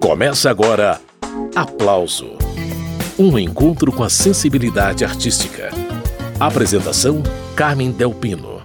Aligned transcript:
Começa 0.00 0.50
agora 0.50 1.00
Aplauso 1.54 2.36
Um 3.18 3.38
encontro 3.38 3.90
com 3.90 4.04
a 4.04 4.10
sensibilidade 4.10 5.04
artística. 5.04 5.70
Apresentação: 6.38 7.22
Carmen 7.56 7.90
Delpino. 7.90 8.62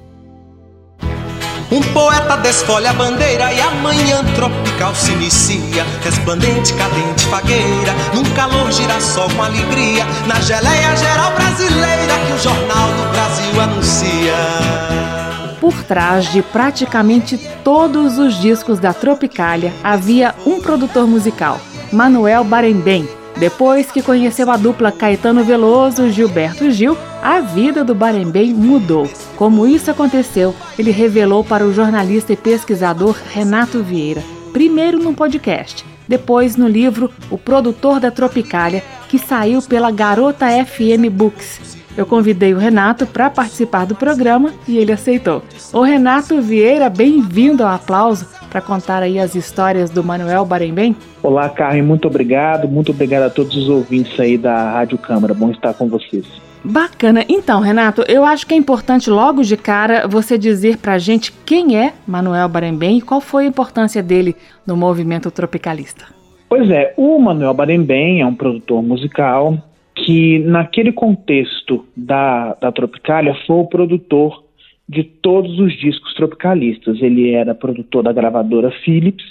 Um 1.72 1.82
poeta 1.94 2.36
desfolha 2.36 2.90
a 2.90 2.94
bandeira 2.94 3.52
e 3.54 3.62
amanhã 3.62 4.22
tropical 4.36 4.94
se 4.94 5.14
inicia. 5.14 5.86
Resplandente, 6.04 6.74
cadente, 6.74 7.26
fagueira, 7.28 7.94
num 8.13 8.26
calor 8.36 8.70
girassol 8.72 9.29
com 9.29 9.42
alegria. 9.42 10.06
Na 10.28 10.42
geleia 10.42 10.96
geral 10.98 11.32
brasileira 11.34 12.13
que 12.28 12.34
o 12.34 12.40
Jornal 12.40 12.88
do 12.90 13.12
Brasil 13.13 13.62
anuncia. 13.62 15.21
Por 15.62 15.84
trás 15.84 16.32
de 16.32 16.41
praticamente 16.41 17.38
todos 17.64 18.18
os 18.18 18.41
discos 18.41 18.80
da 18.80 18.96
Tropicália 18.96 19.72
havia 19.84 20.34
um 20.44 20.60
produtor 20.60 21.05
musical, 21.05 21.62
Manuel 21.94 22.44
Barembem. 22.44 23.08
Depois 23.38 23.92
que 23.92 24.02
conheceu 24.02 24.50
a 24.50 24.58
dupla 24.58 24.92
Caetano 24.92 25.44
Veloso 25.44 26.08
e 26.08 26.12
Gilberto 26.12 26.72
Gil, 26.72 26.98
a 27.22 27.40
vida 27.42 27.84
do 27.84 27.94
Barembem 27.94 28.55
mudou. 28.55 29.08
Como 29.38 29.68
isso 29.68 29.92
aconteceu, 29.92 30.55
ele 30.80 30.90
revelou 30.90 31.44
para 31.44 31.64
o 31.64 31.72
jornalista 31.72 32.34
e 32.34 32.36
pesquisador 32.36 33.16
Renato 33.32 33.84
Vieira, 33.84 34.24
primeiro 34.52 34.98
num 34.98 35.14
podcast, 35.14 35.86
depois 36.08 36.55
no 36.55 36.68
livro 36.68 37.12
O 37.30 37.38
Produtor 37.38 38.00
da 38.00 38.10
Tropicália, 38.10 38.84
que 39.08 39.20
saiu 39.20 39.62
pela 39.62 39.91
Garota 39.91 40.48
FM 40.66 41.08
Books. 41.12 41.80
Eu 41.98 42.05
convidei 42.05 42.54
o 42.54 42.58
Renato 42.58 43.05
para 43.05 43.30
participar 43.30 43.86
do 43.86 43.95
programa 43.95 44.54
e 44.66 44.77
ele 44.77 44.94
aceitou. 44.94 45.44
O 45.73 45.82
Renato 45.82 46.41
Vieira, 46.41 46.90
bem-vindo 46.90 47.63
ao 47.63 47.76
aplauso 47.76 48.27
para 48.49 48.62
contar 48.62 49.04
aí 49.04 49.20
as 49.20 49.36
histórias 49.36 49.90
do 49.90 50.02
Manuel 50.02 50.46
Barembem. 50.46 50.96
Olá, 51.22 51.49
Carmen, 51.49 51.84
muito 51.84 52.08
obrigado. 52.08 52.68
Muito 52.68 52.91
obrigado 52.91 53.23
a 53.23 53.30
todos 53.30 53.55
os 53.58 53.68
ouvintes 53.68 54.18
aí 54.20 54.38
da 54.38 54.71
Rádio 54.71 54.98
Câmara. 54.98 55.34
Bom 55.34 55.51
estar 55.51 55.74
com 55.74 55.90
vocês. 55.90 56.26
Bacana. 56.63 57.26
Então, 57.27 57.60
Renato, 57.60 58.04
eu 58.07 58.23
acho 58.23 58.48
que 58.48 58.54
é 58.54 58.57
importante 58.57 59.10
logo 59.10 59.44
de 59.44 59.57
cara 59.57 60.07
você 60.07 60.38
dizer 60.38 60.77
para 60.77 60.94
a 60.94 60.99
gente 60.99 61.34
quem 61.46 61.77
é 61.77 61.94
Manuel 62.07 62.48
Barembem 62.48 62.99
e 62.99 63.01
qual 63.01 63.20
foi 63.20 63.44
a 63.46 63.48
importância 63.48 64.01
dele 64.01 64.35
no 64.66 64.77
movimento 64.77 65.29
tropicalista. 65.29 66.05
Pois 66.47 66.69
é, 66.69 66.94
o 66.97 67.17
Manuel 67.19 67.53
Barembem 67.53 68.21
é 68.21 68.25
um 68.25 68.35
produtor 68.35 68.83
musical, 68.83 69.57
que 69.95 70.39
naquele 70.39 70.92
contexto 70.92 71.86
da, 71.95 72.53
da 72.56 72.72
Tropicália 72.72 73.36
foi 73.45 73.58
o 73.58 73.67
produtor 73.67 74.44
de 74.88 75.03
todos 75.03 75.59
os 75.59 75.78
discos 75.78 76.14
tropicalistas. 76.14 77.02
Ele 77.02 77.31
era 77.31 77.56
produtor 77.56 78.03
da 78.03 78.12
gravadora 78.12 78.72
Philips, 78.84 79.25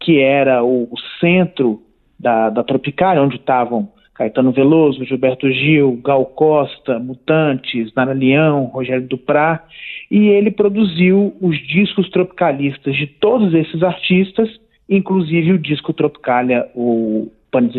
que 0.00 0.20
era 0.20 0.62
o, 0.62 0.84
o 0.84 0.96
centro 1.20 1.82
da, 2.18 2.50
da 2.50 2.62
Tropicália, 2.62 3.22
onde 3.22 3.36
estavam 3.36 3.88
Caetano 4.14 4.52
Veloso, 4.52 5.04
Gilberto 5.04 5.50
Gil, 5.50 6.00
Gal 6.04 6.24
Costa, 6.26 6.98
Mutantes, 6.98 7.92
Nara 7.94 8.12
Leão, 8.12 8.66
Rogério 8.66 9.06
Duprá, 9.06 9.64
e 10.10 10.28
ele 10.28 10.50
produziu 10.50 11.34
os 11.40 11.58
discos 11.66 12.08
tropicalistas 12.10 12.94
de 12.94 13.06
todos 13.06 13.54
esses 13.54 13.82
artistas, 13.82 14.48
inclusive 14.88 15.52
o 15.52 15.58
disco 15.58 15.92
Tropicália, 15.92 16.68
o 16.74 17.30
Panis 17.50 17.74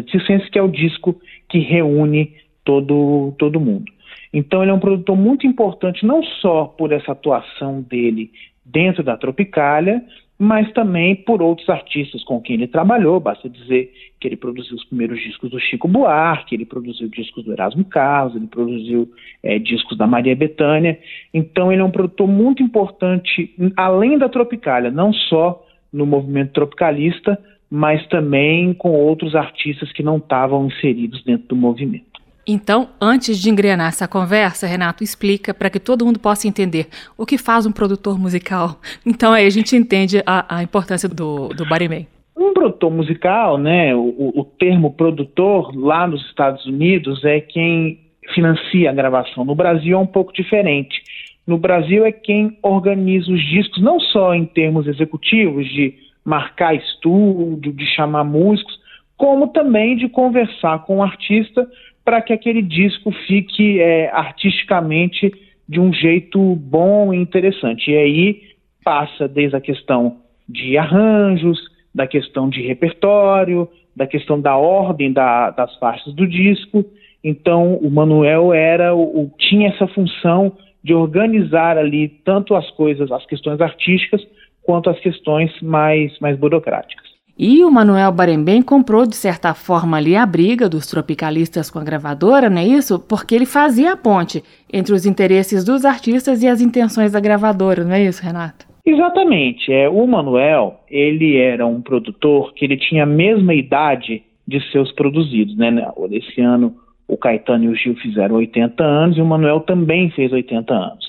que 0.51 0.59
é 0.59 0.61
o 0.61 0.67
disco 0.67 1.15
que 1.53 1.59
reúne 1.59 2.33
todo, 2.65 3.35
todo 3.37 3.59
mundo. 3.59 3.85
Então 4.33 4.63
ele 4.63 4.71
é 4.71 4.73
um 4.73 4.79
produtor 4.79 5.15
muito 5.15 5.45
importante, 5.45 6.03
não 6.03 6.23
só 6.23 6.65
por 6.65 6.91
essa 6.91 7.11
atuação 7.11 7.83
dele 7.83 8.31
dentro 8.65 9.03
da 9.03 9.15
Tropicália, 9.15 10.03
mas 10.39 10.71
também 10.73 11.15
por 11.15 11.43
outros 11.43 11.69
artistas 11.69 12.23
com 12.23 12.41
quem 12.41 12.55
ele 12.55 12.65
trabalhou. 12.65 13.19
Basta 13.19 13.47
dizer 13.47 13.93
que 14.19 14.27
ele 14.27 14.35
produziu 14.35 14.75
os 14.75 14.83
primeiros 14.85 15.21
discos 15.21 15.51
do 15.51 15.59
Chico 15.59 15.87
Buarque, 15.87 16.55
ele 16.55 16.65
produziu 16.65 17.07
discos 17.07 17.45
do 17.45 17.53
Erasmo 17.53 17.85
Carlos, 17.85 18.35
ele 18.35 18.47
produziu 18.47 19.07
é, 19.43 19.59
discos 19.59 19.95
da 19.95 20.07
Maria 20.07 20.35
Bethânia. 20.35 20.97
Então 21.31 21.71
ele 21.71 21.83
é 21.83 21.85
um 21.85 21.91
produtor 21.91 22.27
muito 22.27 22.63
importante, 22.63 23.53
além 23.77 24.17
da 24.17 24.27
Tropicália, 24.27 24.89
não 24.89 25.13
só 25.13 25.63
no 25.93 26.07
movimento 26.07 26.53
tropicalista, 26.53 27.39
mas 27.75 28.05
também 28.05 28.71
com 28.71 28.91
outros 28.91 29.33
artistas 29.33 29.91
que 29.91 30.03
não 30.03 30.17
estavam 30.17 30.67
inseridos 30.67 31.23
dentro 31.23 31.47
do 31.47 31.55
movimento. 31.55 32.05
Então, 32.45 32.89
antes 33.01 33.39
de 33.41 33.49
engrenar 33.49 33.87
essa 33.87 34.07
conversa, 34.07 34.67
Renato, 34.67 35.03
explica 35.03 35.55
para 35.55 35.71
que 35.71 35.79
todo 35.79 36.05
mundo 36.05 36.19
possa 36.19 36.47
entender 36.47 36.87
o 37.17 37.25
que 37.25 37.35
faz 37.35 37.65
um 37.65 37.71
produtor 37.71 38.19
musical. 38.19 38.79
Então 39.03 39.33
aí 39.33 39.47
a 39.47 39.49
gente 39.49 39.75
entende 39.75 40.21
a, 40.23 40.57
a 40.57 40.61
importância 40.61 41.09
do, 41.09 41.49
do 41.49 41.67
Barimei. 41.67 42.05
Um 42.37 42.53
produtor 42.53 42.91
musical, 42.91 43.57
né, 43.57 43.95
o, 43.95 44.31
o 44.35 44.45
termo 44.45 44.93
produtor 44.93 45.75
lá 45.75 46.05
nos 46.05 46.23
Estados 46.27 46.63
Unidos 46.67 47.25
é 47.25 47.39
quem 47.39 47.99
financia 48.35 48.91
a 48.91 48.93
gravação. 48.93 49.43
No 49.43 49.55
Brasil 49.55 49.97
é 49.97 49.99
um 49.99 50.05
pouco 50.05 50.31
diferente. 50.31 51.01
No 51.47 51.57
Brasil 51.57 52.05
é 52.05 52.11
quem 52.11 52.55
organiza 52.61 53.31
os 53.31 53.41
discos, 53.41 53.81
não 53.81 53.99
só 53.99 54.35
em 54.35 54.45
termos 54.45 54.85
executivos, 54.85 55.67
de 55.67 56.02
marcar 56.23 56.73
estúdio, 56.75 57.73
de 57.73 57.85
chamar 57.85 58.23
músicos, 58.23 58.79
como 59.17 59.47
também 59.47 59.95
de 59.95 60.07
conversar 60.09 60.83
com 60.85 60.97
o 60.97 61.03
artista 61.03 61.67
para 62.03 62.21
que 62.21 62.33
aquele 62.33 62.61
disco 62.61 63.11
fique 63.27 63.79
é, 63.79 64.09
artisticamente 64.11 65.31
de 65.67 65.79
um 65.79 65.93
jeito 65.93 66.55
bom 66.55 67.13
e 67.13 67.17
interessante. 67.17 67.91
E 67.91 67.97
aí 67.97 68.41
passa 68.83 69.27
desde 69.27 69.55
a 69.55 69.61
questão 69.61 70.17
de 70.47 70.77
arranjos, 70.77 71.59
da 71.95 72.05
questão 72.05 72.49
de 72.49 72.61
repertório, 72.61 73.67
da 73.95 74.07
questão 74.07 74.39
da 74.41 74.57
ordem 74.57 75.13
da, 75.13 75.51
das 75.51 75.73
faixas 75.77 76.13
do 76.13 76.27
disco. 76.27 76.83
Então, 77.23 77.75
o 77.75 77.89
Manuel 77.89 78.51
era 78.51 78.93
o, 78.93 79.31
tinha 79.37 79.69
essa 79.69 79.87
função 79.87 80.57
de 80.83 80.93
organizar 80.93 81.77
ali 81.77 82.09
tanto 82.25 82.55
as 82.55 82.69
coisas, 82.71 83.09
as 83.11 83.25
questões 83.25 83.61
artísticas, 83.61 84.21
quanto 84.63 84.89
às 84.89 84.99
questões 84.99 85.51
mais, 85.61 86.17
mais 86.19 86.37
burocráticas. 86.37 87.13
E 87.37 87.63
o 87.65 87.71
Manuel 87.71 88.11
Barembem 88.11 88.61
comprou, 88.61 89.07
de 89.07 89.15
certa 89.15 89.55
forma, 89.55 89.97
ali 89.97 90.15
a 90.15 90.23
briga 90.23 90.69
dos 90.69 90.85
tropicalistas 90.85 91.69
com 91.71 91.79
a 91.79 91.83
gravadora, 91.83 92.47
não 92.47 92.59
é 92.59 92.65
isso? 92.65 92.99
Porque 92.99 93.33
ele 93.33 93.45
fazia 93.45 93.93
a 93.93 93.97
ponte 93.97 94.43
entre 94.71 94.93
os 94.93 95.05
interesses 95.05 95.63
dos 95.63 95.83
artistas 95.83 96.43
e 96.43 96.47
as 96.47 96.61
intenções 96.61 97.11
da 97.11 97.19
gravadora, 97.19 97.83
não 97.83 97.93
é 97.93 98.03
isso, 98.03 98.23
Renato? 98.23 98.67
Exatamente. 98.85 99.71
É, 99.73 99.89
o 99.89 100.05
Manuel, 100.05 100.79
ele 100.89 101.37
era 101.37 101.65
um 101.65 101.81
produtor 101.81 102.53
que 102.53 102.65
ele 102.65 102.77
tinha 102.77 103.03
a 103.03 103.07
mesma 103.07 103.55
idade 103.55 104.21
de 104.47 104.59
seus 104.71 104.91
produzidos, 104.91 105.57
né? 105.57 105.71
Esse 106.11 106.39
ano 106.41 106.75
o 107.07 107.17
Caetano 107.17 107.65
e 107.65 107.67
o 107.69 107.75
Gil 107.75 107.95
fizeram 107.95 108.35
80 108.35 108.83
anos 108.83 109.17
e 109.17 109.21
o 109.21 109.25
Manuel 109.25 109.61
também 109.61 110.09
fez 110.11 110.31
80 110.31 110.73
anos. 110.73 111.05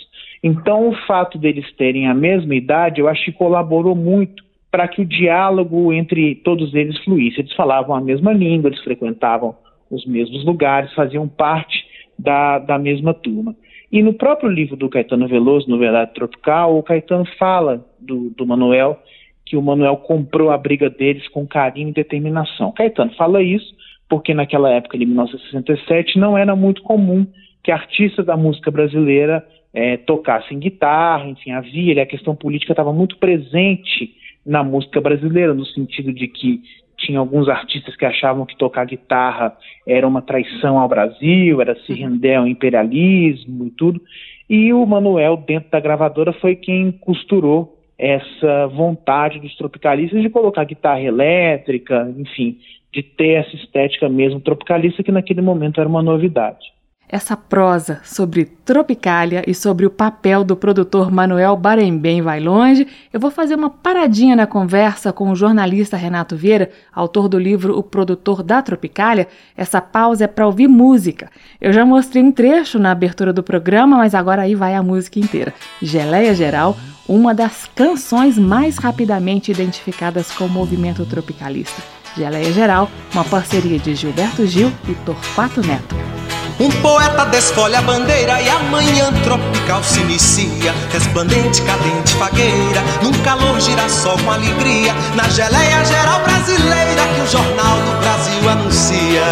Então, 0.47 0.91
o 0.91 0.95
fato 1.07 1.39
deles 1.39 1.65
terem 1.75 2.07
a 2.07 2.13
mesma 2.13 2.55
idade, 2.55 3.01
eu 3.01 3.09
acho 3.09 3.25
que 3.25 3.33
colaborou 3.33 3.97
muito 3.97 4.45
para 4.71 4.87
que 4.87 5.01
o 5.01 5.07
diálogo 5.07 5.91
entre 5.91 6.35
todos 6.35 6.75
eles 6.75 7.03
fluísse. 7.03 7.41
Eles 7.41 7.55
falavam 7.55 7.97
a 7.97 8.01
mesma 8.01 8.31
língua, 8.31 8.69
eles 8.69 8.85
frequentavam 8.85 9.57
os 9.91 10.05
mesmos 10.05 10.45
lugares, 10.45 10.93
faziam 10.93 11.27
parte 11.27 11.87
da, 12.19 12.59
da 12.59 12.79
mesma 12.79 13.15
turma. 13.15 13.57
E 13.91 14.03
no 14.03 14.13
próprio 14.13 14.51
livro 14.51 14.77
do 14.77 14.91
Caetano 14.91 15.27
Veloso, 15.27 15.71
no 15.71 15.79
Verdade 15.79 16.13
Tropical, 16.13 16.77
o 16.77 16.83
Caetano 16.83 17.25
fala 17.39 17.83
do, 17.99 18.29
do 18.37 18.47
Manuel 18.47 19.01
que 19.47 19.57
o 19.57 19.63
Manuel 19.63 19.97
comprou 19.97 20.51
a 20.51 20.59
briga 20.59 20.91
deles 20.91 21.27
com 21.29 21.47
carinho 21.47 21.89
e 21.89 21.93
determinação. 21.95 22.71
Caetano 22.73 23.15
fala 23.15 23.43
isso 23.43 23.75
porque 24.11 24.35
naquela 24.35 24.69
época, 24.71 24.99
de 24.99 25.07
1967, 25.07 26.19
não 26.19 26.37
era 26.37 26.55
muito 26.55 26.83
comum 26.83 27.27
que 27.63 27.73
artistas 27.73 28.27
da 28.27 28.37
música 28.37 28.71
brasileira 28.71 29.43
é, 29.75 29.97
tocassem 29.97 30.59
guitarra, 30.59 31.29
enfim, 31.29 31.51
havia, 31.51 32.01
a 32.01 32.07
questão 32.07 32.37
política 32.37 32.73
estava 32.73 32.93
muito 32.93 33.19
presente 33.19 34.15
na 34.47 34.63
música 34.63 35.01
brasileira, 35.01 35.53
no 35.53 35.67
sentido 35.67 36.13
de 36.13 36.29
que 36.29 36.63
tinha 36.97 37.19
alguns 37.19 37.49
artistas 37.49 37.97
que 37.97 38.05
achavam 38.05 38.47
que 38.47 38.57
tocar 38.57 38.87
guitarra 38.87 39.57
era 39.87 40.07
uma 40.07 40.23
traição 40.23 40.79
ao 40.79 40.89
Brasil, 40.89 41.61
era 41.61 41.75
se 41.81 41.93
render 41.93 42.37
ao 42.37 42.47
imperialismo 42.47 43.67
e 43.67 43.71
tudo. 43.71 44.01
E 44.49 44.73
o 44.73 44.87
Manuel, 44.87 45.37
dentro 45.37 45.71
da 45.71 45.81
gravadora, 45.81 46.33
foi 46.35 46.55
quem 46.55 46.93
costurou 46.93 47.77
essa 47.99 48.69
vontade 48.69 49.41
dos 49.41 49.57
tropicalistas 49.57 50.23
de 50.23 50.29
colocar 50.29 50.65
guitarra 50.65 51.01
elétrica, 51.01 52.13
enfim, 52.17 52.59
de 52.93 53.03
ter 53.03 53.41
essa 53.41 53.57
estética 53.57 54.09
mesmo 54.09 54.41
tropicalista, 54.41 55.03
que 55.03 55.13
naquele 55.13 55.41
momento 55.41 55.81
era 55.81 55.89
uma 55.89 56.03
novidade 56.03 56.74
essa 57.09 57.37
prosa 57.37 58.01
sobre 58.03 58.45
Tropicália 58.45 59.45
e 59.47 59.55
sobre 59.55 59.85
o 59.87 59.91
papel 59.91 60.43
do 60.43 60.57
produtor 60.57 61.11
Manuel 61.13 61.57
Barembem 61.57 62.23
vai 62.23 62.41
longe, 62.41 62.87
eu 63.13 63.21
vou 63.21 63.31
fazer 63.31 63.55
uma 63.55 63.71
paradinha 63.71 64.35
na 64.35 64.47
conversa 64.47 65.13
com 65.13 65.31
o 65.31 65.37
jornalista 65.37 65.97
Renato 65.97 66.35
Vieira, 66.35 66.71
autor 66.93 67.29
do 67.29 67.39
livro 67.39 67.79
O 67.79 67.83
Produtor 67.83 68.43
da 68.43 68.63
Tropicália. 68.63 69.29
Essa 69.57 69.81
pausa 69.81 70.25
é 70.25 70.27
para 70.27 70.47
ouvir 70.47 70.67
música. 70.67 71.31
Eu 71.61 71.73
já 71.73 71.85
mostrei 71.85 72.23
um 72.23 72.33
trecho 72.33 72.79
na 72.79 72.91
abertura 72.91 73.33
do 73.33 73.43
programa, 73.43 73.99
mas 73.99 74.15
agora 74.15 74.43
aí 74.43 74.55
vai 74.55 74.75
a 74.75 74.83
música 74.83 75.19
inteira. 75.19 75.53
Geleia 75.83 76.35
Geral, 76.35 76.77
uma 77.07 77.35
das 77.35 77.69
canções 77.75 78.39
mais 78.39 78.79
rapidamente 78.79 79.53
identificadas 79.53 80.33
com 80.33 80.47
o 80.47 80.51
movimento 80.51 81.05
tropicalista. 81.05 81.83
Geleia 82.17 82.53
Geral, 82.53 82.91
uma 83.13 83.25
parceria 83.25 83.79
de 83.79 83.95
Gilberto 83.95 84.47
Gil 84.47 84.73
e 84.89 84.95
Torquato 85.05 85.61
Neto. 85.61 86.24
Um 86.61 86.71
poeta 86.71 87.25
desfolha 87.27 87.81
a 87.81 87.83
bandeira 87.83 88.41
e 88.41 88.49
amanhã 88.49 89.13
tropical 89.25 89.83
se 89.83 90.01
inicia. 90.01 90.73
Resplandente, 90.93 91.61
cadente, 91.63 92.15
fagueira, 92.15 92.81
num 93.03 93.13
calor 93.25 93.61
girassol 93.61 94.17
com 94.19 94.31
alegria. 94.31 94.95
Na 95.17 95.29
geleia 95.29 95.85
geral 95.85 96.21
brasileira 96.21 97.03
que 97.15 97.21
o 97.23 97.27
Jornal 97.27 97.77
do 97.79 97.99
Brasil 98.01 98.49
anuncia. 98.49 99.23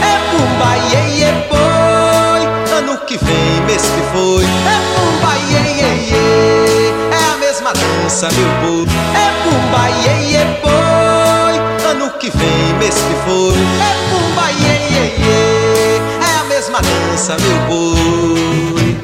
É 0.00 0.16
pumba, 0.30 0.76
iê, 0.92 1.18
iê, 1.18 1.32
boi, 1.50 2.78
ano 2.78 2.98
que 2.98 3.18
vem, 3.18 3.60
mês 3.66 3.82
que 3.82 4.02
foi. 4.12 4.44
É 4.44 4.78
pumba, 4.94 5.32
iê, 5.50 5.60
iê, 5.74 5.90
iê, 6.08 6.92
é 7.10 7.32
a 7.32 7.36
mesma 7.38 7.72
dança, 7.72 8.28
meu 8.30 8.48
povo. 8.60 8.92
É 9.16 9.28
pumba, 9.42 9.90
iê, 10.04 10.14
iê, 10.30 10.44
boi, 10.62 11.90
ano 11.90 12.10
que 12.12 12.30
vem, 12.30 12.74
mês 12.78 12.94
que 12.94 13.14
foi. 13.26 13.58
É 13.58 13.92
pumba, 14.08 14.52
iê, 14.52 14.81
iê, 14.92 15.04
iê, 15.18 16.00
é 16.20 16.40
a 16.40 16.44
mesma 16.44 16.80
dança, 16.80 17.36
meu 17.40 17.58
boi. 17.68 18.96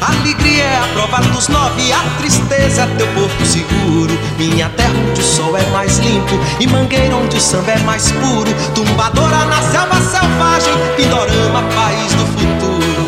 Alegria 0.00 0.64
é 0.64 0.78
a 0.78 0.88
prova 0.94 1.20
dos 1.28 1.48
nove, 1.48 1.92
a 1.92 2.00
tristeza 2.18 2.82
é 2.82 2.86
teu 2.96 3.06
porto 3.08 3.44
seguro. 3.44 4.18
Minha 4.38 4.68
terra 4.70 4.94
onde 5.10 5.20
o 5.20 5.24
sol 5.24 5.56
é 5.56 5.64
mais 5.70 5.98
limpo 5.98 6.34
e 6.60 6.66
mangueira 6.66 7.16
onde 7.16 7.36
o 7.36 7.40
samba 7.40 7.72
é 7.72 7.78
mais 7.80 8.10
puro. 8.12 8.52
Tumbadora 8.74 9.44
na 9.46 9.62
selva 9.62 10.00
selvagem, 10.00 10.72
Pindorama, 10.96 11.62
país 11.74 12.12
do 12.12 12.26
futuro. 12.26 13.06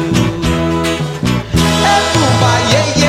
É 1.84 2.00
pumba, 2.12 2.52
iê, 2.70 3.04
iê, 3.04 3.07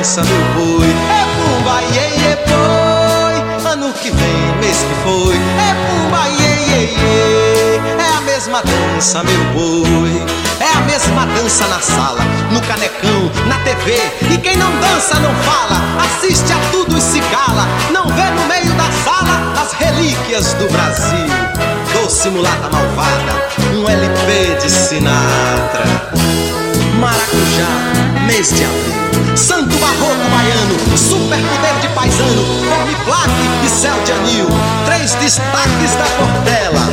dança, 0.00 0.22
meu 0.22 0.44
boi. 0.54 0.88
É 0.88 1.24
pumba, 1.36 1.82
iê, 1.92 2.06
iê, 2.16 2.36
boi, 2.48 3.70
ano 3.70 3.92
que 3.92 4.10
vem, 4.10 4.56
mês 4.58 4.78
que 4.78 4.94
foi. 5.04 5.36
É 5.36 5.74
pumba, 5.84 6.26
iê, 6.28 6.52
iê, 6.68 6.82
iê, 6.96 8.02
é 8.02 8.16
a 8.16 8.20
mesma 8.22 8.62
dança, 8.62 9.22
meu 9.22 9.44
boi. 9.52 10.24
É 10.58 10.76
a 10.76 10.80
mesma 10.80 11.26
dança 11.26 11.66
na 11.68 11.80
sala, 11.80 12.20
no 12.50 12.60
canecão, 12.62 13.30
na 13.46 13.56
TV. 13.58 14.00
E 14.30 14.38
quem 14.38 14.56
não 14.56 14.70
dança 14.80 15.18
não 15.20 15.34
fala, 15.44 15.76
assiste 16.06 16.50
a 16.50 16.70
tudo 16.70 16.96
e 16.96 17.00
se 17.00 17.20
cala. 17.20 17.66
Não 17.92 18.06
vê 18.06 18.30
no 18.30 18.46
meio 18.46 18.72
da 18.74 18.90
sala 19.04 19.52
as 19.60 19.72
relíquias 19.72 20.54
do 20.54 20.66
Brasil. 20.68 21.28
Doce 21.92 22.30
mulata 22.30 22.70
malvada, 22.70 23.34
um 23.74 23.86
LP 23.86 24.56
de 24.62 24.70
Sinatra. 24.70 25.84
Maracujá, 26.98 28.19
Santo 28.30 29.76
Barroco 29.78 30.30
Baiano, 30.30 30.96
super 30.96 31.36
poder 31.36 31.80
de 31.80 31.88
paisano, 31.88 32.44
Forme 32.64 32.94
Plaque 33.04 33.66
e 33.66 33.68
Céu 33.68 33.94
de 34.04 34.12
Anil. 34.12 34.46
Três 34.86 35.14
destaques 35.14 35.96
da 35.98 36.04
Portela. 36.16 36.88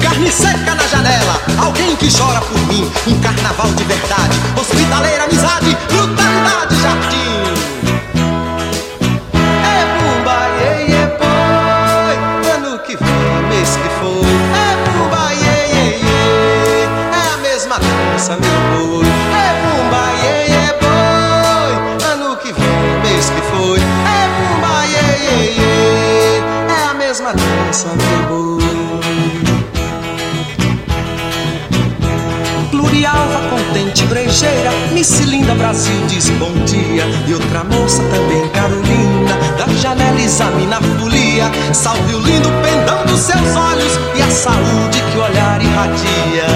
Carne 0.00 0.32
seca 0.32 0.74
na 0.74 0.86
janela, 0.86 1.40
alguém 1.62 1.94
que 1.94 2.08
chora 2.10 2.40
por 2.40 2.58
mim. 2.68 2.90
Um 3.06 3.20
carnaval 3.20 3.70
de 3.74 3.84
verdade, 3.84 4.40
hospitaleira 4.58 5.24
amizade, 5.24 5.76
brutalidade 5.90 6.80
jardim. 6.80 7.27
Brejeira, 34.38 34.70
Miss 34.92 35.18
Linda 35.20 35.54
Brasil 35.54 36.06
diz 36.06 36.28
bom 36.30 36.52
dia. 36.64 37.04
E 37.26 37.34
outra 37.34 37.64
moça 37.64 38.02
também, 38.04 38.48
Carolina, 38.50 39.34
da 39.56 39.66
janela 39.74 40.20
examina 40.20 40.78
a 40.78 40.80
folia. 40.80 41.50
Salve 41.72 42.14
o 42.14 42.20
lindo 42.20 42.48
pendão 42.62 43.04
dos 43.06 43.20
seus 43.20 43.56
olhos 43.56 43.98
e 44.14 44.22
a 44.22 44.30
saúde 44.30 45.02
que 45.10 45.18
o 45.18 45.22
olhar 45.22 45.60
irradia. 45.60 46.46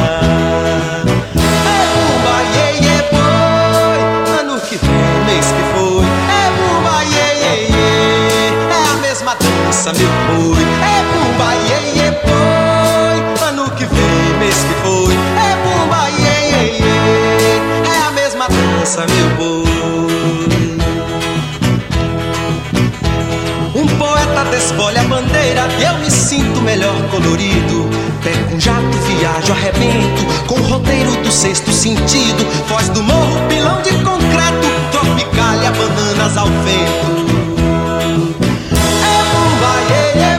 É 1.67 1.81
bumba, 1.93 2.37
iê, 2.55 2.69
iê, 2.84 2.99
boi, 3.11 4.00
ano 4.40 4.61
que 4.61 4.76
vem, 4.76 5.14
mês 5.26 5.46
que 5.46 5.62
foi. 5.75 6.06
É 6.06 6.44
bumba, 6.58 6.96
iê, 7.05 7.29
iê, 7.43 7.55
iê, 7.69 8.46
é 8.70 8.93
a 8.93 8.96
mesma 9.00 9.34
dança, 9.34 9.93
meu 9.93 10.12
boi. 10.29 10.62
É 10.62 10.96
bumba, 11.11 11.49
iê, 11.67 11.79
iê, 11.99 12.11
boi, 12.23 13.49
ano 13.49 13.64
que 13.73 13.84
vem, 13.87 14.38
mês 14.38 14.55
que 14.55 14.75
foi. 14.84 15.14
É 15.37 15.42
dança, 18.93 19.06
meu 19.06 19.29
boi. 19.37 19.62
Um 23.75 23.87
poeta 23.97 24.44
desfolha 24.50 25.00
a 25.00 25.05
bandeira 25.05 25.67
eu 25.81 25.99
me 25.99 26.11
sinto 26.11 26.61
melhor 26.61 26.94
colorido. 27.11 27.89
Pego 28.23 28.55
um 28.55 28.61
jato, 28.61 28.97
viajo, 29.06 29.53
arrebento 29.53 30.25
com 30.47 30.55
o 30.55 30.62
roteiro 30.65 31.11
do 31.23 31.33
sexto 31.33 31.73
sentido. 31.73 32.44
Foz 32.69 32.89
do 32.91 33.03
morro, 33.03 33.41
pilão 33.49 33.81
de 33.83 33.91
concreto, 34.05 34.69
tropicália, 34.91 35.71
bananas 35.73 36.37
ao 36.37 36.47
vento. 36.47 37.23
É 39.05 39.23
bumba, 39.33 39.73
iê, 39.91 40.33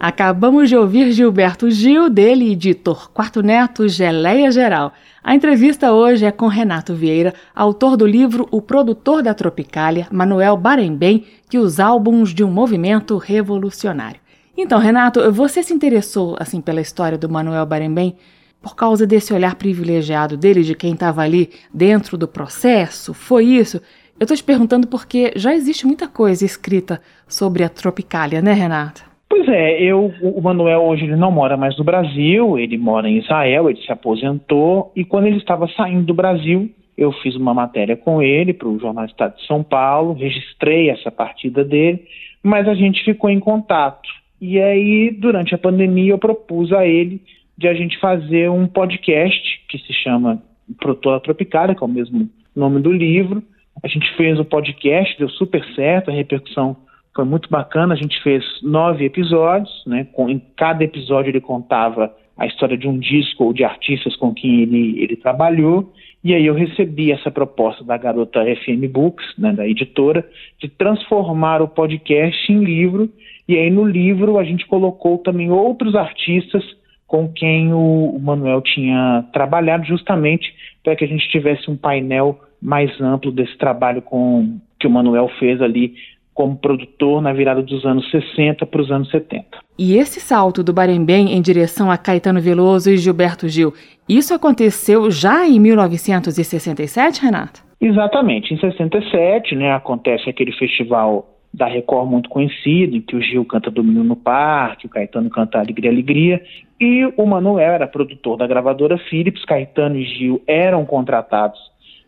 Acabamos 0.00 0.70
de 0.70 0.74
ouvir 0.74 1.12
Gilberto 1.12 1.70
Gil, 1.70 2.08
dele 2.08 2.52
e 2.52 2.56
de 2.56 2.72
Torquato 2.72 3.42
Neto, 3.42 3.86
Geleia 3.86 4.50
Geral. 4.50 4.94
A 5.22 5.34
entrevista 5.34 5.92
hoje 5.92 6.24
é 6.24 6.32
com 6.32 6.46
Renato 6.46 6.94
Vieira, 6.94 7.34
autor 7.54 7.98
do 7.98 8.06
livro 8.06 8.48
O 8.50 8.62
Produtor 8.62 9.22
da 9.22 9.34
Tropicália, 9.34 10.08
Manuel 10.10 10.56
Barembem, 10.56 11.26
que 11.50 11.58
os 11.58 11.78
álbuns 11.78 12.32
de 12.32 12.42
um 12.42 12.50
movimento 12.50 13.18
revolucionário. 13.18 14.18
Então, 14.56 14.78
Renato, 14.78 15.30
você 15.30 15.62
se 15.62 15.74
interessou 15.74 16.34
assim 16.40 16.62
pela 16.62 16.80
história 16.80 17.18
do 17.18 17.28
Manuel 17.28 17.66
Barembem 17.66 18.16
por 18.62 18.74
causa 18.74 19.06
desse 19.06 19.34
olhar 19.34 19.54
privilegiado 19.56 20.34
dele, 20.34 20.62
de 20.62 20.74
quem 20.74 20.94
estava 20.94 21.20
ali 21.20 21.50
dentro 21.74 22.16
do 22.16 22.26
processo? 22.26 23.12
Foi 23.12 23.44
isso? 23.44 23.76
Eu 24.18 24.24
estou 24.24 24.34
te 24.34 24.44
perguntando 24.44 24.86
porque 24.86 25.34
já 25.36 25.54
existe 25.54 25.86
muita 25.86 26.08
coisa 26.08 26.42
escrita 26.42 27.02
sobre 27.28 27.62
a 27.62 27.68
Tropicália, 27.68 28.40
né, 28.40 28.54
Renato? 28.54 29.09
Pois 29.30 29.48
é, 29.48 29.80
eu, 29.80 30.12
o 30.22 30.42
Manuel 30.42 30.82
hoje 30.82 31.04
ele 31.04 31.14
não 31.14 31.30
mora 31.30 31.56
mais 31.56 31.78
no 31.78 31.84
Brasil, 31.84 32.58
ele 32.58 32.76
mora 32.76 33.08
em 33.08 33.18
Israel, 33.18 33.70
ele 33.70 33.80
se 33.80 33.92
aposentou 33.92 34.92
e 34.96 35.04
quando 35.04 35.26
ele 35.26 35.36
estava 35.36 35.68
saindo 35.68 36.06
do 36.06 36.12
Brasil, 36.12 36.68
eu 36.98 37.12
fiz 37.12 37.36
uma 37.36 37.54
matéria 37.54 37.96
com 37.96 38.20
ele 38.20 38.52
para 38.52 38.66
o 38.66 38.80
Jornal 38.80 39.04
Estado 39.04 39.36
de 39.36 39.46
São 39.46 39.62
Paulo, 39.62 40.14
registrei 40.14 40.90
essa 40.90 41.12
partida 41.12 41.64
dele, 41.64 42.02
mas 42.42 42.66
a 42.66 42.74
gente 42.74 43.04
ficou 43.04 43.30
em 43.30 43.38
contato. 43.38 44.08
E 44.40 44.58
aí, 44.58 45.12
durante 45.12 45.54
a 45.54 45.58
pandemia, 45.58 46.10
eu 46.10 46.18
propus 46.18 46.72
a 46.72 46.84
ele 46.84 47.22
de 47.56 47.68
a 47.68 47.74
gente 47.74 48.00
fazer 48.00 48.50
um 48.50 48.66
podcast 48.66 49.64
que 49.68 49.78
se 49.78 49.92
chama 49.92 50.42
Produtora 50.80 51.20
Tropicália, 51.20 51.76
que 51.76 51.84
é 51.84 51.86
o 51.86 51.90
mesmo 51.90 52.28
nome 52.56 52.80
do 52.80 52.90
livro. 52.90 53.44
A 53.80 53.86
gente 53.86 54.10
fez 54.16 54.40
o 54.40 54.44
podcast, 54.44 55.16
deu 55.16 55.28
super 55.28 55.64
certo, 55.76 56.10
a 56.10 56.14
repercussão 56.14 56.76
foi 57.14 57.24
muito 57.24 57.48
bacana. 57.50 57.94
A 57.94 57.96
gente 57.96 58.20
fez 58.22 58.44
nove 58.62 59.04
episódios, 59.04 59.70
né? 59.86 60.06
Com, 60.12 60.28
em 60.28 60.40
cada 60.56 60.84
episódio 60.84 61.30
ele 61.30 61.40
contava 61.40 62.14
a 62.36 62.46
história 62.46 62.76
de 62.76 62.88
um 62.88 62.98
disco 62.98 63.44
ou 63.44 63.52
de 63.52 63.64
artistas 63.64 64.16
com 64.16 64.32
quem 64.32 64.62
ele, 64.62 65.02
ele 65.02 65.16
trabalhou. 65.16 65.92
E 66.24 66.34
aí 66.34 66.46
eu 66.46 66.54
recebi 66.54 67.12
essa 67.12 67.30
proposta 67.30 67.84
da 67.84 67.96
garota 67.96 68.40
FM 68.44 68.90
Books, 68.90 69.26
né, 69.38 69.52
da 69.52 69.66
editora, 69.66 70.26
de 70.58 70.68
transformar 70.68 71.60
o 71.60 71.68
podcast 71.68 72.50
em 72.50 72.62
livro. 72.62 73.10
E 73.48 73.56
aí 73.56 73.70
no 73.70 73.84
livro 73.84 74.38
a 74.38 74.44
gente 74.44 74.66
colocou 74.66 75.18
também 75.18 75.50
outros 75.50 75.94
artistas 75.94 76.62
com 77.06 77.28
quem 77.30 77.72
o, 77.74 78.14
o 78.14 78.20
Manuel 78.20 78.62
tinha 78.62 79.24
trabalhado, 79.32 79.84
justamente 79.84 80.54
para 80.84 80.94
que 80.94 81.04
a 81.04 81.08
gente 81.08 81.28
tivesse 81.28 81.70
um 81.70 81.76
painel 81.76 82.38
mais 82.62 82.98
amplo 83.00 83.32
desse 83.32 83.56
trabalho 83.58 84.00
com, 84.00 84.58
que 84.78 84.86
o 84.86 84.90
Manuel 84.90 85.28
fez 85.38 85.60
ali 85.60 85.94
como 86.40 86.56
produtor 86.56 87.20
na 87.20 87.34
virada 87.34 87.60
dos 87.60 87.84
anos 87.84 88.10
60 88.10 88.64
para 88.64 88.80
os 88.80 88.90
anos 88.90 89.10
70. 89.10 89.44
E 89.78 89.98
esse 89.98 90.20
salto 90.20 90.62
do 90.62 90.72
Barembém 90.72 91.34
em 91.34 91.42
direção 91.42 91.90
a 91.90 91.98
Caetano 91.98 92.40
Veloso 92.40 92.90
e 92.90 92.96
Gilberto 92.96 93.46
Gil, 93.46 93.74
isso 94.08 94.32
aconteceu 94.32 95.10
já 95.10 95.46
em 95.46 95.60
1967, 95.60 97.20
Renato? 97.20 97.62
Exatamente. 97.78 98.54
Em 98.54 98.58
67, 98.58 99.54
né, 99.54 99.70
acontece 99.74 100.30
aquele 100.30 100.50
festival 100.52 101.28
da 101.52 101.66
Record 101.66 102.08
muito 102.08 102.30
conhecido, 102.30 102.96
em 102.96 103.02
que 103.02 103.16
o 103.16 103.20
Gil 103.20 103.44
canta 103.44 103.70
Domínio 103.70 104.02
no 104.02 104.16
Parque, 104.16 104.86
o 104.86 104.88
Caetano 104.88 105.28
canta 105.28 105.58
Alegria, 105.58 105.90
Alegria, 105.90 106.42
e 106.80 107.04
o 107.18 107.26
Manuel 107.26 107.70
era 107.70 107.86
produtor 107.86 108.38
da 108.38 108.46
gravadora 108.46 108.96
Philips, 108.96 109.44
Caetano 109.44 109.96
e 109.96 110.04
Gil 110.04 110.42
eram 110.46 110.86
contratados 110.86 111.60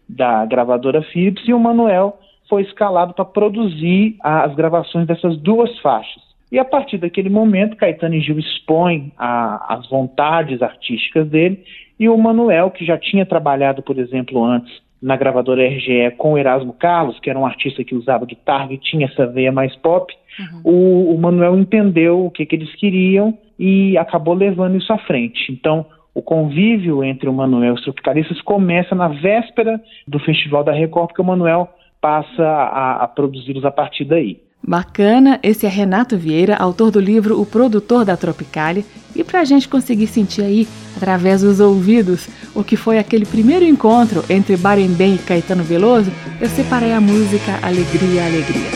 da 0.08 0.46
gravadora 0.46 1.02
Philips, 1.02 1.46
e 1.46 1.52
o 1.52 1.60
Manuel 1.60 2.18
foi 2.52 2.60
escalado 2.64 3.14
para 3.14 3.24
produzir 3.24 4.16
as 4.20 4.54
gravações 4.54 5.06
dessas 5.06 5.38
duas 5.38 5.78
faixas. 5.78 6.22
E 6.52 6.58
a 6.58 6.64
partir 6.66 6.98
daquele 6.98 7.30
momento, 7.30 7.78
Caetano 7.78 8.14
e 8.14 8.20
Gil 8.20 8.38
expõem 8.38 9.10
a, 9.16 9.74
as 9.74 9.88
vontades 9.88 10.60
artísticas 10.60 11.26
dele, 11.30 11.64
e 11.98 12.10
o 12.10 12.18
Manuel, 12.18 12.70
que 12.70 12.84
já 12.84 12.98
tinha 12.98 13.24
trabalhado, 13.24 13.82
por 13.82 13.98
exemplo, 13.98 14.44
antes 14.44 14.70
na 15.00 15.16
gravadora 15.16 15.66
RGE 15.66 16.10
com 16.18 16.34
o 16.34 16.38
Erasmo 16.38 16.74
Carlos, 16.74 17.18
que 17.20 17.30
era 17.30 17.38
um 17.38 17.46
artista 17.46 17.82
que 17.82 17.94
usava 17.94 18.26
guitarra 18.26 18.70
e 18.70 18.76
tinha 18.76 19.06
essa 19.06 19.26
veia 19.26 19.50
mais 19.50 19.74
pop, 19.76 20.12
uhum. 20.38 20.60
o, 20.62 21.14
o, 21.14 21.18
Manuel 21.18 21.58
entendeu 21.58 22.26
o 22.26 22.30
que, 22.30 22.44
que 22.44 22.54
eles 22.54 22.74
queriam 22.76 23.32
e 23.58 23.96
acabou 23.96 24.34
levando 24.34 24.76
isso 24.76 24.92
à 24.92 24.98
frente. 24.98 25.50
Então, 25.50 25.86
o 26.14 26.20
convívio 26.20 27.02
entre 27.02 27.30
o 27.30 27.32
Manuel 27.32 27.70
e 27.70 27.74
os 27.76 27.82
tropicalistas 27.82 28.42
começa 28.42 28.94
na 28.94 29.08
véspera 29.08 29.80
do 30.06 30.18
Festival 30.18 30.62
da 30.62 30.72
Record, 30.72 31.08
porque 31.08 31.22
o 31.22 31.24
Manuel 31.24 31.66
passa 32.02 32.42
a, 32.42 33.04
a 33.04 33.08
produzi-los 33.08 33.64
a 33.64 33.70
partir 33.70 34.04
daí. 34.04 34.40
Bacana, 34.64 35.40
esse 35.42 35.66
é 35.66 35.68
Renato 35.68 36.16
Vieira, 36.16 36.56
autor 36.56 36.90
do 36.90 37.00
livro 37.00 37.40
O 37.40 37.46
Produtor 37.46 38.04
da 38.04 38.16
Tropicália, 38.16 38.84
e 39.14 39.24
para 39.24 39.40
a 39.40 39.44
gente 39.44 39.68
conseguir 39.68 40.06
sentir 40.06 40.42
aí, 40.42 40.68
através 40.96 41.40
dos 41.40 41.58
ouvidos, 41.58 42.28
o 42.54 42.62
que 42.62 42.76
foi 42.76 42.98
aquele 42.98 43.26
primeiro 43.26 43.64
encontro 43.64 44.24
entre 44.30 44.56
Barembem 44.56 45.14
e 45.14 45.18
Caetano 45.18 45.64
Veloso, 45.64 46.12
eu 46.40 46.48
separei 46.48 46.92
a 46.92 47.00
música 47.00 47.58
Alegria, 47.60 48.24
Alegria. 48.24 48.70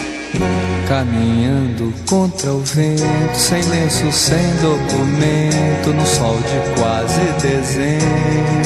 Caminhando 0.89 1.93
contra 2.09 2.53
o 2.53 2.61
vento, 2.61 3.35
sem 3.35 3.63
lenço, 3.69 4.11
sem 4.11 4.45
documento, 4.57 5.95
no 5.95 6.05
sol 6.05 6.37
de 6.37 6.81
quase 6.81 7.23
dezembro, 7.41 8.66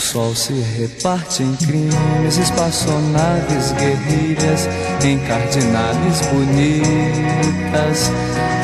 sol 0.00 0.34
se 0.34 0.54
reparte 0.54 1.42
em 1.42 1.54
crimes, 1.56 2.38
espaçonaves, 2.38 3.72
guerrilhas, 3.72 4.68
em 5.04 5.18
cardinales 5.20 6.20
bonitas. 6.32 8.10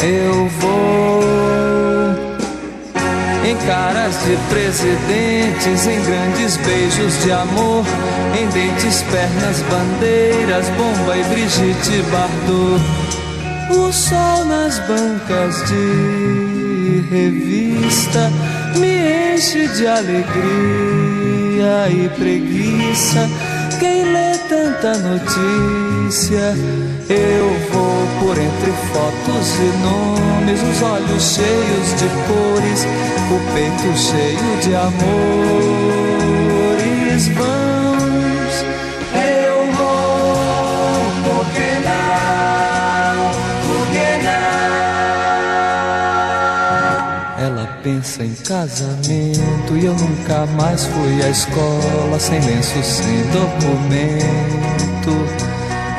Eu 0.03 0.49
vou 0.49 1.27
em 3.45 3.57
caras 3.67 4.15
de 4.25 4.37
presidentes, 4.49 5.87
em 5.87 6.03
grandes 6.03 6.57
beijos 6.57 7.23
de 7.23 7.31
amor, 7.31 7.85
em 8.37 8.49
dentes, 8.49 9.03
pernas, 9.03 9.63
bandeiras, 9.71 10.69
bomba 10.71 11.17
e 11.17 11.25
Brigitte 11.25 12.03
Bardot. 12.11 12.83
O 13.71 13.93
sol 13.93 14.45
nas 14.47 14.79
bancas 14.81 15.69
de 15.69 17.05
revista 17.11 18.33
me 18.79 19.35
enche 19.37 19.69
de 19.69 19.87
alegria 19.87 21.26
e 21.59 22.09
preguiça. 22.11 23.29
Quem 23.79 24.05
lê 24.13 24.37
tanta 24.49 24.99
notícia, 24.99 26.55
eu 27.09 27.49
vou 27.73 28.07
por 28.21 28.39
entre 28.39 28.73
fotos 28.93 29.59
e 29.59 29.71
nomes, 29.83 30.63
os 30.63 30.83
olhos 30.83 31.35
cheios 31.35 31.95
de 31.99 32.09
cores, 32.27 32.87
o 33.31 33.39
peito 33.55 33.97
cheio 33.99 34.57
de 34.63 34.75
amores. 34.75 34.97
Vamos, 37.29 37.66
casamento 48.47 49.77
e 49.77 49.87
eu 49.87 49.95
nunca 49.95 50.47
mais 50.57 50.85
fui 50.85 51.23
à 51.23 51.29
escola 51.29 52.19
sem 52.19 52.41
lenço, 52.41 52.81
sem 52.83 53.23
documento. 53.33 55.11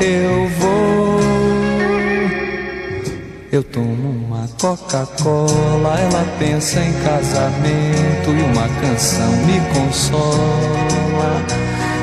Eu 0.00 0.48
vou, 0.58 1.20
eu 3.52 3.62
tomo 3.64 4.26
uma 4.26 4.48
Coca-Cola. 4.60 5.98
Ela 5.98 6.24
pensa 6.38 6.80
em 6.80 6.92
casamento 7.04 8.30
e 8.30 8.42
uma 8.42 8.68
canção 8.80 9.30
me 9.44 9.60
consola. 9.74 11.44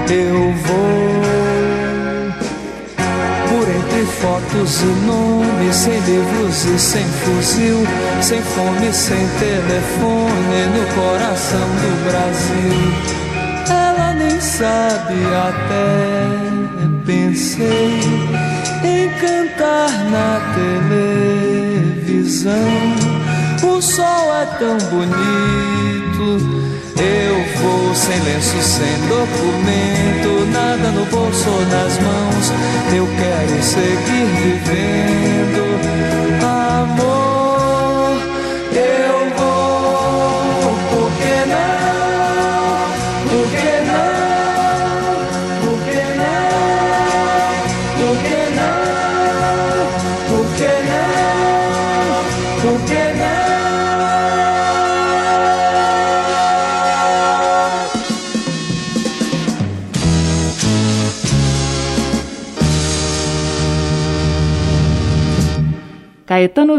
Eu 0.10 0.54
vou 0.54 1.25
fotos 4.06 4.82
e 4.82 4.86
nomes, 5.06 5.76
sem 5.76 6.00
livros 6.00 6.66
e 6.66 6.80
sem 6.80 7.06
fuzil, 7.06 7.86
sem 8.22 8.42
fome, 8.42 8.94
sem 8.94 9.28
telefone, 9.40 10.66
no 10.74 10.86
coração 10.96 11.60
do 11.60 12.10
Brasil. 12.10 12.76
Ela 13.70 14.14
nem 14.14 14.40
sabe 14.40 15.16
até 15.48 16.46
pensei 17.06 18.00
em 18.84 19.10
cantar 19.20 19.90
na 20.10 20.42
televisão. 22.14 22.56
O 23.64 23.82
sol 23.82 24.34
é 24.36 24.46
tão 24.58 24.78
bonito. 24.90 26.76
Eu 26.98 27.36
vou 27.62 27.94
sem 27.94 28.20
lenço, 28.22 28.62
sem 28.62 29.08
documento, 29.08 30.46
nada 30.52 30.92
no 30.92 31.06
bolso 31.06 31.50
ou 31.50 31.62
nas 31.66 31.98
mãos. 32.00 32.54
Eu 32.96 33.08
quero 33.18 33.35
seguir 33.76 34.55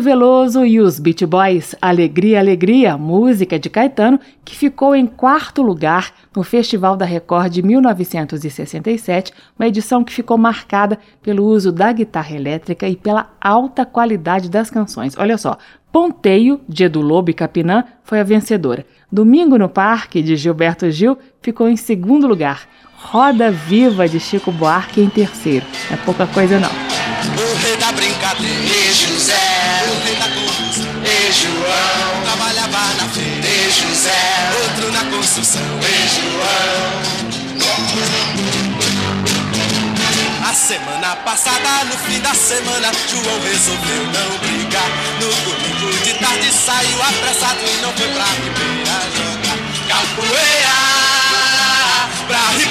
Veloso 0.06 0.64
e 0.64 0.78
os 0.78 1.00
Beat 1.00 1.24
Boys 1.24 1.74
Alegria, 1.82 2.38
Alegria, 2.38 2.96
música 2.96 3.58
de 3.58 3.68
Caetano, 3.68 4.20
que 4.44 4.54
ficou 4.54 4.94
em 4.94 5.04
quarto 5.04 5.62
lugar 5.62 6.12
no 6.32 6.44
Festival 6.44 6.96
da 6.96 7.04
Record 7.04 7.50
de 7.50 7.60
1967, 7.60 9.32
uma 9.58 9.66
edição 9.66 10.04
que 10.04 10.12
ficou 10.12 10.38
marcada 10.38 10.96
pelo 11.20 11.44
uso 11.44 11.72
da 11.72 11.90
guitarra 11.90 12.36
elétrica 12.36 12.88
e 12.88 12.94
pela 12.94 13.32
alta 13.40 13.84
qualidade 13.84 14.48
das 14.48 14.70
canções. 14.70 15.18
Olha 15.18 15.36
só, 15.36 15.58
Ponteio, 15.90 16.60
de 16.68 16.84
Edu 16.84 17.00
Lobo 17.00 17.30
e 17.30 17.34
Capinã, 17.34 17.82
foi 18.04 18.20
a 18.20 18.24
vencedora. 18.24 18.86
Domingo 19.10 19.58
no 19.58 19.68
Parque, 19.68 20.22
de 20.22 20.36
Gilberto 20.36 20.88
Gil, 20.88 21.18
ficou 21.42 21.68
em 21.68 21.76
segundo 21.76 22.28
lugar. 22.28 22.68
Roda 22.96 23.50
Viva, 23.50 24.08
de 24.08 24.20
Chico 24.20 24.52
Buarque, 24.52 25.00
em 25.00 25.08
terceiro. 25.08 25.66
É 25.90 25.96
pouca 25.96 26.28
coisa 26.28 26.60
não. 26.60 26.70
E 29.26 29.28
José, 29.28 29.42
o 29.88 29.92
rei 30.04 30.14
da 30.14 30.28
confusão, 30.28 30.86
e 31.02 31.32
João, 31.32 32.22
trabalhava 32.22 32.94
na 32.94 33.08
feira, 33.08 33.44
e 33.44 33.70
José, 33.72 34.52
outro 34.62 34.92
na 34.92 35.04
construção, 35.10 35.62
e 35.82 36.08
João. 36.14 37.26
A 40.48 40.54
semana 40.54 41.16
passada, 41.24 41.84
no 41.86 41.98
fim 42.04 42.20
da 42.20 42.34
semana, 42.34 42.92
João 43.10 43.40
resolveu 43.42 44.06
não 44.06 44.38
brigar. 44.38 44.90
No 45.20 45.28
domingo 45.42 45.90
de 46.04 46.14
tarde 46.14 46.52
saiu 46.52 47.02
apressado 47.02 47.58
e 47.66 47.82
não 47.82 47.92
foi 47.94 48.06
pra 48.06 48.26
Ribeira 48.26 48.96
jogar 49.16 49.58
capoeira. 49.88 50.76
Pra 52.28 52.38
Ribeira 52.50 52.65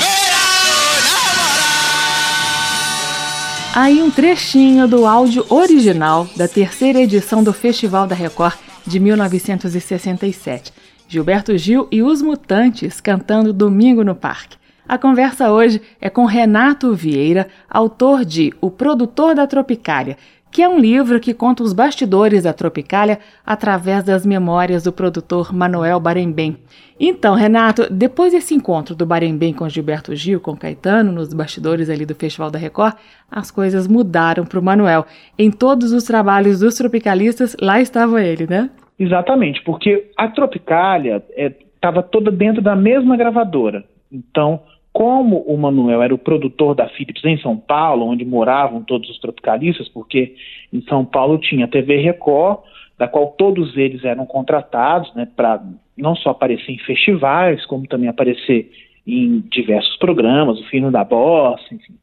Aí 3.76 4.02
um 4.02 4.10
trechinho 4.10 4.88
do 4.88 5.06
áudio 5.06 5.46
original 5.50 6.26
da 6.38 6.48
terceira 6.48 7.02
edição 7.02 7.44
do 7.44 7.52
Festival 7.52 8.08
da 8.08 8.16
Record 8.16 8.56
de 8.88 9.02
1967. 9.02 10.72
Gilberto 11.10 11.58
Gil 11.58 11.86
e 11.92 12.02
os 12.02 12.22
Mutantes 12.22 13.02
cantando 13.02 13.52
Domingo 13.52 14.02
no 14.02 14.16
Parque. 14.16 14.56
A 14.88 14.98
conversa 14.98 15.52
hoje 15.52 15.82
é 16.00 16.10
com 16.10 16.24
Renato 16.24 16.96
Vieira, 16.96 17.50
autor 17.70 18.24
de 18.24 18.54
O 18.62 18.72
Produtor 18.72 19.36
da 19.36 19.46
Tropicália, 19.46 20.16
que 20.56 20.62
é 20.62 20.70
um 20.70 20.80
livro 20.80 21.20
que 21.20 21.34
conta 21.34 21.64
os 21.64 21.74
bastidores 21.74 22.44
da 22.44 22.54
Tropicália 22.54 23.20
através 23.46 24.06
das 24.06 24.26
memórias 24.26 24.84
do 24.84 24.94
produtor 24.94 25.54
Manuel 25.54 26.00
Barembem. 26.00 26.56
Então, 26.98 27.36
Renato, 27.36 27.94
depois 27.94 28.32
desse 28.32 28.56
encontro 28.56 28.96
do 28.96 29.06
Barembem 29.06 29.54
com 29.54 29.68
Gilberto 29.68 30.16
Gil, 30.16 30.40
com 30.40 30.56
Caetano, 30.56 31.12
nos 31.12 31.34
bastidores 31.34 31.90
ali 31.90 32.06
do 32.06 32.16
Festival 32.16 32.50
da 32.50 32.58
Record, 32.58 32.96
as 33.30 33.52
coisas 33.52 33.86
mudaram 33.86 34.46
para 34.46 34.58
o 34.58 34.64
Manuel. 34.64 35.06
Em 35.38 35.52
todos 35.52 35.92
os 35.92 36.06
trabalhos 36.06 36.62
dos 36.62 36.76
tropicalistas, 36.76 37.58
lá 37.60 37.82
estava 37.82 38.24
ele, 38.24 38.48
né? 38.48 38.70
Exatamente, 38.98 39.62
porque 39.62 40.10
a 40.16 40.30
Tropicália 40.30 41.22
estava 41.36 42.00
é, 42.00 42.04
toda 42.04 42.32
dentro 42.32 42.62
da 42.62 42.78
mesma 42.78 43.18
gravadora. 43.18 43.84
Então, 44.10 44.62
como 44.96 45.40
o 45.42 45.58
Manuel 45.58 46.02
era 46.02 46.16
o 46.16 46.18
produtor 46.18 46.74
da 46.74 46.88
Philips 46.88 47.22
em 47.26 47.38
São 47.40 47.58
Paulo, 47.58 48.06
onde 48.06 48.24
moravam 48.24 48.82
todos 48.82 49.10
os 49.10 49.20
tropicalistas, 49.20 49.90
porque 49.90 50.36
em 50.72 50.82
São 50.84 51.04
Paulo 51.04 51.38
tinha 51.38 51.66
a 51.66 51.68
TV 51.68 51.98
Record, 51.98 52.60
da 52.98 53.06
qual 53.06 53.36
todos 53.38 53.76
eles 53.76 54.06
eram 54.06 54.26
contratados 54.26 55.14
né, 55.14 55.28
para 55.36 55.62
não 55.98 56.16
só 56.16 56.30
aparecer 56.30 56.72
em 56.72 56.78
festivais, 56.78 57.66
como 57.66 57.86
também 57.86 58.08
aparecer 58.08 58.72
em 59.06 59.44
diversos 59.52 59.98
programas, 59.98 60.62
o 60.62 60.70
Fino 60.70 60.90
da 60.90 61.04
Bossa, 61.04 61.74
enfim. 61.74 61.96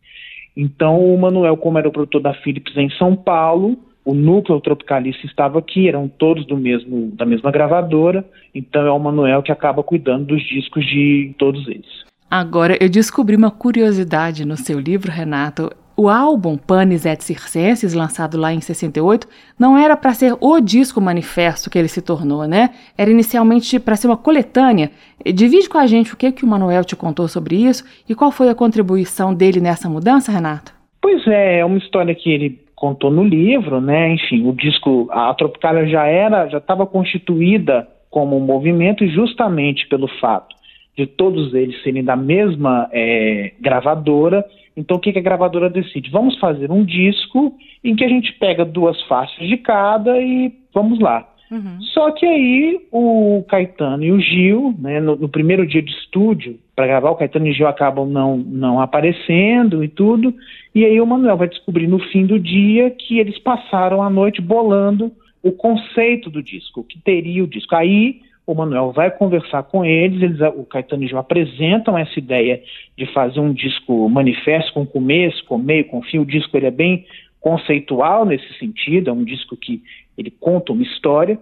Então, 0.54 1.00
o 1.02 1.18
Manuel, 1.18 1.56
como 1.56 1.78
era 1.78 1.88
o 1.88 1.92
produtor 1.92 2.20
da 2.20 2.34
Philips 2.34 2.76
em 2.76 2.90
São 2.90 3.16
Paulo, 3.16 3.78
o 4.04 4.12
núcleo 4.12 4.60
tropicalista 4.60 5.24
estava 5.24 5.58
aqui, 5.58 5.88
eram 5.88 6.08
todos 6.08 6.44
do 6.44 6.58
mesmo, 6.58 7.10
da 7.12 7.24
mesma 7.24 7.50
gravadora, 7.50 8.22
então 8.54 8.86
é 8.86 8.90
o 8.90 9.00
Manuel 9.00 9.42
que 9.42 9.50
acaba 9.50 9.82
cuidando 9.82 10.26
dos 10.26 10.42
discos 10.42 10.84
de 10.84 11.34
todos 11.38 11.66
eles. 11.66 12.11
Agora, 12.32 12.78
eu 12.80 12.88
descobri 12.88 13.36
uma 13.36 13.50
curiosidade 13.50 14.46
no 14.46 14.56
seu 14.56 14.80
livro, 14.80 15.12
Renato. 15.12 15.70
O 15.94 16.08
álbum 16.08 16.56
Panis 16.56 17.04
et 17.04 17.20
Circenses, 17.20 17.92
lançado 17.92 18.38
lá 18.38 18.54
em 18.54 18.60
68, 18.62 19.28
não 19.60 19.76
era 19.76 19.94
para 19.98 20.14
ser 20.14 20.34
o 20.40 20.58
disco 20.58 20.98
manifesto 20.98 21.68
que 21.68 21.78
ele 21.78 21.88
se 21.88 22.00
tornou, 22.00 22.48
né? 22.48 22.70
Era 22.96 23.10
inicialmente 23.10 23.78
para 23.78 23.96
ser 23.96 24.06
uma 24.06 24.16
coletânea. 24.16 24.90
Divide 25.26 25.68
com 25.68 25.76
a 25.76 25.86
gente 25.86 26.14
o 26.14 26.16
que, 26.16 26.32
que 26.32 26.42
o 26.42 26.48
Manuel 26.48 26.84
te 26.84 26.96
contou 26.96 27.28
sobre 27.28 27.56
isso 27.56 27.84
e 28.08 28.14
qual 28.14 28.32
foi 28.32 28.48
a 28.48 28.54
contribuição 28.54 29.34
dele 29.34 29.60
nessa 29.60 29.90
mudança, 29.90 30.32
Renato? 30.32 30.72
Pois 31.02 31.26
é, 31.26 31.58
é 31.58 31.64
uma 31.66 31.76
história 31.76 32.14
que 32.14 32.30
ele 32.30 32.62
contou 32.74 33.10
no 33.10 33.24
livro, 33.24 33.78
né? 33.78 34.14
Enfim, 34.14 34.48
o 34.48 34.54
disco, 34.54 35.06
a 35.10 35.34
Tropicália 35.34 35.86
já 35.86 36.06
era, 36.06 36.48
já 36.48 36.56
estava 36.56 36.86
constituída 36.86 37.86
como 38.08 38.38
um 38.38 38.40
movimento 38.40 39.06
justamente 39.06 39.86
pelo 39.86 40.08
fato 40.18 40.61
de 40.96 41.06
todos 41.06 41.54
eles 41.54 41.82
serem 41.82 42.04
da 42.04 42.16
mesma 42.16 42.88
é, 42.92 43.52
gravadora. 43.60 44.44
Então, 44.76 44.96
o 44.96 45.00
que, 45.00 45.12
que 45.12 45.18
a 45.18 45.22
gravadora 45.22 45.68
decide? 45.68 46.10
Vamos 46.10 46.38
fazer 46.38 46.70
um 46.70 46.84
disco 46.84 47.54
em 47.82 47.94
que 47.94 48.04
a 48.04 48.08
gente 48.08 48.32
pega 48.34 48.64
duas 48.64 49.00
faixas 49.02 49.48
de 49.48 49.56
cada 49.56 50.20
e 50.20 50.52
vamos 50.72 50.98
lá. 50.98 51.28
Uhum. 51.50 51.82
Só 51.92 52.10
que 52.12 52.24
aí 52.24 52.80
o 52.90 53.44
Caetano 53.46 54.02
e 54.02 54.10
o 54.10 54.18
Gil, 54.18 54.74
né, 54.78 55.00
no, 55.00 55.16
no 55.16 55.28
primeiro 55.28 55.66
dia 55.66 55.82
de 55.82 55.90
estúdio, 55.90 56.58
para 56.74 56.86
gravar, 56.86 57.10
o 57.10 57.14
Caetano 57.14 57.46
e 57.46 57.50
o 57.50 57.54
Gil 57.54 57.66
acabam 57.66 58.08
não, 58.08 58.38
não 58.38 58.80
aparecendo 58.80 59.84
e 59.84 59.88
tudo. 59.88 60.34
E 60.74 60.84
aí 60.84 60.98
o 60.98 61.06
Manuel 61.06 61.36
vai 61.36 61.48
descobrir 61.48 61.86
no 61.86 61.98
fim 61.98 62.24
do 62.24 62.38
dia 62.38 62.90
que 62.90 63.18
eles 63.18 63.38
passaram 63.38 64.02
a 64.02 64.08
noite 64.08 64.40
bolando 64.40 65.12
o 65.42 65.52
conceito 65.52 66.30
do 66.30 66.42
disco, 66.42 66.80
o 66.80 66.84
que 66.84 66.98
teria 67.00 67.44
o 67.44 67.48
disco. 67.48 67.74
Aí 67.74 68.20
o 68.46 68.54
Manuel 68.54 68.92
vai 68.92 69.10
conversar 69.10 69.62
com 69.64 69.84
eles, 69.84 70.20
eles 70.20 70.40
o 70.56 70.64
Caetano 70.64 71.04
e 71.04 71.06
Gil 71.06 71.18
apresentam 71.18 71.96
essa 71.96 72.18
ideia 72.18 72.60
de 72.96 73.06
fazer 73.12 73.40
um 73.40 73.52
disco 73.52 74.08
manifesto 74.08 74.72
com 74.72 74.84
começo, 74.84 75.44
com 75.44 75.58
meio, 75.58 75.84
com 75.86 76.02
fim. 76.02 76.18
O 76.18 76.26
disco 76.26 76.56
ele 76.56 76.66
é 76.66 76.70
bem 76.70 77.06
conceitual 77.40 78.24
nesse 78.24 78.52
sentido, 78.58 79.10
é 79.10 79.12
um 79.12 79.24
disco 79.24 79.56
que 79.56 79.82
ele 80.18 80.30
conta 80.30 80.72
uma 80.72 80.82
história. 80.82 81.38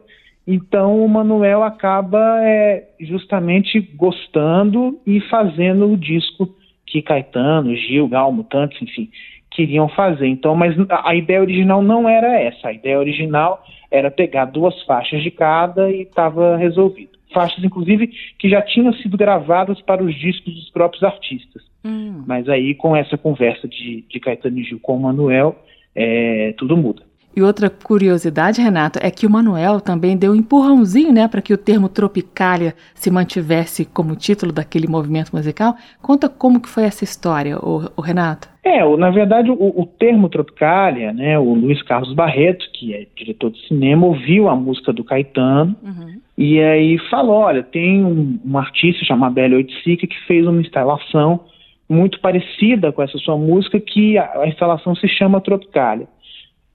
Então 0.46 1.05
o 1.05 1.09
Manuel 1.09 1.62
acaba 1.62 2.40
é, 2.42 2.88
justamente 3.01 3.81
gostando 3.81 4.98
e 5.07 5.20
fazendo 5.20 5.90
o 5.90 5.96
disco 5.96 6.55
que 6.87 7.01
Caetano, 7.01 7.74
Gil, 7.77 8.09
Gal, 8.09 8.33
Mutantes, 8.33 8.81
enfim, 8.83 9.11
queriam 9.50 9.88
fazer. 9.88 10.26
Então, 10.26 10.54
mas 10.54 10.74
a 10.88 11.14
ideia 11.14 11.40
original 11.40 11.82
não 11.82 12.08
era 12.08 12.38
essa. 12.40 12.68
A 12.68 12.72
ideia 12.72 12.98
original 12.98 13.64
era 13.90 14.10
pegar 14.10 14.46
duas 14.46 14.80
faixas 14.84 15.22
de 15.22 15.30
cada 15.30 15.90
e 15.90 16.02
estava 16.02 16.56
resolvido. 16.56 17.18
Faixas, 17.32 17.62
inclusive, 17.62 18.08
que 18.38 18.48
já 18.48 18.62
tinham 18.62 18.92
sido 18.94 19.16
gravadas 19.16 19.80
para 19.82 20.02
os 20.02 20.14
discos 20.14 20.54
dos 20.54 20.70
próprios 20.70 21.02
artistas. 21.02 21.62
Hum. 21.84 22.24
Mas 22.26 22.48
aí, 22.48 22.74
com 22.74 22.94
essa 22.94 23.16
conversa 23.16 23.68
de, 23.68 24.04
de 24.08 24.20
Caetano 24.20 24.58
e 24.58 24.64
Gil 24.64 24.80
com 24.80 24.96
o 24.96 25.00
Manuel, 25.00 25.56
é, 25.94 26.52
tudo 26.56 26.76
muda. 26.76 27.02
E 27.35 27.43
outra 27.43 27.71
curiosidade, 27.71 28.61
Renato, 28.61 28.99
é 29.01 29.11
que 29.11 29.25
o 29.25 29.31
Manuel 29.31 29.81
também 29.81 30.16
deu 30.16 30.33
um 30.33 30.35
empurrãozinho, 30.35 31.12
né, 31.12 31.29
para 31.29 31.40
que 31.40 31.55
o 31.55 31.59
termo 31.59 31.88
Tropicália 31.88 32.75
se 32.93 33.09
mantivesse 33.11 33.85
como 33.85 34.16
título 34.16 34.53
daquele 34.53 34.88
movimento 34.88 35.35
musical. 35.35 35.75
Conta 36.03 36.29
como 36.29 36.61
que 36.61 36.69
foi 36.69 36.83
essa 36.85 37.05
história, 37.05 37.57
o, 37.59 37.88
o 37.97 38.01
Renato. 38.01 38.49
É, 38.64 38.85
o, 38.85 38.97
na 38.97 39.11
verdade, 39.11 39.49
o, 39.51 39.55
o, 39.55 39.87
termo 39.87 40.29
Tropicália, 40.29 41.12
né, 41.12 41.38
o 41.38 41.55
Luiz 41.55 41.81
Carlos 41.83 42.12
Barreto, 42.12 42.66
que 42.75 42.93
é 42.95 43.07
diretor 43.16 43.51
de 43.53 43.66
cinema, 43.69 44.07
ouviu 44.07 44.49
a 44.49 44.57
música 44.57 44.93
do 44.93 45.05
Caetano 45.05 45.75
uhum. 45.83 46.21
e 46.37 46.61
aí 46.61 46.99
falou, 47.11 47.37
olha, 47.37 47.62
tem 47.62 48.05
um, 48.05 48.38
um 48.45 48.59
artista 48.59 49.05
chamado 49.05 49.35
Bélio 49.35 49.57
Oiticica 49.57 50.07
que 50.07 50.27
fez 50.27 50.47
uma 50.47 50.61
instalação 50.61 51.40
muito 51.88 52.21
parecida 52.21 52.93
com 52.93 53.03
essa 53.03 53.19
sua 53.19 53.37
música, 53.37 53.81
que 53.81 54.19
a, 54.19 54.40
a 54.40 54.49
instalação 54.49 54.95
se 54.95 55.09
chama 55.09 55.40
Tropicália 55.40 56.07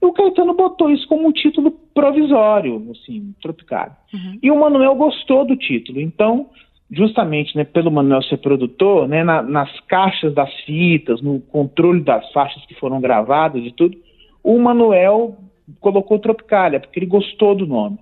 o 0.00 0.12
Caetano 0.12 0.54
botou 0.54 0.90
isso 0.90 1.06
como 1.08 1.28
um 1.28 1.32
título 1.32 1.70
provisório, 1.94 2.90
assim, 2.90 3.34
Tropicália. 3.40 3.96
Uhum. 4.12 4.38
E 4.42 4.50
o 4.50 4.60
Manuel 4.60 4.94
gostou 4.94 5.44
do 5.44 5.56
título. 5.56 6.00
Então, 6.00 6.50
justamente 6.90 7.56
né, 7.56 7.64
pelo 7.64 7.90
Manuel 7.90 8.22
ser 8.22 8.36
produtor, 8.38 9.08
né, 9.08 9.24
na, 9.24 9.42
nas 9.42 9.80
caixas 9.88 10.34
das 10.34 10.52
fitas, 10.64 11.20
no 11.20 11.40
controle 11.40 12.00
das 12.00 12.30
faixas 12.32 12.64
que 12.66 12.74
foram 12.74 13.00
gravadas 13.00 13.64
e 13.64 13.72
tudo, 13.72 13.96
o 14.42 14.58
Manuel 14.58 15.36
colocou 15.80 16.18
Tropicália, 16.18 16.78
porque 16.78 16.98
ele 16.98 17.06
gostou 17.06 17.54
do 17.54 17.66
nome. 17.66 17.98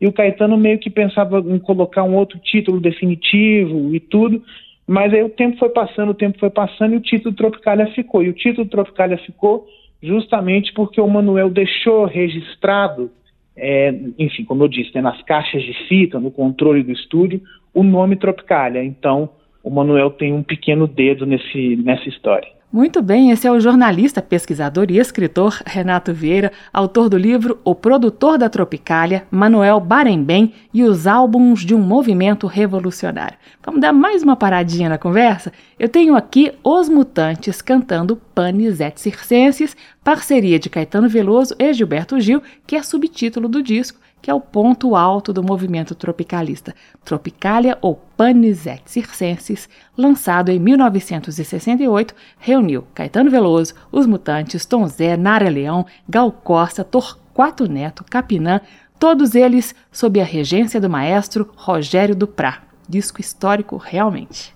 E 0.00 0.06
o 0.06 0.12
Caetano 0.12 0.56
meio 0.56 0.78
que 0.78 0.90
pensava 0.90 1.40
em 1.40 1.58
colocar 1.58 2.04
um 2.04 2.14
outro 2.14 2.38
título 2.38 2.80
definitivo 2.80 3.92
e 3.92 3.98
tudo, 3.98 4.42
mas 4.86 5.12
aí 5.12 5.22
o 5.22 5.28
tempo 5.28 5.58
foi 5.58 5.70
passando, 5.70 6.10
o 6.10 6.14
tempo 6.14 6.38
foi 6.38 6.50
passando 6.50 6.94
e 6.94 6.96
o 6.98 7.02
título 7.02 7.34
Tropicália 7.34 7.86
ficou. 7.88 8.22
E 8.22 8.28
o 8.28 8.32
título 8.32 8.68
Tropicália 8.68 9.18
ficou 9.18 9.66
justamente 10.02 10.72
porque 10.72 11.00
o 11.00 11.08
Manuel 11.08 11.50
deixou 11.50 12.06
registrado, 12.06 13.10
é, 13.56 13.94
enfim, 14.18 14.44
como 14.44 14.64
eu 14.64 14.68
disse, 14.68 14.94
né, 14.94 15.00
nas 15.00 15.20
caixas 15.22 15.62
de 15.62 15.74
fita, 15.88 16.20
no 16.20 16.30
controle 16.30 16.82
do 16.82 16.92
estúdio, 16.92 17.42
o 17.74 17.82
nome 17.82 18.16
Tropicália. 18.16 18.82
Então, 18.84 19.30
o 19.62 19.70
Manuel 19.70 20.10
tem 20.10 20.32
um 20.32 20.42
pequeno 20.42 20.86
dedo 20.86 21.26
nesse, 21.26 21.76
nessa 21.76 22.08
história. 22.08 22.48
Muito 22.70 23.00
bem, 23.00 23.30
esse 23.30 23.46
é 23.46 23.50
o 23.50 23.58
jornalista, 23.58 24.20
pesquisador 24.20 24.90
e 24.90 24.98
escritor 24.98 25.58
Renato 25.64 26.12
Vieira, 26.12 26.52
autor 26.70 27.08
do 27.08 27.16
livro 27.16 27.58
O 27.64 27.74
Produtor 27.74 28.36
da 28.36 28.50
Tropicália, 28.50 29.26
Manuel 29.30 29.80
Barembem 29.80 30.52
e 30.72 30.84
os 30.84 31.06
álbuns 31.06 31.64
de 31.64 31.74
um 31.74 31.78
movimento 31.78 32.46
revolucionário. 32.46 33.38
Vamos 33.64 33.80
dar 33.80 33.94
mais 33.94 34.22
uma 34.22 34.36
paradinha 34.36 34.90
na 34.90 34.98
conversa? 34.98 35.50
Eu 35.78 35.88
tenho 35.88 36.14
aqui 36.14 36.52
Os 36.62 36.90
Mutantes 36.90 37.62
cantando 37.62 38.20
Panis 38.34 38.80
et 38.80 38.98
Circenses, 39.00 39.74
parceria 40.04 40.58
de 40.58 40.68
Caetano 40.68 41.08
Veloso 41.08 41.56
e 41.58 41.72
Gilberto 41.72 42.20
Gil, 42.20 42.42
que 42.66 42.76
é 42.76 42.82
subtítulo 42.82 43.48
do 43.48 43.62
disco 43.62 43.98
que 44.20 44.30
é 44.30 44.34
o 44.34 44.40
ponto 44.40 44.94
alto 44.96 45.32
do 45.32 45.42
movimento 45.42 45.94
tropicalista, 45.94 46.74
Tropicalia 47.04 47.78
ou 47.80 47.96
Panisette 48.16 48.90
Circenses, 48.90 49.68
lançado 49.96 50.50
em 50.50 50.58
1968, 50.58 52.14
reuniu 52.38 52.86
Caetano 52.94 53.30
Veloso, 53.30 53.74
Os 53.90 54.06
Mutantes, 54.06 54.66
Tom 54.66 54.86
Zé, 54.86 55.16
Nara 55.16 55.48
Leão, 55.48 55.86
Gal 56.08 56.30
Costa, 56.32 56.84
Torquato 56.84 57.68
Neto, 57.68 58.04
Capinã, 58.04 58.60
todos 58.98 59.34
eles 59.34 59.74
sob 59.92 60.20
a 60.20 60.24
regência 60.24 60.80
do 60.80 60.90
maestro 60.90 61.50
Rogério 61.56 62.14
Duprá. 62.14 62.62
Disco 62.88 63.20
histórico 63.20 63.76
realmente. 63.76 64.54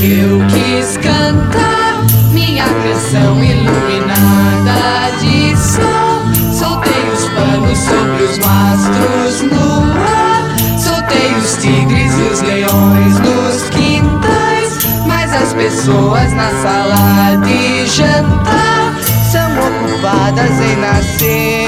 Eu 0.00 0.38
quis 0.46 0.96
cantar 0.98 2.06
minha 2.30 2.64
canção 2.64 3.42
iluminada 3.42 5.10
de 5.18 5.56
sol. 5.56 6.22
Soltei 6.56 7.02
os 7.12 7.28
panos 7.30 7.78
sobre 7.78 8.22
os 8.22 8.38
mastros 8.38 9.42
no 9.50 9.82
ar. 10.00 10.56
Soltei 10.78 11.34
os 11.34 11.56
tigres 11.56 12.12
e 12.16 12.32
os 12.32 12.40
leões 12.42 13.18
nos 13.18 13.68
quintais. 13.70 14.78
Mas 15.04 15.34
as 15.34 15.52
pessoas 15.52 16.32
na 16.32 16.50
sala 16.62 17.36
de 17.44 17.84
jantar 17.88 18.94
são 19.32 19.50
ocupadas 19.58 20.60
em 20.60 20.76
nascer. 20.76 21.67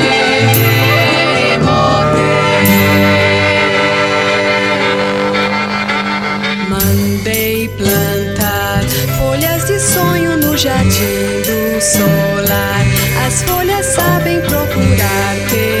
jardim 10.61 11.41
do 11.41 11.81
solar. 11.81 12.81
As 13.25 13.41
folhas 13.41 13.85
sabem 13.87 14.39
procurar 14.41 15.35
pelo 15.49 15.80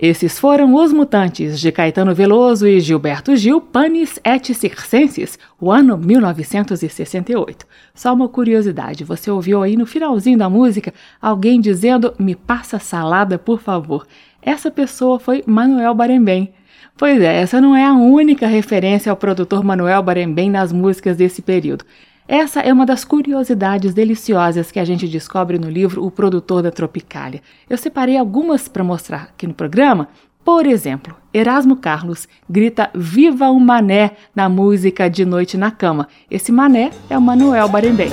Esses 0.00 0.38
foram 0.38 0.76
Os 0.76 0.92
Mutantes, 0.92 1.58
de 1.58 1.72
Caetano 1.72 2.14
Veloso 2.14 2.68
e 2.68 2.78
Gilberto 2.78 3.34
Gil, 3.34 3.60
Panis 3.60 4.20
et 4.22 4.54
Circenses, 4.54 5.36
o 5.60 5.72
ano 5.72 5.98
1968. 5.98 7.66
Só 7.92 8.14
uma 8.14 8.28
curiosidade, 8.28 9.02
você 9.02 9.28
ouviu 9.28 9.60
aí 9.60 9.76
no 9.76 9.86
finalzinho 9.86 10.38
da 10.38 10.48
música 10.48 10.94
alguém 11.20 11.60
dizendo 11.60 12.14
me 12.16 12.36
passa 12.36 12.78
salada, 12.78 13.40
por 13.40 13.60
favor. 13.60 14.06
Essa 14.40 14.70
pessoa 14.70 15.18
foi 15.18 15.42
Manuel 15.44 15.96
Barembem. 15.96 16.52
Pois 16.96 17.20
é, 17.20 17.40
essa 17.40 17.60
não 17.60 17.74
é 17.74 17.84
a 17.84 17.92
única 17.92 18.46
referência 18.46 19.10
ao 19.10 19.16
produtor 19.16 19.64
Manuel 19.64 20.02
Barembem 20.04 20.48
nas 20.48 20.72
músicas 20.72 21.16
desse 21.16 21.42
período. 21.42 21.84
Essa 22.28 22.60
é 22.60 22.70
uma 22.70 22.84
das 22.84 23.06
curiosidades 23.06 23.94
deliciosas 23.94 24.70
que 24.70 24.78
a 24.78 24.84
gente 24.84 25.08
descobre 25.08 25.58
no 25.58 25.70
livro 25.70 26.04
O 26.04 26.10
Produtor 26.10 26.62
da 26.62 26.70
Tropicália. 26.70 27.40
Eu 27.70 27.78
separei 27.78 28.18
algumas 28.18 28.68
para 28.68 28.84
mostrar 28.84 29.30
aqui 29.32 29.46
no 29.46 29.54
programa. 29.54 30.08
Por 30.44 30.66
exemplo, 30.66 31.16
Erasmo 31.32 31.76
Carlos 31.76 32.28
grita 32.48 32.90
Viva 32.94 33.48
o 33.48 33.58
Mané 33.58 34.10
na 34.36 34.46
música 34.46 35.08
De 35.08 35.24
Noite 35.24 35.56
na 35.56 35.70
Cama. 35.70 36.06
Esse 36.30 36.52
Mané 36.52 36.90
é 37.08 37.16
o 37.16 37.22
Manuel 37.22 37.66
Barembem. 37.70 38.10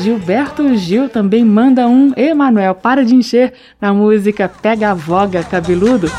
Gilberto 0.00 0.74
Gil 0.76 1.10
também 1.10 1.44
manda 1.44 1.86
um 1.86 2.12
Emanuel, 2.16 2.74
para 2.74 3.04
de 3.04 3.14
encher 3.14 3.52
na 3.78 3.92
música 3.92 4.48
Pega 4.48 4.90
a 4.90 4.94
Voga 4.94 5.44
Cabeludo. 5.44 6.10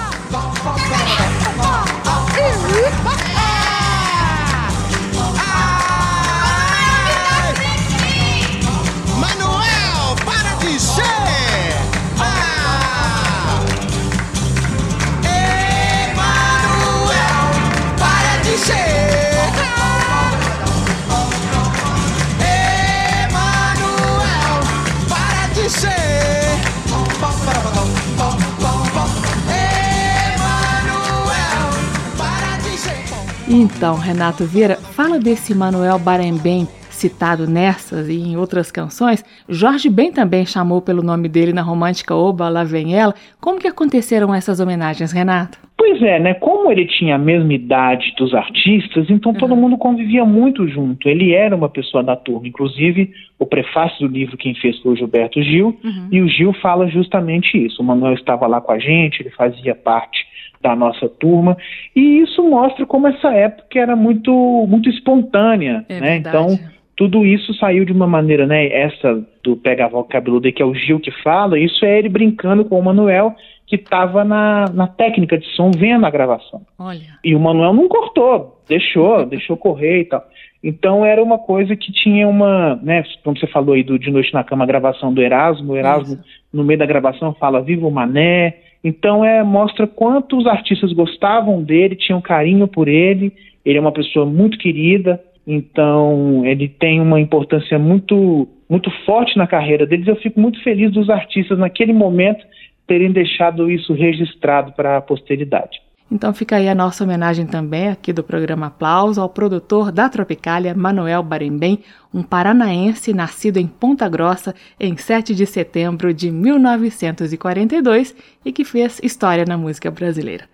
Então, 33.54 33.96
Renato 33.96 34.46
Vieira, 34.46 34.76
fala 34.76 35.20
desse 35.20 35.54
Manuel 35.54 36.00
Barembem 36.00 36.66
citado 36.90 37.50
nessas 37.50 38.08
e 38.08 38.14
em 38.18 38.38
outras 38.38 38.72
canções. 38.72 39.26
Jorge 39.50 39.90
Ben 39.90 40.12
também 40.12 40.46
chamou 40.46 40.82
pelo 40.82 41.04
nome 41.04 41.28
dele 41.28 41.52
na 41.52 41.62
romântica 41.62 42.16
Oba, 42.16 42.48
Lá 42.48 42.64
Vem 42.64 42.96
Ela. 42.96 43.14
Como 43.42 43.60
que 43.60 43.68
aconteceram 43.68 44.34
essas 44.34 44.60
homenagens, 44.60 45.12
Renato? 45.12 45.58
Pois 45.78 46.02
é, 46.02 46.20
né? 46.20 46.36
Como 46.36 46.72
ele 46.72 46.86
tinha 46.86 47.16
a 47.16 47.18
mesma 47.18 47.52
idade 47.54 48.14
dos 48.18 48.34
artistas, 48.36 49.10
então 49.10 49.34
todo 49.34 49.56
mundo 49.56 49.78
convivia 49.78 50.24
muito 50.24 50.68
junto. 50.68 51.10
Ele 51.10 51.34
era 51.34 51.56
uma 51.56 51.68
pessoa 51.68 52.04
da 52.04 52.16
turma. 52.16 52.48
Inclusive, 52.48 53.12
o 53.40 53.46
prefácio 53.48 54.08
do 54.08 54.14
livro 54.14 54.38
quem 54.38 54.54
fez 54.56 54.78
foi 54.80 54.94
o 54.94 54.96
Gilberto 54.96 55.42
Gil, 55.42 55.78
Uhum. 55.84 56.08
e 56.12 56.22
o 56.22 56.30
Gil 56.30 56.54
fala 56.62 56.88
justamente 56.88 57.58
isso. 57.58 57.82
O 57.82 57.86
Manuel 57.86 58.14
estava 58.14 58.46
lá 58.48 58.62
com 58.62 58.72
a 58.72 58.80
gente, 58.80 59.22
ele 59.22 59.32
fazia 59.32 59.74
parte 59.76 60.31
da 60.62 60.76
nossa 60.76 61.10
turma, 61.10 61.58
e 61.96 62.20
isso 62.20 62.44
mostra 62.44 62.86
como 62.86 63.08
essa 63.08 63.32
época 63.34 63.80
era 63.80 63.96
muito, 63.96 64.32
muito 64.68 64.90
espontânea, 64.90 65.86
É 65.90 66.00
né? 66.00 66.16
Então, 66.18 66.58
tudo 66.96 67.26
isso 67.26 67.54
saiu 67.56 67.84
de 67.84 67.92
uma 67.92 68.06
maneira, 68.06 68.46
né? 68.46 68.68
Essa 68.68 69.26
do 69.44 69.58
Pega 69.58 69.86
a 69.86 70.04
Cabeluda, 70.04 70.52
que 70.52 70.62
é 70.62 70.66
o 70.66 70.76
Gil 70.76 71.00
que 71.00 71.12
fala, 71.24 71.58
isso 71.58 71.84
é 71.84 71.98
ele 71.98 72.10
brincando 72.10 72.64
com 72.64 72.80
o 72.80 72.84
Manuel, 72.84 73.36
que 73.66 73.76
estava 73.76 74.24
na, 74.24 74.66
na 74.74 74.88
técnica 74.88 75.38
de 75.38 75.48
som, 75.56 75.72
vendo 75.72 76.06
a 76.06 76.10
gravação. 76.10 76.62
Olha. 76.78 77.18
E 77.24 77.34
o 77.34 77.40
Manuel 77.40 77.74
não 77.74 77.88
cortou, 77.88 78.62
deixou, 78.68 79.26
deixou 79.28 79.58
correr 79.58 80.02
e 80.02 80.06
tal. 80.06 80.24
Então 80.64 81.04
era 81.04 81.24
uma 81.24 81.40
coisa 81.40 81.76
que 81.76 81.92
tinha 81.92 82.28
uma, 82.28 82.76
né, 82.84 83.04
como 83.24 83.38
você 83.38 83.48
falou 83.48 83.74
aí 83.74 83.84
do 83.84 83.98
De 83.98 84.12
Noite 84.12 84.34
na 84.34 84.44
Cama, 84.44 84.64
a 84.64 84.68
gravação 84.68 85.12
do 85.12 85.22
Erasmo, 85.22 85.74
o 85.74 85.78
Erasmo 85.78 86.20
no 86.54 86.64
meio 86.64 86.78
da 86.78 86.86
gravação 86.86 87.34
fala 87.34 87.62
Viva 87.62 87.88
o 87.88 87.92
Mané. 87.92 88.58
Então 88.84 89.24
é 89.24 89.44
mostra 89.44 89.86
quanto 89.86 90.38
os 90.38 90.48
artistas 90.48 90.92
gostavam 90.94 91.64
dele, 91.64 91.96
tinham 91.96 92.22
carinho 92.22 92.68
por 92.68 92.88
ele. 92.88 93.32
Ele 93.64 93.78
é 93.78 93.82
uma 93.82 93.92
pessoa 93.92 94.26
muito 94.26 94.58
querida, 94.58 95.22
então 95.46 96.44
ele 96.46 96.68
tem 96.68 97.00
uma 97.00 97.20
importância 97.20 97.78
muito 97.78 98.48
muito 98.70 98.90
forte 99.06 99.38
na 99.38 99.46
carreira 99.46 99.86
deles. 99.86 100.08
Eu 100.08 100.16
fico 100.16 100.40
muito 100.40 100.64
feliz 100.64 100.92
dos 100.92 101.10
artistas 101.10 101.60
naquele 101.60 101.94
momento 101.94 102.44
terem 102.88 103.12
deixado 103.12 103.70
isso 103.70 103.94
registrado 103.94 104.72
para 104.72 104.98
a 104.98 105.02
posteridade. 105.02 105.80
Então 106.12 106.34
fica 106.34 106.58
aí 106.58 106.68
a 106.68 106.76
nossa 106.76 107.06
homenagem 107.06 107.46
também 107.46 107.88
aqui 107.88 108.12
do 108.12 108.22
programa 108.22 108.68
Aplauso 108.68 109.22
ao 109.22 109.30
produtor 109.30 109.94
da 109.94 110.10
Tropicália, 110.10 110.76
Manuel 110.76 111.24
Barembem, 111.24 111.80
um 112.14 112.22
paranaense 112.22 113.14
nascido 113.14 113.58
em 113.58 113.66
Ponta 113.66 114.10
Grossa 114.10 114.54
em 114.78 114.98
7 114.98 115.34
de 115.34 115.46
setembro 115.46 116.14
de 116.14 116.30
1942 116.30 118.14
e 118.44 118.52
que 118.52 118.66
fez 118.66 119.00
história 119.02 119.46
na 119.48 119.58
música 119.58 119.90
brasileira. 119.90 120.50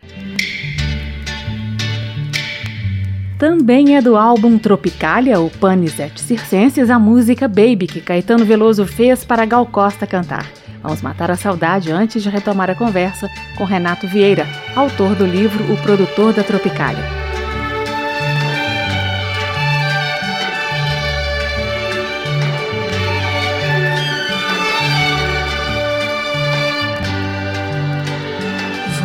Também 3.40 3.96
é 3.96 4.02
do 4.02 4.16
álbum 4.16 4.58
Tropicália, 4.60 5.40
o 5.40 5.50
Panis 5.50 6.00
et 6.00 6.20
Circenses, 6.20 6.90
a 6.90 7.00
música 7.00 7.48
Baby, 7.48 7.88
que 7.88 8.02
Caetano 8.02 8.46
Veloso 8.46 8.86
fez 8.86 9.24
para 9.24 9.46
Gal 9.46 9.66
Costa 9.66 10.06
cantar. 10.06 10.67
Vamos 10.82 11.02
matar 11.02 11.32
a 11.32 11.36
saudade 11.36 11.92
antes 11.92 12.22
de 12.22 12.30
retomar 12.30 12.70
a 12.70 12.76
conversa 12.76 13.30
com 13.58 13.64
Renato 13.64 14.08
Vieira, 14.08 14.48
autor 14.76 15.16
do 15.16 15.26
livro 15.26 15.72
O 15.72 15.78
Produtor 15.78 16.34
da 16.34 16.44
Tropicália. 16.44 17.04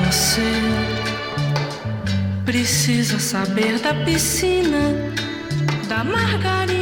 Você 0.06 0.42
precisa 2.44 3.18
saber 3.18 3.78
da 3.78 3.94
piscina, 3.94 4.94
da 5.88 6.04
margarina, 6.04 6.82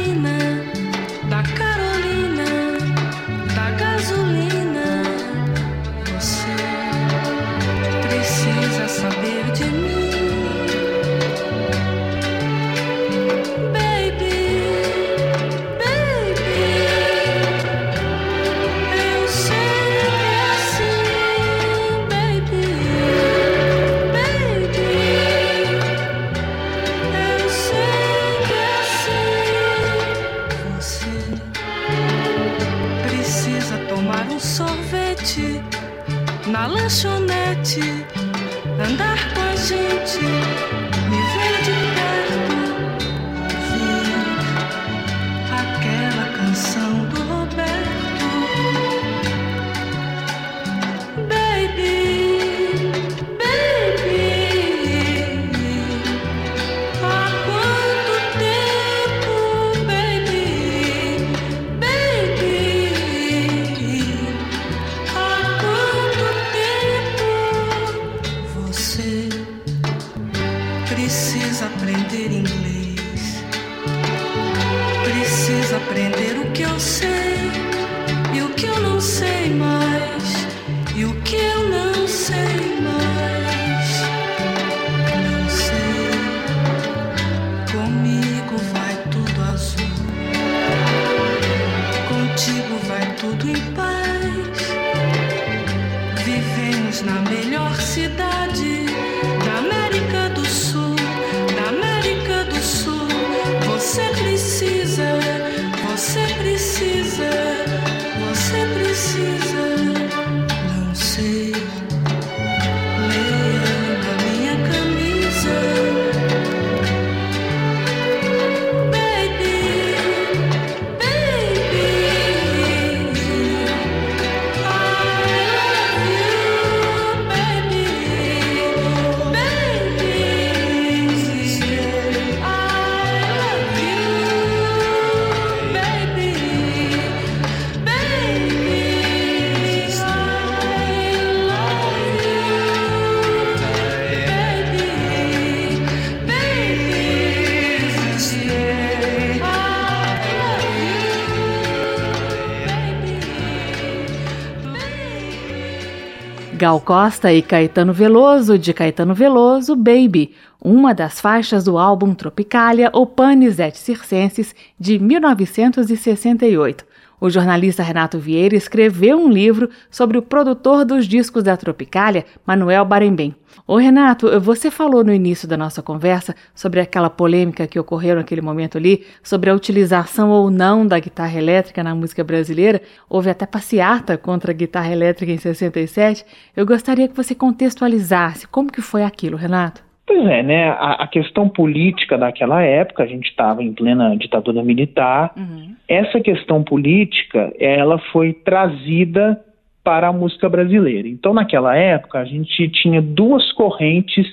Gal 156.61 156.79
Costa 156.79 157.33
e 157.33 157.41
Caetano 157.41 157.91
Veloso, 157.91 158.55
de 158.55 158.71
Caetano 158.71 159.15
Veloso, 159.15 159.75
Baby, 159.75 160.35
uma 160.63 160.93
das 160.93 161.19
faixas 161.19 161.63
do 161.63 161.75
álbum 161.75 162.13
Tropicália, 162.13 162.91
O 162.93 163.07
Panis 163.07 163.57
et 163.57 163.75
Circenses, 163.75 164.53
de 164.79 164.99
1968. 164.99 166.85
O 167.21 167.29
jornalista 167.29 167.83
Renato 167.83 168.17
Vieira 168.17 168.55
escreveu 168.55 169.15
um 169.15 169.29
livro 169.29 169.69
sobre 169.91 170.17
o 170.17 170.23
produtor 170.23 170.83
dos 170.83 171.07
discos 171.07 171.43
da 171.43 171.55
Tropicália, 171.55 172.25
Manuel 172.43 172.83
Barembem. 172.83 173.35
Ô 173.67 173.77
Renato, 173.77 174.39
você 174.39 174.71
falou 174.71 175.03
no 175.03 175.13
início 175.13 175.47
da 175.47 175.55
nossa 175.55 175.83
conversa 175.83 176.35
sobre 176.55 176.79
aquela 176.79 177.11
polêmica 177.11 177.67
que 177.67 177.77
ocorreu 177.77 178.15
naquele 178.15 178.41
momento 178.41 178.75
ali, 178.75 179.05
sobre 179.21 179.51
a 179.51 179.53
utilização 179.53 180.31
ou 180.31 180.49
não 180.49 180.87
da 180.87 180.97
guitarra 180.97 181.37
elétrica 181.37 181.83
na 181.83 181.93
música 181.93 182.23
brasileira. 182.23 182.81
Houve 183.07 183.29
até 183.29 183.45
passeata 183.45 184.17
contra 184.17 184.51
a 184.51 184.55
guitarra 184.55 184.91
elétrica 184.91 185.31
em 185.31 185.37
67. 185.37 186.25
Eu 186.57 186.65
gostaria 186.65 187.07
que 187.07 187.15
você 187.15 187.35
contextualizasse 187.35 188.47
como 188.47 188.71
que 188.71 188.81
foi 188.81 189.03
aquilo, 189.03 189.37
Renato. 189.37 189.90
Pois 190.11 190.27
é, 190.27 190.43
né? 190.43 190.67
A, 190.71 191.03
a, 191.03 191.07
questão 191.07 191.47
política 191.47 192.17
daquela 192.17 192.61
época, 192.61 193.01
a 193.01 193.07
gente 193.07 193.29
estava 193.29 193.63
em 193.63 193.71
plena 193.71 194.13
ditadura 194.17 194.61
militar. 194.61 195.31
Uhum. 195.37 195.73
Essa 195.87 196.19
questão 196.19 196.61
política, 196.61 197.53
ela 197.57 197.97
foi 198.11 198.33
trazida 198.33 199.41
para 199.81 200.09
a 200.09 200.13
música 200.13 200.49
brasileira. 200.49 201.07
Então, 201.07 201.33
naquela 201.33 201.77
época, 201.77 202.19
a 202.19 202.25
gente 202.25 202.67
tinha 202.67 203.01
duas 203.01 203.53
correntes 203.53 204.27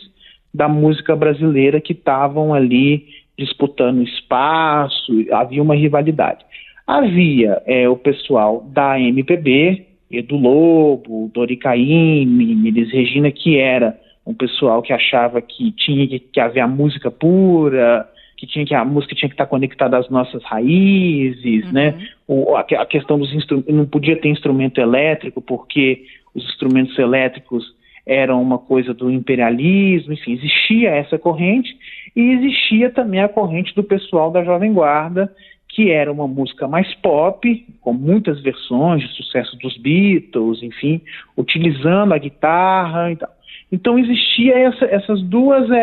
da 0.52 0.68
música 0.68 1.14
brasileira 1.14 1.80
que 1.80 1.92
estavam 1.92 2.52
ali 2.52 3.06
disputando 3.38 4.02
espaço, 4.02 5.12
havia 5.30 5.62
uma 5.62 5.76
rivalidade. 5.76 6.44
Havia 6.84 7.62
é, 7.64 7.88
o 7.88 7.96
pessoal 7.96 8.66
da 8.72 8.98
MPB, 8.98 9.86
Edu 10.10 10.36
Lobo, 10.36 11.30
Dori 11.32 11.56
Caymmi, 11.56 12.66
Elis 12.66 12.90
Regina, 12.90 13.30
que 13.30 13.58
era 13.60 13.96
um 14.28 14.34
pessoal 14.34 14.82
que 14.82 14.92
achava 14.92 15.40
que 15.40 15.72
tinha 15.72 16.06
que, 16.06 16.18
que 16.18 16.38
haver 16.38 16.60
a 16.60 16.68
música 16.68 17.10
pura, 17.10 18.06
que 18.36 18.46
tinha 18.46 18.64
que 18.66 18.74
a 18.74 18.84
música 18.84 19.14
tinha 19.14 19.28
que 19.28 19.34
estar 19.34 19.46
conectada 19.46 19.96
às 19.96 20.10
nossas 20.10 20.44
raízes, 20.44 21.64
uhum. 21.64 21.72
né? 21.72 22.08
O, 22.26 22.54
a, 22.54 22.60
a, 22.60 22.86
questão 22.86 23.18
dos 23.18 23.32
instrumentos 23.32 23.74
não 23.74 23.86
podia 23.86 24.20
ter 24.20 24.28
instrumento 24.28 24.82
elétrico 24.82 25.40
porque 25.40 26.04
os 26.34 26.44
instrumentos 26.44 26.96
elétricos 26.98 27.64
eram 28.04 28.42
uma 28.42 28.58
coisa 28.58 28.92
do 28.92 29.10
imperialismo, 29.10 30.12
enfim, 30.12 30.32
existia 30.32 30.90
essa 30.90 31.18
corrente 31.18 31.74
e 32.14 32.20
existia 32.32 32.90
também 32.90 33.20
a 33.20 33.28
corrente 33.28 33.74
do 33.74 33.82
pessoal 33.82 34.30
da 34.30 34.44
Jovem 34.44 34.74
Guarda, 34.74 35.32
que 35.70 35.90
era 35.90 36.12
uma 36.12 36.28
música 36.28 36.68
mais 36.68 36.92
pop, 36.96 37.66
com 37.80 37.92
muitas 37.94 38.40
versões 38.42 39.02
de 39.02 39.08
sucesso 39.14 39.56
dos 39.56 39.76
Beatles, 39.78 40.62
enfim, 40.62 41.00
utilizando 41.36 42.12
a 42.12 42.18
guitarra 42.18 43.10
e 43.10 43.16
tal. 43.16 43.37
Então 43.70 43.98
existia 43.98 44.58
essa, 44.58 44.84
essas 44.86 45.22
duas 45.22 45.70
é, 45.70 45.76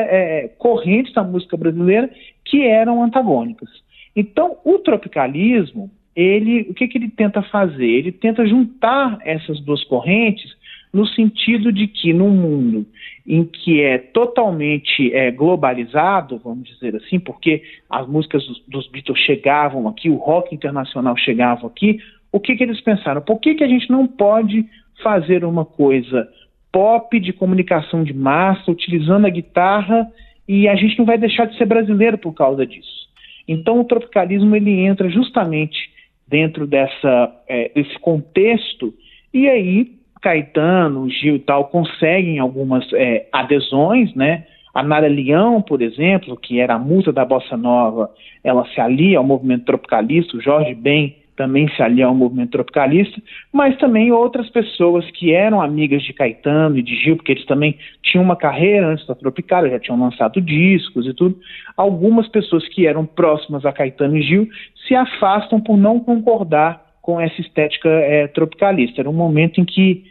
é, 0.43 0.48
correntes 0.58 1.13
da 1.13 1.24
música 1.24 1.56
brasileira 1.56 2.10
que 2.43 2.63
eram 2.63 3.04
antagônicas. 3.04 3.69
Então 4.15 4.58
o 4.63 4.80
tropicalismo, 4.80 5.91
ele, 6.15 6.62
o 6.69 6.74
que, 6.74 6.88
que 6.88 6.98
ele 6.98 7.10
tenta 7.10 7.41
fazer? 7.43 7.86
Ele 7.86 8.12
tenta 8.12 8.48
juntar 8.48 9.19
essas 9.24 9.60
duas 9.62 9.84
correntes 9.84 10.56
no 10.95 11.06
sentido 11.06 11.74
de 11.74 11.88
que 11.88 12.13
num 12.13 12.30
mundo 12.30 12.86
em 13.28 13.43
que 13.43 13.82
é 13.82 13.98
totalmente 13.98 15.13
é, 15.13 15.30
globalizado, 15.30 16.39
vamos 16.41 16.69
dizer 16.69 16.95
assim, 16.95 17.19
porque 17.19 17.63
as 17.89 18.08
músicas 18.08 18.45
dos, 18.45 18.63
dos, 18.65 18.88
Beatles 18.88 19.19
chegavam 19.19 19.89
aqui, 19.89 20.10
o 20.10 20.15
rock 20.15 20.56
internacional 20.56 21.17
chegava 21.17 21.67
aqui, 21.67 22.00
o 22.32 22.39
que, 22.39 22.56
que 22.56 22.63
eles 22.63 22.80
pensaram? 22.80 23.21
Por 23.21 23.39
que, 23.41 23.56
que 23.56 23.63
a 23.63 23.67
gente 23.67 23.89
não 23.89 24.08
pode 24.08 24.65
fazer 25.04 25.43
uma 25.43 25.65
coisa 25.65 26.30
pop 26.75 27.17
de 27.21 27.31
comunicação 27.31 28.03
de 28.03 28.13
massa, 28.13 28.69
utilizando 28.69 29.25
a 29.25 29.29
guitarra, 29.29 30.11
e 30.45 30.67
a 30.67 30.75
gente 30.75 30.99
não 30.99 31.05
vai 31.05 31.17
deixar 31.17 31.45
de 31.45 31.57
ser 31.57 31.65
brasileiro 31.65 32.17
por 32.17 32.33
causa 32.33 32.65
disso. 32.65 33.07
Então 33.47 33.79
o 33.79 33.85
tropicalismo 33.85 34.53
ele 34.53 34.81
entra 34.81 35.09
justamente 35.09 35.89
dentro 36.27 36.67
dessa, 36.67 37.33
é, 37.47 37.71
desse 37.73 37.97
contexto, 37.99 38.93
e 39.33 39.47
aí 39.47 39.95
Caetano, 40.21 41.09
Gil 41.09 41.38
e 41.38 41.39
tal 41.39 41.69
conseguem 41.69 42.39
algumas 42.39 42.85
é, 42.91 43.25
adesões, 43.31 44.13
né? 44.13 44.45
A 44.73 44.83
Nara 44.83 45.07
Leão, 45.07 45.61
por 45.61 45.81
exemplo, 45.81 46.35
que 46.35 46.59
era 46.59 46.73
a 46.73 46.79
musa 46.79 47.13
da 47.13 47.23
bossa 47.23 47.55
nova, 47.55 48.11
ela 48.43 48.67
se 48.73 48.81
alia 48.81 49.17
ao 49.17 49.23
movimento 49.23 49.63
tropicalista, 49.63 50.35
o 50.35 50.41
Jorge 50.41 50.75
Ben 50.75 51.15
também 51.36 51.67
se 51.69 51.82
alia 51.82 52.06
ao 52.06 52.15
movimento 52.15 52.52
tropicalista, 52.52 53.21
mas 53.52 53.78
também 53.78 54.12
outras 54.12 54.50
pessoas 54.50 55.10
que 55.12 55.34
eram 55.34 55.62
amigas 55.62 56.02
de 56.04 56.13
Caetano 56.13 56.78
e 56.78 56.82
de 56.82 56.95
Gil, 56.95 57.17
porque 57.17 57.34
eles 57.34 57.45
também 57.45 57.78
tinham 58.02 58.24
uma 58.24 58.36
carreira 58.36 58.88
antes 58.88 59.06
da 59.06 59.15
Tropicália, 59.15 59.71
já 59.71 59.80
tinham 59.80 60.00
lançado 60.00 60.41
discos 60.41 61.06
e 61.06 61.13
tudo. 61.13 61.38
Algumas 61.76 62.28
pessoas 62.28 62.67
que 62.69 62.88
eram 62.88 63.06
próximas 63.06 63.65
a 63.65 63.71
Caetano 63.71 64.17
e 64.17 64.21
Gil 64.21 64.48
se 64.88 64.95
afastam 64.95 65.60
por 65.60 65.78
não 65.78 66.00
concordar 66.00 66.84
com 67.02 67.19
essa 67.19 67.39
estética 67.39 67.89
é, 67.89 68.28
tropicalista. 68.28 69.02
Era 69.02 69.10
um 69.10 69.13
momento 69.13 69.62
em 69.62 69.65
que 69.65 70.04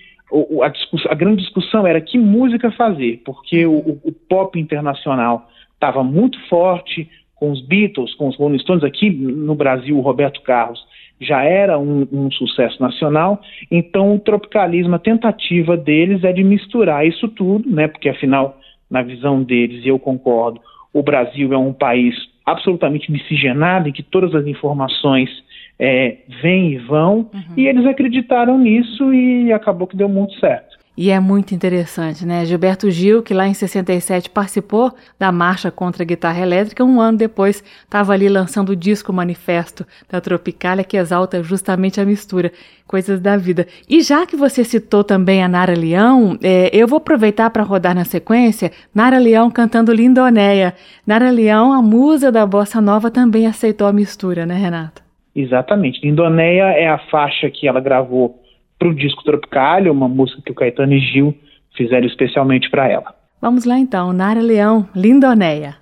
a, 0.63 1.11
a, 1.11 1.15
grande 1.15 1.43
discussão 1.43 1.87
era 1.87 2.01
que 2.01 2.19
música 2.19 2.71
fazer, 2.73 3.23
porque 3.25 3.67
o, 3.67 3.79
o, 3.79 4.01
o 4.05 4.13
pop 4.13 4.59
internacional 4.59 5.49
estava 5.75 6.03
muito 6.05 6.39
forte, 6.49 7.09
com 7.35 7.51
os 7.51 7.61
Beatles, 7.61 8.15
com 8.15 8.29
os 8.29 8.37
Rolling 8.37 8.59
Stones, 8.61 8.85
aqui 8.85 9.11
no 9.11 9.55
Brasil, 9.55 9.99
o 9.99 10.01
Roberto 10.01 10.41
Carlos 10.43 10.81
já 11.21 11.43
era 11.43 11.79
um, 11.79 12.07
um, 12.13 12.31
sucesso 12.31 12.81
nacional, 12.83 13.41
então 13.71 14.15
o 14.15 14.19
tropicalismo, 14.19 14.95
a 14.95 14.99
tentativa 14.99 15.77
deles 15.77 16.25
é 16.25 16.33
de 16.33 16.43
misturar 16.43 17.07
isso 17.07 17.29
tudo, 17.29 17.69
né, 17.71 17.89
porque 17.89 18.09
afinal, 18.09 18.59
na 18.91 19.03
visão 19.03 19.43
deles, 19.43 19.85
e 19.85 19.89
eu 19.89 19.99
concordo, 19.99 20.61
o 20.93 21.03
Brasil 21.03 21.53
é 21.53 21.59
um 21.59 21.73
país 21.73 22.15
absolutamente 22.45 23.11
miscigenado, 23.11 23.89
em 23.89 23.93
que 23.93 24.03
todas 24.03 24.35
as 24.35 24.47
informações 24.47 25.31
é, 25.79 26.19
vêm 26.43 26.73
e 26.73 26.79
vão, 26.79 27.31
uhum. 27.33 27.55
e 27.57 27.67
eles 27.67 27.87
acreditaram 27.87 28.59
nisso 28.59 29.13
e 29.13 29.53
acabou 29.53 29.87
que 29.87 29.97
deu 29.97 30.09
muito 30.09 30.39
certo. 30.39 30.74
E 30.97 31.11
é 31.11 31.19
muito 31.19 31.53
interessante, 31.53 32.25
né? 32.25 32.45
Gilberto 32.45 32.89
Gil, 32.89 33.21
que 33.21 33.35
lá 33.35 33.49
em 33.49 33.55
67 33.55 34.31
participou 34.31 34.93
da 35.19 35.33
marcha 35.33 35.69
contra 35.69 36.05
a 36.05 36.07
guitarra 36.07 36.41
elétrica, 36.41 36.85
um 36.85 37.01
ano 37.01 37.19
depois 37.19 37.65
estava 37.83 38.13
ali 38.13 38.29
lançando 38.29 38.71
o 38.71 38.77
disco 38.77 39.13
Manifesto 39.13 39.85
da 40.09 40.21
Tropicália, 40.21 40.85
que 40.85 40.97
exalta 40.97 41.43
justamente 41.43 42.01
a 42.01 42.05
mistura, 42.05 42.53
coisas 42.87 43.21
da 43.21 43.37
vida. 43.37 43.67
E 43.89 44.03
já 44.03 44.25
que 44.25 44.37
você 44.37 44.63
citou 44.63 45.03
também 45.03 45.43
a 45.43 45.49
Nara 45.49 45.75
Leão, 45.75 46.39
é, 46.41 46.71
eu 46.73 46.87
vou 46.87 46.99
aproveitar 46.99 47.51
para 47.51 47.65
rodar 47.65 47.95
na 47.95 48.05
sequência 48.05 48.71
Nara 48.95 49.19
Leão 49.19 49.51
cantando 49.51 49.93
Lindonéia. 49.93 50.75
Nara 51.05 51.31
Leão, 51.31 51.73
a 51.73 51.83
musa 51.83 52.31
da 52.31 52.47
bossa 52.47 52.81
nova, 52.81 53.11
também 53.11 53.49
aceitou 53.49 53.89
a 53.89 53.93
mistura, 53.93 54.47
né, 54.47 54.55
Renato? 54.55 55.03
Exatamente. 55.35 56.01
Lindonéia 56.07 56.71
é 56.79 56.89
a 56.89 56.99
faixa 57.11 57.51
que 57.51 57.67
ela 57.67 57.81
gravou 57.81 58.44
para 58.85 58.91
o 58.91 58.95
disco 58.95 59.25
Tropicália, 59.25 59.91
uma 59.91 60.07
música 60.07 60.43
que 60.45 60.53
o 60.53 60.55
Caetano 60.55 60.93
e 60.93 61.01
Gil 61.01 61.35
fizeram 61.75 62.07
especialmente 62.07 62.69
para 62.71 62.87
ela. 62.87 63.15
Vamos 63.41 63.65
lá 63.65 63.79
então, 63.79 64.13
Nara 64.13 64.43
Leão, 64.43 64.87
Lindonéia. 64.95 65.77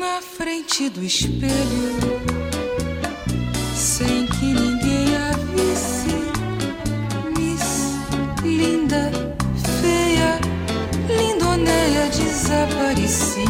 Na 0.00 0.22
frente 0.22 0.88
do 0.88 1.04
espelho, 1.04 2.07
desaparecia, 12.48 13.44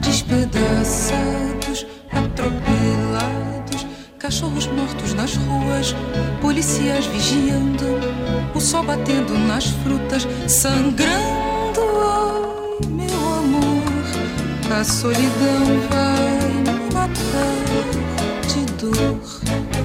despedaçados, 0.00 1.86
atropelados, 2.12 3.86
cachorros 4.18 4.66
mortos 4.66 5.14
nas 5.14 5.34
ruas, 5.36 5.96
policiais 6.42 7.06
vigiando, 7.06 7.86
o 8.54 8.60
sol 8.60 8.82
batendo 8.82 9.32
nas 9.48 9.68
frutas, 9.82 10.28
sangrando. 10.46 11.80
Ai, 12.02 12.86
meu 12.90 13.34
amor, 13.38 14.78
a 14.78 14.84
solidão 14.84 15.64
vai 15.88 16.50
me 16.64 16.92
matar 16.92 17.56
de 18.46 18.66
dor. 18.74 19.79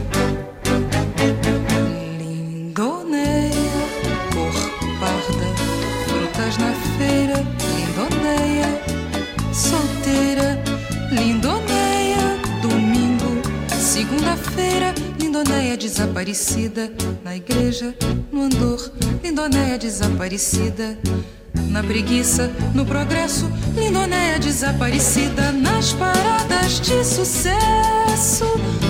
Lindonéia 15.35 15.75
desaparecida 15.75 16.91
na 17.23 17.35
igreja, 17.35 17.93
no 18.31 18.43
andor. 18.43 18.91
Lindonéia 19.21 19.77
desaparecida 19.77 20.97
na 21.69 21.83
preguiça, 21.83 22.49
no 22.73 22.85
progresso. 22.85 23.51
Lindonéia 23.75 24.39
desaparecida 24.39 25.51
nas 25.51 25.91
paradas 25.93 26.79
de 26.79 27.03
sucesso. 27.03 28.45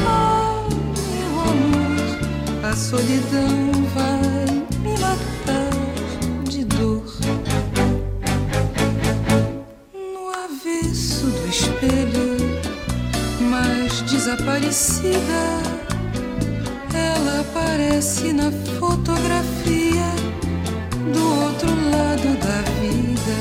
Oh, 0.05 0.69
meu 1.15 1.41
amor, 1.41 2.69
a 2.71 2.75
solidão 2.75 3.71
vai 3.95 4.14
desaparecida. 14.65 15.61
Ela 16.93 17.41
aparece 17.41 18.33
na 18.33 18.51
fotografia 18.79 20.09
do 21.13 21.43
outro 21.43 21.69
lado 21.69 22.37
da 22.39 22.61
vida. 22.81 23.37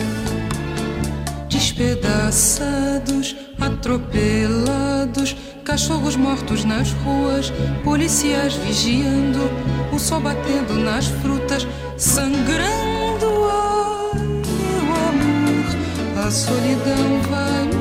Despedaçados, 1.49 3.37
atropelados, 3.61 5.37
cachorros 5.65 6.17
mortos 6.17 6.65
nas 6.65 6.91
ruas, 6.93 7.53
policiais 7.83 8.55
vigiando, 8.55 9.51
o 9.93 9.99
sol 9.99 10.21
batendo 10.21 10.75
nas 10.75 11.07
frutas, 11.07 11.67
sangrando. 11.97 13.27
Ai, 13.51 14.19
meu 14.19 14.95
amor, 15.09 16.27
a 16.27 16.31
solidão 16.31 17.21
vai 17.31 17.74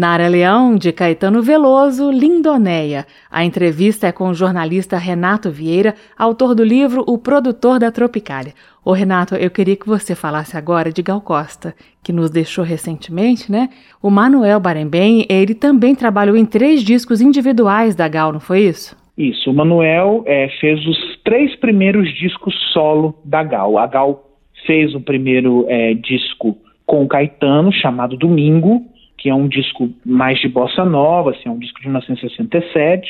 Nara 0.00 0.28
Leão, 0.28 0.76
de 0.76 0.92
Caetano 0.92 1.42
Veloso, 1.42 2.10
Lindonéia. 2.10 3.04
A 3.30 3.44
entrevista 3.44 4.06
é 4.06 4.12
com 4.12 4.30
o 4.30 4.34
jornalista 4.34 4.96
Renato 4.96 5.50
Vieira, 5.50 5.94
autor 6.18 6.54
do 6.54 6.64
livro 6.64 7.04
O 7.06 7.18
Produtor 7.18 7.78
da 7.78 7.92
Tropicália. 7.92 8.54
Ô 8.82 8.92
Renato, 8.92 9.34
eu 9.34 9.50
queria 9.50 9.76
que 9.76 9.86
você 9.86 10.14
falasse 10.14 10.56
agora 10.56 10.90
de 10.90 11.02
Gal 11.02 11.20
Costa, 11.20 11.74
que 12.02 12.14
nos 12.14 12.30
deixou 12.30 12.64
recentemente, 12.64 13.52
né? 13.52 13.68
O 14.02 14.08
Manuel 14.08 14.58
Barembem, 14.58 15.26
ele 15.28 15.54
também 15.54 15.94
trabalhou 15.94 16.34
em 16.34 16.46
três 16.46 16.82
discos 16.82 17.20
individuais 17.20 17.94
da 17.94 18.08
Gal, 18.08 18.32
não 18.32 18.40
foi 18.40 18.60
isso? 18.60 18.96
Isso, 19.18 19.50
o 19.50 19.54
Manuel 19.54 20.22
é, 20.24 20.48
fez 20.62 20.80
os 20.86 21.18
três 21.22 21.54
primeiros 21.56 22.08
discos 22.14 22.54
solo 22.72 23.18
da 23.22 23.42
Gal. 23.42 23.76
A 23.76 23.86
Gal 23.86 24.24
fez 24.66 24.94
o 24.94 25.00
primeiro 25.02 25.66
é, 25.68 25.92
disco 25.92 26.56
com 26.86 27.04
o 27.04 27.06
Caetano, 27.06 27.70
chamado 27.70 28.16
Domingo, 28.16 28.89
que 29.20 29.28
é 29.28 29.34
um 29.34 29.46
disco 29.46 29.90
mais 30.04 30.40
de 30.40 30.48
bossa 30.48 30.82
nova, 30.82 31.30
assim, 31.30 31.42
é 31.44 31.50
um 31.50 31.58
disco 31.58 31.78
de 31.78 31.86
1967. 31.86 33.06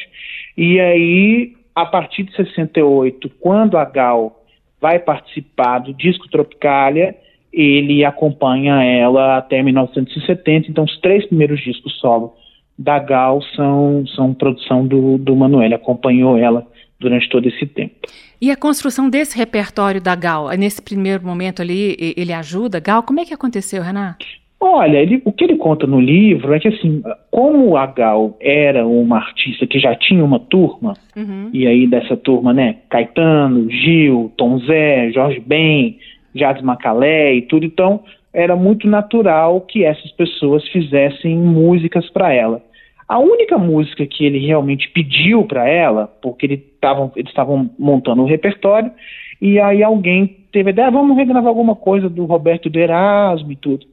E 0.59 0.81
aí, 0.81 1.53
a 1.75 1.87
partir 1.87 2.25
de 2.25 2.35
68, 2.35 3.31
quando 3.41 3.79
a 3.79 3.85
Gal 3.85 4.45
vai 4.81 4.99
participar 4.99 5.79
do 5.79 5.95
disco 5.95 6.29
Tropicália, 6.29 7.15
ele 7.53 8.05
acompanha 8.05 8.83
ela 8.83 9.39
até 9.39 9.63
1970. 9.63 10.69
Então, 10.69 10.83
os 10.83 10.99
três 11.01 11.25
primeiros 11.27 11.63
discos 11.63 11.97
solo 12.01 12.35
da 12.77 12.99
Gal 12.99 13.41
são, 13.55 14.05
são 14.17 14.35
produção 14.35 14.85
do, 14.85 15.17
do 15.17 15.37
Manuel, 15.37 15.75
acompanhou 15.75 16.37
ela 16.37 16.67
durante 16.99 17.29
todo 17.29 17.47
esse 17.47 17.67
tempo. 17.67 17.95
E 18.41 18.51
a 18.51 18.57
construção 18.57 19.09
desse 19.09 19.39
repertório 19.39 20.01
da 20.01 20.17
Gal, 20.17 20.49
nesse 20.59 20.83
primeiro 20.83 21.25
momento 21.25 21.63
ali, 21.63 22.15
ele 22.17 22.33
ajuda? 22.33 22.81
Gal, 22.81 23.05
como 23.05 23.21
é 23.21 23.25
que 23.25 23.35
aconteceu, 23.35 23.81
Renato? 23.81 24.27
Olha, 24.63 24.99
ele, 24.99 25.23
o 25.25 25.33
que 25.33 25.45
ele 25.45 25.57
conta 25.57 25.87
no 25.87 25.99
livro 25.99 26.53
é 26.53 26.61
que, 26.61 26.69
assim, 26.69 27.03
como 27.31 27.79
a 27.79 27.87
Gal 27.87 28.37
era 28.39 28.87
uma 28.87 29.17
artista 29.17 29.67
que 29.67 29.79
já 29.79 29.95
tinha 29.95 30.23
uma 30.23 30.39
turma, 30.39 30.93
uhum. 31.17 31.49
e 31.51 31.67
aí 31.67 31.87
dessa 31.87 32.15
turma, 32.15 32.53
né, 32.53 32.77
Caetano, 32.91 33.71
Gil, 33.71 34.31
Tom 34.37 34.59
Zé, 34.59 35.11
Jorge 35.13 35.41
Ben, 35.41 35.97
Jades 36.35 36.63
Macalé 36.63 37.37
e 37.37 37.43
tudo, 37.43 37.65
então 37.65 38.01
era 38.35 38.55
muito 38.55 38.87
natural 38.87 39.63
que 39.63 39.83
essas 39.83 40.13
pessoas 40.13 40.67
fizessem 40.69 41.39
músicas 41.39 42.11
para 42.11 42.33
ela. 42.33 42.63
A 43.09 43.19
única 43.19 43.57
música 43.57 44.07
que 44.07 44.27
ele 44.27 44.39
realmente 44.47 44.91
pediu 44.91 45.43
para 45.45 45.67
ela, 45.67 46.07
porque 46.23 46.45
ele 46.45 46.59
tavam, 46.81 47.11
eles 47.17 47.31
estavam 47.31 47.71
montando 47.79 48.23
o 48.23 48.27
repertório, 48.27 48.93
e 49.41 49.59
aí 49.59 49.83
alguém 49.83 50.37
teve 50.53 50.69
a 50.69 50.73
ideia, 50.73 50.89
ah, 50.89 50.93
vamos 50.93 51.17
regravar 51.17 51.49
alguma 51.49 51.75
coisa 51.75 52.11
do 52.11 52.27
Roberto 52.27 52.69
do 52.69 52.79
Erasmo 52.79 53.51
e 53.53 53.57
tudo. 53.57 53.87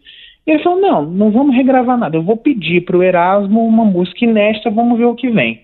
Ele 0.47 0.63
falou: 0.63 0.79
não, 0.79 1.05
não 1.05 1.29
vamos 1.29 1.55
regravar 1.55 1.97
nada. 1.97 2.15
Eu 2.15 2.23
vou 2.23 2.37
pedir 2.37 2.85
para 2.85 2.97
o 2.97 3.03
Erasmo 3.03 3.67
uma 3.67 3.83
música 3.83 4.23
inédita, 4.23 4.71
vamos 4.71 4.97
ver 4.97 5.05
o 5.05 5.15
que 5.15 5.29
vem. 5.29 5.61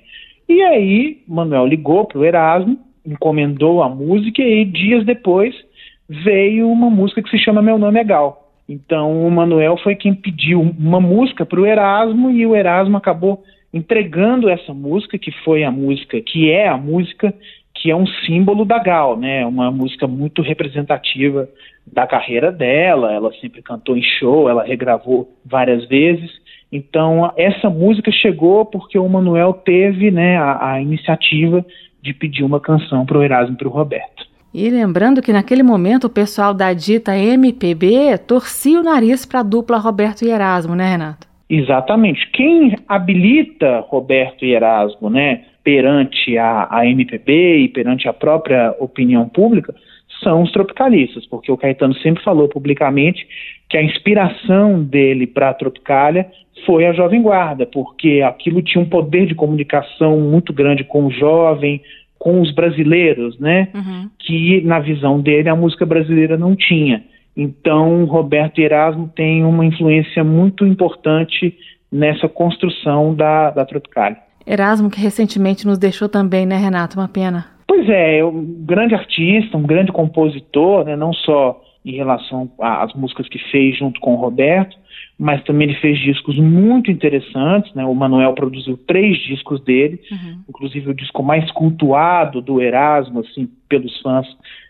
E 0.48 0.62
aí, 0.62 1.22
Manuel 1.26 1.66
ligou 1.66 2.06
para 2.06 2.20
o 2.20 2.26
Erasmo, 2.26 2.78
encomendou 3.06 3.82
a 3.82 3.88
música 3.88 4.42
e 4.42 4.66
dias 4.66 5.06
depois 5.06 5.56
veio 6.10 6.70
uma 6.70 6.90
música 6.90 7.24
que 7.24 7.30
se 7.30 7.40
chama 7.40 7.62
Meu 7.62 7.78
Nome 7.78 8.00
é 8.00 8.04
Gal. 8.04 8.52
Então, 8.68 9.26
o 9.26 9.32
Manuel 9.32 9.78
foi 9.78 9.96
quem 9.96 10.14
pediu 10.14 10.62
uma 10.62 11.00
música 11.00 11.46
para 11.46 11.60
o 11.60 11.66
Erasmo 11.66 12.30
e 12.30 12.46
o 12.46 12.56
Erasmo 12.56 12.98
acabou 12.98 13.44
entregando 13.74 14.50
essa 14.50 14.74
música, 14.74 15.18
que 15.18 15.32
foi 15.44 15.64
a 15.64 15.72
música, 15.72 16.22
que 16.22 16.52
é 16.52 16.68
a 16.68 16.78
música 16.78 17.34
que 17.84 17.92
é 17.92 17.96
um 17.96 18.08
símbolo 18.26 18.64
da 18.64 18.80
Gal, 18.80 19.18
né? 19.18 19.46
Uma 19.46 19.70
música 19.70 20.08
muito 20.08 20.42
representativa 20.42 21.50
da 21.86 22.08
carreira 22.08 22.50
dela. 22.50 23.12
Ela 23.12 23.30
sempre 23.42 23.62
cantou 23.62 23.98
em 23.98 24.02
show, 24.02 24.48
ela 24.48 24.64
regravou 24.64 25.38
várias 25.46 25.86
vezes. 25.90 26.32
Então, 26.72 27.34
essa 27.36 27.70
música 27.70 28.10
chegou 28.10 28.66
porque 28.66 28.98
o 28.98 29.10
Manuel 29.10 29.52
teve 29.52 30.12
né, 30.12 30.38
a, 30.38 30.76
a 30.76 30.82
iniciativa 30.82 31.66
de 32.02 32.14
pedir 32.14 32.46
uma 32.46 32.62
canção 32.62 33.06
para 33.06 33.18
o 33.18 33.24
Erasmo 33.24 33.56
e 33.56 33.58
para 33.58 33.68
o 33.68 33.72
Roberto. 33.72 34.26
E 34.54 34.70
lembrando 34.70 35.22
que 35.22 35.34
naquele 35.34 35.62
momento 35.62 36.06
o 36.06 36.10
pessoal 36.10 36.54
da 36.54 36.72
dita 36.72 37.18
MPB 37.18 38.18
torcia 38.20 38.80
o 38.80 38.84
nariz 38.84 39.26
para 39.26 39.42
a 39.42 39.44
dupla 39.44 39.78
Roberto 39.78 40.24
e 40.24 40.30
Erasmo, 40.30 40.74
né, 40.74 40.90
Renato? 40.90 41.33
Exatamente. 41.56 42.28
Quem 42.32 42.76
habilita 42.88 43.82
Roberto 43.82 44.44
e 44.44 44.56
Erasmo, 44.56 45.08
né, 45.08 45.44
perante 45.64 46.36
a, 46.36 46.68
a 46.70 46.88
MPB 46.88 47.58
e 47.58 47.68
perante 47.68 48.08
a 48.08 48.14
própria 48.14 48.76
opinião 48.80 49.30
pública, 49.30 49.74
são 50.24 50.42
os 50.42 50.52
tropicalistas, 50.52 51.28
porque 51.28 51.52
o 51.52 51.58
Caetano 51.58 51.94
sempre 51.96 52.24
falou 52.24 52.48
publicamente 52.48 53.28
que 53.70 53.78
a 53.78 53.84
inspiração 53.84 54.84
dele 54.84 55.28
para 55.28 55.50
a 55.50 55.54
Tropicália 55.54 56.26
foi 56.66 56.88
a 56.88 56.94
Jovem 56.94 57.22
Guarda, 57.22 57.68
porque 57.68 58.24
aquilo 58.26 58.62
tinha 58.64 58.84
um 58.84 58.90
poder 58.90 59.28
de 59.28 59.36
comunicação 59.36 60.20
muito 60.20 60.52
grande 60.52 60.84
com 60.84 61.06
o 61.06 61.12
jovem, 61.12 61.82
com 62.18 62.42
os 62.42 62.52
brasileiros, 62.52 63.38
né? 63.40 63.68
Uhum. 63.76 64.10
Que 64.18 64.62
na 64.62 64.80
visão 64.80 65.20
dele 65.22 65.50
a 65.50 65.56
música 65.56 65.86
brasileira 65.86 66.36
não 66.36 66.56
tinha. 66.56 67.04
Então, 67.36 68.06
Roberto 68.06 68.60
Erasmo 68.60 69.12
tem 69.16 69.44
uma 69.44 69.66
influência 69.66 70.24
muito 70.24 70.66
importante 70.66 71.58
nessa 71.92 72.28
construção 72.28 73.14
da, 73.14 73.52
da 73.52 73.66
Tropicália. 73.66 74.18
Erasmo, 74.46 74.90
que 74.90 75.00
recentemente 75.00 75.66
nos 75.66 75.78
deixou 75.78 76.10
também, 76.10 76.46
né, 76.46 76.58
Renato? 76.58 77.00
Uma 77.00 77.08
pena. 77.08 77.46
Pois 77.68 77.90
é, 77.90 78.20
é 78.20 78.26
um 78.26 78.44
grande 78.66 78.94
artista, 78.94 79.58
um 79.58 79.64
grande 79.64 79.92
compositor, 79.92 80.86
né, 80.86 80.96
não 80.96 81.14
só 81.14 81.62
em 81.86 81.96
relação 81.96 82.50
às 82.60 82.94
músicas 82.94 83.28
que 83.28 83.40
fez 83.52 83.78
junto 83.78 84.00
com 84.00 84.14
o 84.14 84.18
Roberto, 84.18 84.78
mas 85.18 85.44
também 85.44 85.70
ele 85.70 85.80
fez 85.80 86.00
discos 86.00 86.38
muito 86.38 86.90
interessantes, 86.90 87.74
né? 87.74 87.86
O 87.86 87.94
Manuel 87.94 88.34
produziu 88.34 88.78
três 88.78 89.18
discos 89.20 89.62
dele, 89.64 90.00
uhum. 90.12 90.40
inclusive 90.50 90.90
o 90.90 90.94
disco 90.94 91.22
mais 91.22 91.50
cultuado 91.52 92.42
do 92.42 92.62
Erasmo, 92.62 93.20
assim, 93.20 93.50
pelos 93.68 94.02
fãs, 94.02 94.26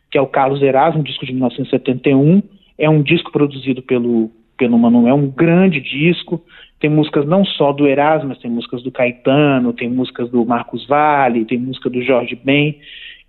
que 0.09 0.17
é 0.17 0.21
o 0.21 0.27
Carlos 0.27 0.61
Erasmo, 0.61 1.01
um 1.01 1.03
disco 1.03 1.25
de 1.25 1.33
1971. 1.33 2.41
É 2.77 2.89
um 2.89 3.01
disco 3.01 3.31
produzido 3.31 3.81
pelo, 3.81 4.31
pelo 4.57 4.77
Manuel, 4.77 5.15
um 5.15 5.29
grande 5.29 5.79
disco. 5.79 6.41
Tem 6.79 6.89
músicas 6.89 7.25
não 7.25 7.45
só 7.45 7.71
do 7.71 7.87
Erasmo, 7.87 8.29
mas 8.29 8.39
tem 8.39 8.51
músicas 8.51 8.83
do 8.83 8.91
Caetano, 8.91 9.73
tem 9.73 9.89
músicas 9.89 10.29
do 10.29 10.45
Marcos 10.45 10.85
Vale, 10.87 11.45
tem 11.45 11.57
música 11.57 11.89
do 11.89 12.01
Jorge 12.01 12.35
Ben. 12.35 12.77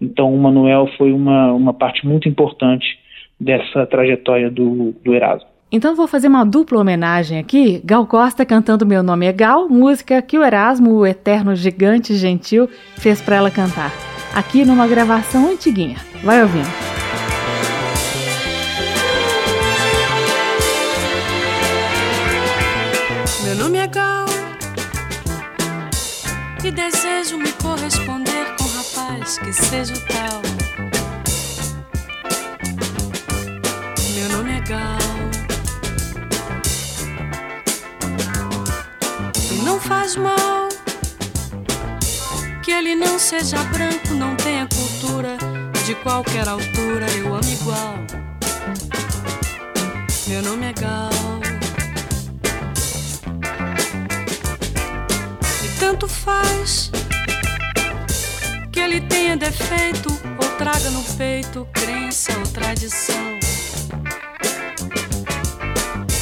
Então 0.01 0.35
o 0.35 0.39
Manuel 0.39 0.89
foi 0.99 1.13
uma, 1.13 1.53
uma 1.53 1.73
parte 1.73 2.07
muito 2.07 2.29
importante 2.29 2.87
dessa 3.39 3.87
trajetória 3.87 4.51
do, 4.51 4.95
do 5.05 5.15
Erasmo. 5.15 5.49
Então 5.71 5.97
vou 5.97 6.07
fazer 6.07 6.29
uma 6.29 6.45
dupla 6.45 6.81
homenagem 6.81 7.39
aqui. 7.39 7.81
Gal 7.85 8.07
Costa 8.07 8.47
cantando 8.47 8.87
Meu 8.87 9.03
Nome 9.03 9.27
é 9.27 9.33
Gal, 9.33 9.69
música 9.69 10.23
que 10.23 10.39
o 10.39 10.45
Erasmo, 10.45 10.93
o 10.93 11.07
eterno 11.07 11.55
gigante 11.57 12.15
gentil, 12.15 12.69
fez 12.97 13.21
para 13.21 13.37
ela 13.37 13.51
cantar. 13.51 13.91
Aqui 14.35 14.65
numa 14.65 14.87
gravação 14.87 15.51
antiguinha. 15.51 15.97
Vai 16.23 16.43
ouvindo. 16.43 17.04
Que 26.65 26.71
desejo 26.71 27.37
me 27.37 27.53
corresponder 27.63 28.57
com 28.57 28.65
rapaz 28.65 29.37
que 29.37 29.53
seja 29.53 29.93
o 29.93 30.01
tal. 30.07 30.41
Meu 34.15 34.29
nome 34.31 34.57
é 34.57 34.61
Gal. 34.61 34.99
E 39.53 39.63
não 39.63 39.79
faz 39.79 40.17
mal 40.17 40.71
que 42.63 42.71
ele 42.71 42.95
não 42.95 43.19
seja 43.19 43.63
branco, 43.65 44.15
não 44.15 44.35
tenha 44.35 44.67
cultura. 44.67 45.37
De 45.85 45.95
qualquer 45.97 46.49
altura 46.49 47.05
eu 47.19 47.35
amo 47.35 47.51
igual. 47.53 47.95
Meu 50.27 50.41
nome 50.41 50.65
é 50.65 50.73
Gal. 50.73 51.44
Tanto 55.87 56.09
faz 56.09 56.91
que 58.73 58.81
ele 58.81 59.03
tenha 59.03 59.37
defeito 59.37 60.09
ou 60.43 60.49
traga 60.57 60.89
no 60.89 61.05
peito 61.19 61.69
crença 61.75 62.33
ou 62.39 62.45
tradição. 62.45 63.39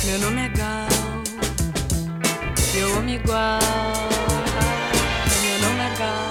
Meu 0.04 0.18
nome 0.18 0.46
é 0.46 0.48
Gal, 0.48 0.88
eu 2.74 2.98
amo 2.98 3.08
igual. 3.08 3.60
Meu 5.44 5.68
nome 5.68 5.80
é 5.80 5.96
Gal, 5.96 6.28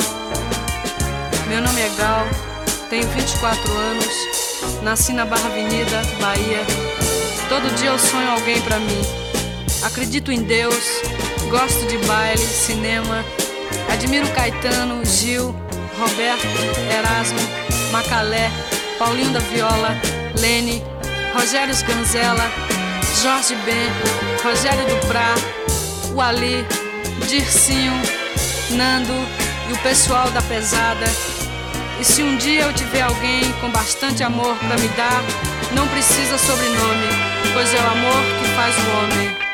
meu 1.48 1.62
nome 1.62 1.82
é 1.82 1.90
Gal, 1.96 2.28
tenho 2.90 3.08
24 3.08 3.72
anos, 3.72 4.14
nasci 4.84 5.14
na 5.14 5.26
Barra 5.26 5.48
Avenida, 5.48 6.02
Bahia. 6.20 6.66
Todo 7.48 7.74
dia 7.76 7.92
eu 7.92 7.98
sonho 7.98 8.30
alguém 8.30 8.62
pra 8.62 8.78
mim. 8.78 9.02
Acredito 9.84 10.34
em 10.34 10.44
Deus, 10.44 11.02
gosto 11.52 11.86
de 11.86 11.98
baile, 12.08 12.42
cinema, 12.42 13.26
admiro 13.92 14.26
Caetano, 14.30 15.06
Gil, 15.06 15.54
Roberto, 16.00 16.48
Erasmo, 16.98 17.40
Macalé, 17.92 18.50
Paulinho 18.98 19.32
da 19.32 19.40
Viola, 19.40 20.00
Lene, 20.40 20.82
Rogério 21.34 21.74
Sganzella, 21.74 22.50
Jorge 23.22 23.54
Ben, 23.66 23.92
Rogério 24.42 24.86
Duprá, 24.96 25.36
o 26.16 26.22
Ali, 26.22 26.66
Dircinho, 27.28 27.94
Nando 28.72 29.14
e 29.70 29.74
o 29.74 29.78
pessoal 29.80 30.32
da 30.32 30.42
pesada. 30.44 31.06
E 32.00 32.06
se 32.06 32.24
um 32.24 32.38
dia 32.38 32.62
eu 32.62 32.74
tiver 32.74 33.02
alguém 33.02 33.52
com 33.60 33.70
bastante 33.72 34.24
amor 34.24 34.56
para 34.56 34.78
me 34.78 34.88
dar, 34.90 35.22
não 35.76 35.86
precisa 35.90 36.38
sobrenome, 36.38 37.08
pois 37.54 37.74
é 37.74 37.78
o 37.78 37.88
amor 37.88 38.24
que 38.40 38.56
faz 38.56 38.76
o 38.78 38.90
homem. 38.98 39.51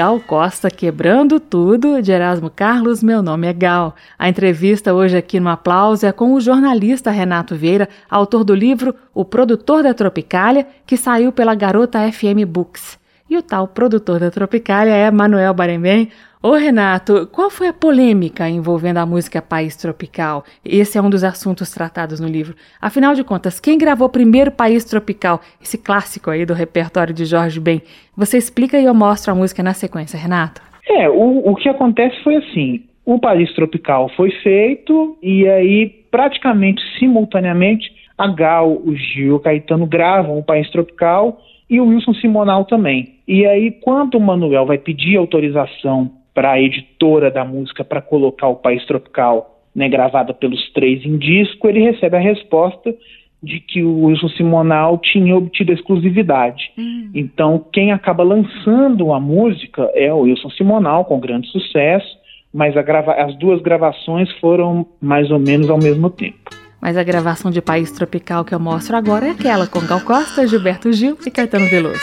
Gal 0.00 0.18
Costa 0.18 0.70
quebrando 0.70 1.38
tudo, 1.38 2.00
de 2.00 2.10
Erasmo 2.10 2.48
Carlos, 2.48 3.02
meu 3.02 3.22
nome 3.22 3.46
é 3.46 3.52
Gal. 3.52 3.94
A 4.18 4.30
entrevista 4.30 4.94
hoje 4.94 5.14
aqui 5.14 5.38
no 5.38 5.50
Aplauso 5.50 6.06
é 6.06 6.10
com 6.10 6.32
o 6.32 6.40
jornalista 6.40 7.10
Renato 7.10 7.54
Vieira, 7.54 7.86
autor 8.08 8.42
do 8.42 8.54
livro 8.54 8.94
O 9.12 9.26
Produtor 9.26 9.82
da 9.82 9.92
Tropicália, 9.92 10.66
que 10.86 10.96
saiu 10.96 11.32
pela 11.32 11.54
Garota 11.54 12.10
FM 12.10 12.46
Books. 12.48 12.98
E 13.28 13.36
o 13.36 13.42
tal 13.42 13.68
produtor 13.68 14.18
da 14.18 14.30
Tropicália 14.30 14.90
é 14.90 15.10
Manuel 15.10 15.52
Baremem, 15.52 16.08
Ô 16.42 16.54
Renato, 16.54 17.28
qual 17.30 17.50
foi 17.50 17.68
a 17.68 17.72
polêmica 17.72 18.48
envolvendo 18.48 18.96
a 18.96 19.04
música 19.04 19.42
País 19.42 19.76
Tropical? 19.76 20.42
Esse 20.64 20.96
é 20.96 21.02
um 21.02 21.10
dos 21.10 21.22
assuntos 21.22 21.70
tratados 21.70 22.18
no 22.18 22.26
livro. 22.26 22.56
Afinal 22.80 23.12
de 23.12 23.22
contas, 23.22 23.60
quem 23.60 23.76
gravou 23.76 24.08
primeiro 24.08 24.50
País 24.50 24.82
Tropical, 24.86 25.42
esse 25.60 25.76
clássico 25.76 26.30
aí 26.30 26.46
do 26.46 26.54
repertório 26.54 27.12
de 27.12 27.26
Jorge 27.26 27.60
Ben? 27.60 27.82
Você 28.16 28.38
explica 28.38 28.78
e 28.78 28.86
eu 28.86 28.94
mostro 28.94 29.30
a 29.30 29.34
música 29.34 29.62
na 29.62 29.74
sequência, 29.74 30.18
Renato. 30.18 30.62
É, 30.88 31.10
o, 31.10 31.50
o 31.50 31.54
que 31.56 31.68
acontece 31.68 32.16
foi 32.22 32.36
assim: 32.36 32.84
o 33.04 33.18
País 33.18 33.52
Tropical 33.52 34.08
foi 34.16 34.30
feito 34.42 35.18
e 35.22 35.46
aí, 35.46 35.88
praticamente 36.10 36.80
simultaneamente, 36.98 37.92
a 38.16 38.26
Gal, 38.28 38.80
o 38.82 38.96
Gil, 38.96 39.36
o 39.36 39.40
Caetano 39.40 39.86
gravam 39.86 40.38
o 40.38 40.42
País 40.42 40.70
Tropical 40.70 41.38
e 41.68 41.78
o 41.78 41.84
Wilson 41.84 42.14
Simonal 42.14 42.64
também. 42.64 43.16
E 43.28 43.44
aí, 43.44 43.72
quando 43.82 44.14
o 44.14 44.20
Manuel 44.20 44.64
vai 44.64 44.78
pedir 44.78 45.18
autorização 45.18 46.18
para 46.34 46.52
a 46.52 46.60
editora 46.60 47.30
da 47.30 47.44
música 47.44 47.84
para 47.84 48.00
colocar 48.00 48.48
o 48.48 48.56
País 48.56 48.84
Tropical 48.86 49.60
né, 49.74 49.88
gravada 49.88 50.34
pelos 50.34 50.70
três 50.72 51.04
em 51.04 51.16
disco, 51.16 51.68
ele 51.68 51.80
recebe 51.80 52.16
a 52.16 52.20
resposta 52.20 52.94
de 53.42 53.58
que 53.60 53.82
o 53.82 54.04
Wilson 54.04 54.28
Simonal 54.30 54.98
tinha 54.98 55.34
obtido 55.34 55.72
exclusividade. 55.72 56.70
Hum. 56.76 57.10
Então, 57.14 57.64
quem 57.72 57.90
acaba 57.90 58.22
lançando 58.22 59.12
a 59.12 59.20
música 59.20 59.90
é 59.94 60.12
o 60.12 60.20
Wilson 60.20 60.50
Simonal, 60.50 61.04
com 61.04 61.18
grande 61.18 61.48
sucesso, 61.48 62.18
mas 62.52 62.74
as 62.76 63.36
duas 63.38 63.62
gravações 63.62 64.30
foram 64.40 64.86
mais 65.00 65.30
ou 65.30 65.38
menos 65.38 65.70
ao 65.70 65.78
mesmo 65.78 66.10
tempo. 66.10 66.50
Mas 66.80 66.96
a 66.96 67.04
gravação 67.04 67.50
de 67.50 67.62
País 67.62 67.92
Tropical 67.92 68.44
que 68.44 68.54
eu 68.54 68.60
mostro 68.60 68.96
agora 68.96 69.26
é 69.26 69.30
aquela 69.30 69.66
com 69.66 69.80
Gal 69.86 70.00
Costa, 70.00 70.46
Gilberto 70.46 70.92
Gil 70.92 71.16
e 71.24 71.30
Caetano 71.30 71.66
Veloso. 71.66 72.00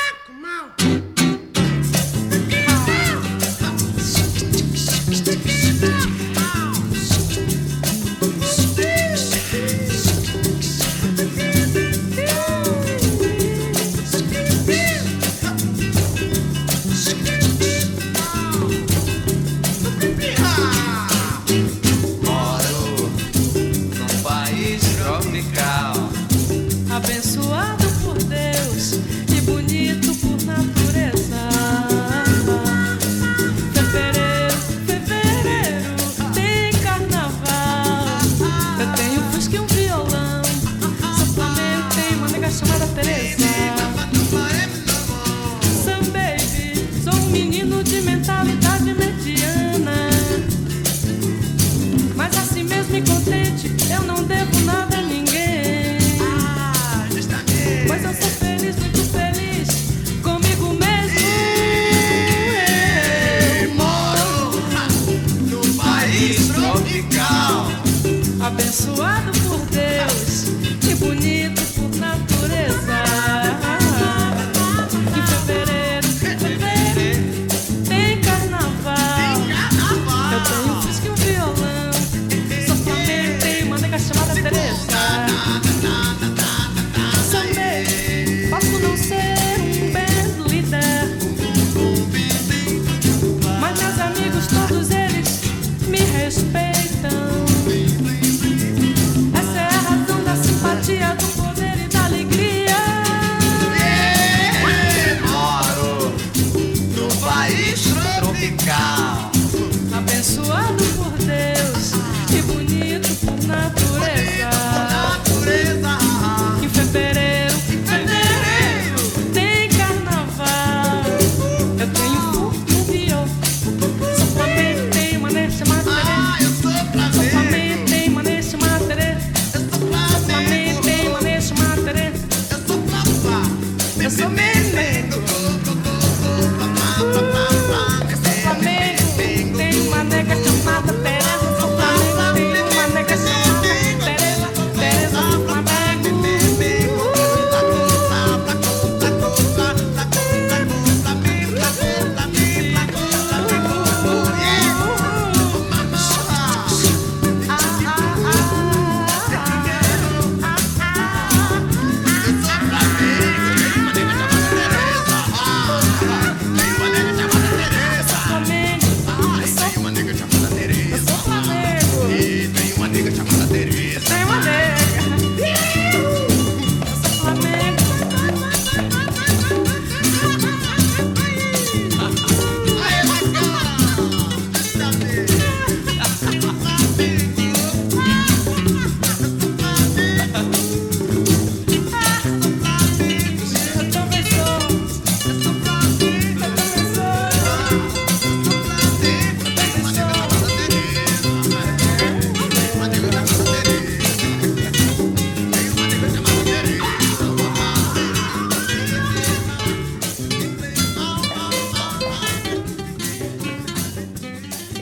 abençoado 0.77 1.16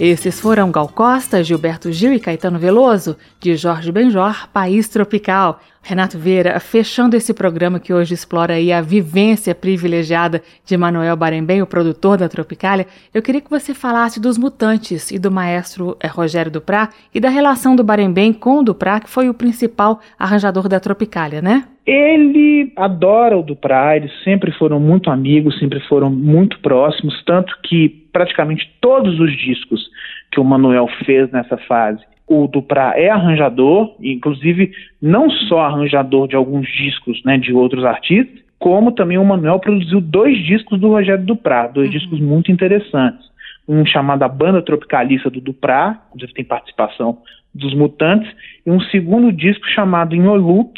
Esses 0.08 0.39
foram 0.39 0.70
Gal 0.70 0.88
Costa, 0.88 1.43
Gilberto 1.43 1.91
Gil 1.91 2.14
e 2.14 2.20
Caetano 2.20 2.60
Veloso, 2.60 3.18
de 3.39 3.56
Jorge 3.56 3.91
Benjor, 3.91 4.47
País 4.49 4.88
Tropical. 4.88 5.60
Renato 5.82 6.18
Vieira, 6.20 6.60
fechando 6.60 7.16
esse 7.16 7.34
programa 7.34 7.80
que 7.80 7.93
hoje 7.93 8.14
explora 8.14 8.56
a 8.56 8.82
vivência 8.82 9.53
privilegiada 9.56 10.43
de 10.64 10.78
Manuel 10.78 11.16
Barembem, 11.16 11.62
o 11.62 11.68
produtor 11.68 12.18
da 12.18 12.30
Tropicália, 12.30 12.88
eu 13.14 13.22
queria 13.22 13.41
que 13.41 13.49
você 13.49 13.74
falasse 13.74 14.20
dos 14.20 14.38
Mutantes 14.38 15.10
e 15.12 15.20
do 15.20 15.32
maestro 15.32 15.95
eh, 15.99 16.08
Rogério 16.08 16.51
Duprá 16.51 16.89
e 17.14 17.20
da 17.20 17.30
relação 17.30 17.76
do 17.76 17.84
Barembem 17.84 18.34
com 18.34 18.60
o 18.60 18.64
Duprá, 18.64 18.99
que 18.99 19.10
foi 19.10 19.30
o 19.30 19.34
principal 19.34 19.99
arranjador 20.18 20.68
da 20.68 20.80
Tropicália, 20.80 21.41
né? 21.41 21.68
Ele 21.86 22.73
adora 22.75 23.38
o 23.38 23.43
Duprá, 23.43 23.95
eles 23.95 24.11
sempre 24.23 24.51
foram 24.51 24.79
muito 24.79 25.11
amigos, 25.11 25.59
sempre 25.59 25.79
foram 25.81 26.09
muito 26.09 26.59
próximos, 26.59 27.23
tanto 27.25 27.55
que 27.63 27.89
praticamente 28.11 28.69
todos 28.81 29.19
os 29.19 29.31
discos 29.38 29.88
que 30.31 30.39
o 30.39 30.43
Manuel 30.43 30.88
fez 31.05 31.31
nessa 31.31 31.57
fase 31.57 32.03
o 32.27 32.47
Duprá 32.47 32.93
é 32.95 33.09
arranjador, 33.09 33.95
inclusive 34.01 34.71
não 35.01 35.29
só 35.29 35.61
arranjador 35.61 36.27
de 36.27 36.36
alguns 36.36 36.67
discos 36.67 37.21
né, 37.23 37.38
de 37.38 37.53
outros 37.53 37.86
artistas, 37.86 38.43
como 38.57 38.91
também 38.91 39.17
o 39.17 39.25
Manuel 39.25 39.59
produziu 39.59 40.01
dois 40.01 40.38
discos 40.43 40.79
do 40.79 40.89
Rogério 40.89 41.23
Duprá, 41.23 41.67
dois 41.67 41.88
uhum. 41.88 41.93
discos 41.93 42.19
muito 42.19 42.51
interessantes. 42.51 43.29
Um 43.67 43.86
chamado 43.86 44.23
A 44.23 44.27
Banda 44.27 44.61
Tropicalista 44.61 45.29
do 45.29 45.41
Duprá, 45.41 46.01
inclusive 46.07 46.33
tem 46.33 46.45
participação 46.45 47.19
dos 47.53 47.73
Mutantes, 47.75 48.31
e 48.65 48.71
um 48.71 48.79
segundo 48.79 49.31
disco 49.31 49.65
chamado 49.67 50.15
Inholuk, 50.15 50.73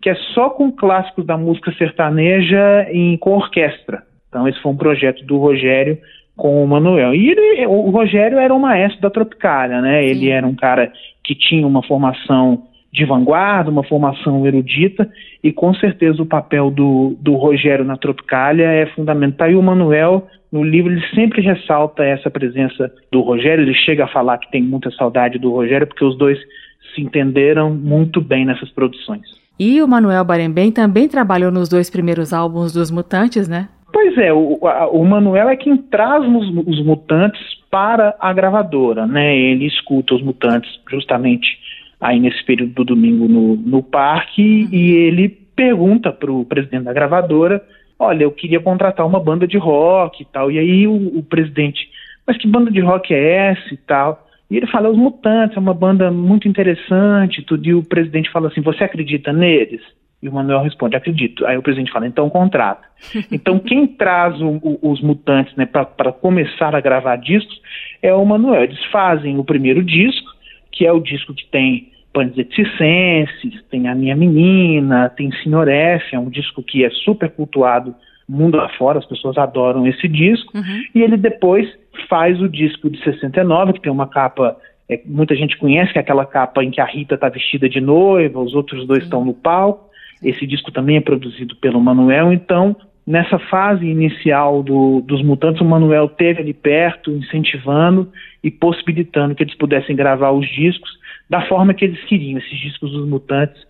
que 0.00 0.10
é 0.10 0.14
só 0.34 0.50
com 0.50 0.70
clássicos 0.70 1.26
da 1.26 1.36
música 1.36 1.72
sertaneja 1.72 2.86
em, 2.90 3.16
com 3.16 3.32
orquestra. 3.32 4.02
Então 4.28 4.46
esse 4.46 4.60
foi 4.60 4.72
um 4.72 4.76
projeto 4.76 5.24
do 5.24 5.38
Rogério 5.38 5.98
com 6.36 6.62
o 6.62 6.68
Manuel. 6.68 7.14
E 7.14 7.30
ele, 7.30 7.66
o 7.66 7.90
Rogério 7.90 8.38
era 8.38 8.54
um 8.54 8.60
maestro 8.60 9.00
da 9.00 9.10
Tropicália, 9.10 9.80
né? 9.80 10.02
Sim. 10.02 10.08
Ele 10.08 10.28
era 10.30 10.46
um 10.46 10.54
cara 10.54 10.92
que 11.24 11.34
tinha 11.34 11.66
uma 11.66 11.82
formação 11.82 12.62
de 12.92 13.04
vanguarda, 13.04 13.70
uma 13.70 13.84
formação 13.84 14.46
erudita, 14.46 15.10
e 15.42 15.52
com 15.52 15.74
certeza 15.74 16.22
o 16.22 16.26
papel 16.26 16.70
do, 16.70 17.16
do 17.20 17.34
Rogério 17.34 17.84
na 17.84 17.96
Tropicália 17.96 18.66
é 18.66 18.86
fundamental. 18.86 19.50
E 19.50 19.56
o 19.56 19.62
Manuel, 19.62 20.26
no 20.50 20.64
livro, 20.64 20.90
ele 20.90 21.04
sempre 21.14 21.42
ressalta 21.42 22.02
essa 22.04 22.30
presença 22.30 22.90
do 23.12 23.20
Rogério, 23.20 23.62
ele 23.62 23.74
chega 23.74 24.04
a 24.04 24.08
falar 24.08 24.38
que 24.38 24.50
tem 24.50 24.62
muita 24.62 24.90
saudade 24.92 25.38
do 25.38 25.50
Rogério, 25.50 25.86
porque 25.86 26.04
os 26.04 26.16
dois 26.16 26.38
se 26.94 27.02
entenderam 27.02 27.74
muito 27.74 28.20
bem 28.20 28.46
nessas 28.46 28.70
produções. 28.70 29.37
E 29.58 29.82
o 29.82 29.88
Manuel 29.88 30.24
Barembem 30.24 30.70
também 30.70 31.08
trabalhou 31.08 31.50
nos 31.50 31.68
dois 31.68 31.90
primeiros 31.90 32.32
álbuns 32.32 32.72
dos 32.72 32.90
Mutantes, 32.90 33.48
né? 33.48 33.68
Pois 33.92 34.16
é, 34.18 34.32
o, 34.32 34.58
a, 34.66 34.86
o 34.88 35.04
Manuel 35.04 35.48
é 35.48 35.56
quem 35.56 35.76
traz 35.76 36.24
os, 36.24 36.66
os, 36.66 36.84
mutantes 36.84 37.40
para 37.70 38.14
a 38.20 38.32
gravadora, 38.32 39.06
né? 39.06 39.36
Ele 39.36 39.66
escuta 39.66 40.14
os 40.14 40.22
mutantes 40.22 40.70
justamente 40.90 41.58
aí 42.00 42.20
nesse 42.20 42.44
período 42.44 42.74
do 42.74 42.84
domingo 42.84 43.26
no, 43.26 43.56
no 43.56 43.82
parque 43.82 44.64
uhum. 44.64 44.68
e 44.72 44.92
ele 44.92 45.28
pergunta 45.28 46.12
para 46.12 46.30
o 46.30 46.44
presidente 46.44 46.84
da 46.84 46.92
gravadora, 46.92 47.60
olha, 47.98 48.22
eu 48.22 48.30
queria 48.30 48.60
contratar 48.60 49.04
uma 49.04 49.18
banda 49.18 49.46
de 49.46 49.58
rock 49.58 50.22
e 50.22 50.26
tal. 50.26 50.50
E 50.52 50.58
aí 50.58 50.86
o, 50.86 51.18
o 51.18 51.22
presidente, 51.22 51.88
mas 52.26 52.36
que 52.36 52.46
banda 52.46 52.70
de 52.70 52.80
rock 52.80 53.12
é 53.12 53.50
essa 53.50 53.74
e 53.74 53.76
tal? 53.78 54.27
E 54.50 54.56
ele 54.56 54.66
fala, 54.66 54.88
os 54.88 54.96
Mutantes 54.96 55.56
é 55.56 55.60
uma 55.60 55.74
banda 55.74 56.10
muito 56.10 56.48
interessante, 56.48 57.42
tudo. 57.42 57.66
E 57.66 57.74
o 57.74 57.82
presidente 57.82 58.30
fala 58.30 58.48
assim, 58.48 58.62
você 58.62 58.84
acredita 58.84 59.32
neles? 59.32 59.82
E 60.22 60.28
o 60.28 60.32
Manuel 60.32 60.62
responde, 60.62 60.96
acredito. 60.96 61.46
Aí 61.46 61.56
o 61.56 61.62
presidente 61.62 61.92
fala, 61.92 62.06
então 62.06 62.28
contrata. 62.28 62.88
Então 63.30 63.58
quem 63.58 63.86
traz 63.86 64.40
o, 64.40 64.58
o, 64.62 64.90
os 64.90 65.00
mutantes 65.00 65.54
né, 65.54 65.66
para 65.66 66.12
começar 66.12 66.74
a 66.74 66.80
gravar 66.80 67.16
discos 67.16 67.60
é 68.02 68.12
o 68.12 68.24
Manuel. 68.24 68.64
Eles 68.64 68.82
fazem 68.86 69.38
o 69.38 69.44
primeiro 69.44 69.84
disco, 69.84 70.30
que 70.72 70.86
é 70.86 70.92
o 70.92 71.00
disco 71.00 71.34
que 71.34 71.46
tem 71.46 71.92
Panizeticenses, 72.12 73.62
tem 73.70 73.86
A 73.86 73.94
Minha 73.94 74.16
Menina, 74.16 75.08
tem 75.10 75.30
Senhor 75.42 75.68
F, 75.68 76.16
é 76.16 76.18
um 76.18 76.30
disco 76.30 76.62
que 76.62 76.84
é 76.84 76.90
super 76.90 77.30
cultuado 77.30 77.94
mundo 78.28 78.60
afora, 78.60 78.98
as 78.98 79.06
pessoas 79.06 79.38
adoram 79.38 79.86
esse 79.86 80.06
disco. 80.06 80.56
Uhum. 80.56 80.82
E 80.94 81.02
ele 81.02 81.16
depois 81.16 81.66
faz 82.06 82.40
o 82.40 82.48
disco 82.48 82.88
de 82.90 83.02
69, 83.02 83.74
que 83.74 83.80
tem 83.80 83.92
uma 83.92 84.06
capa 84.06 84.56
é, 84.88 85.00
muita 85.04 85.34
gente 85.36 85.56
conhece, 85.58 85.92
que 85.92 85.98
é 85.98 86.00
aquela 86.00 86.24
capa 86.24 86.64
em 86.64 86.70
que 86.70 86.80
a 86.80 86.86
Rita 86.86 87.14
está 87.14 87.28
vestida 87.28 87.68
de 87.68 87.80
noiva, 87.80 88.40
os 88.40 88.54
outros 88.54 88.86
dois 88.86 89.04
estão 89.04 89.24
no 89.24 89.34
palco. 89.34 89.86
Esse 90.22 90.46
disco 90.46 90.72
também 90.72 90.96
é 90.96 91.00
produzido 91.00 91.54
pelo 91.56 91.80
Manuel, 91.80 92.32
então 92.32 92.74
nessa 93.06 93.38
fase 93.38 93.86
inicial 93.86 94.62
do, 94.62 95.00
dos 95.00 95.22
Mutantes, 95.22 95.60
o 95.60 95.64
Manuel 95.64 96.08
teve 96.08 96.40
ali 96.40 96.52
perto, 96.52 97.10
incentivando 97.10 98.10
e 98.42 98.50
possibilitando 98.50 99.34
que 99.34 99.42
eles 99.42 99.54
pudessem 99.54 99.94
gravar 99.94 100.32
os 100.32 100.46
discos 100.48 100.90
da 101.28 101.46
forma 101.46 101.72
que 101.72 101.84
eles 101.84 102.02
queriam. 102.04 102.38
Esses 102.38 102.58
discos 102.58 102.90
dos 102.90 103.08
Mutantes 103.08 103.62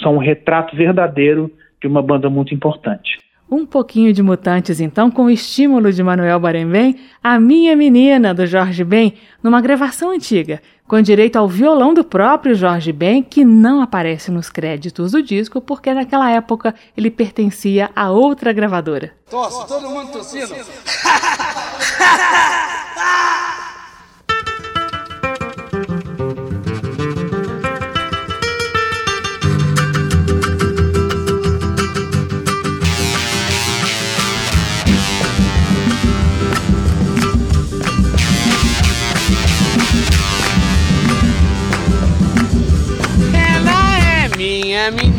são 0.00 0.14
um 0.14 0.18
retrato 0.18 0.76
verdadeiro 0.76 1.50
de 1.80 1.86
uma 1.86 2.02
banda 2.02 2.30
muito 2.30 2.54
importante. 2.54 3.18
Um 3.48 3.64
pouquinho 3.64 4.12
de 4.12 4.24
Mutantes, 4.24 4.80
então, 4.80 5.08
com 5.08 5.26
o 5.26 5.30
estímulo 5.30 5.92
de 5.92 6.02
Manuel 6.02 6.40
Barembem, 6.40 6.96
A 7.22 7.38
Minha 7.38 7.76
Menina, 7.76 8.34
do 8.34 8.44
Jorge 8.44 8.82
Ben, 8.82 9.14
numa 9.40 9.60
gravação 9.60 10.10
antiga, 10.10 10.60
com 10.88 11.00
direito 11.00 11.36
ao 11.36 11.48
violão 11.48 11.94
do 11.94 12.02
próprio 12.02 12.56
Jorge 12.56 12.92
Ben, 12.92 13.22
que 13.22 13.44
não 13.44 13.80
aparece 13.80 14.32
nos 14.32 14.50
créditos 14.50 15.12
do 15.12 15.22
disco, 15.22 15.60
porque 15.60 15.94
naquela 15.94 16.28
época 16.28 16.74
ele 16.96 17.08
pertencia 17.08 17.88
a 17.94 18.10
outra 18.10 18.52
gravadora. 18.52 19.12
Tosse, 19.30 19.68
todo 19.68 19.90
mundo 19.90 20.10
tossindo. 20.10 20.52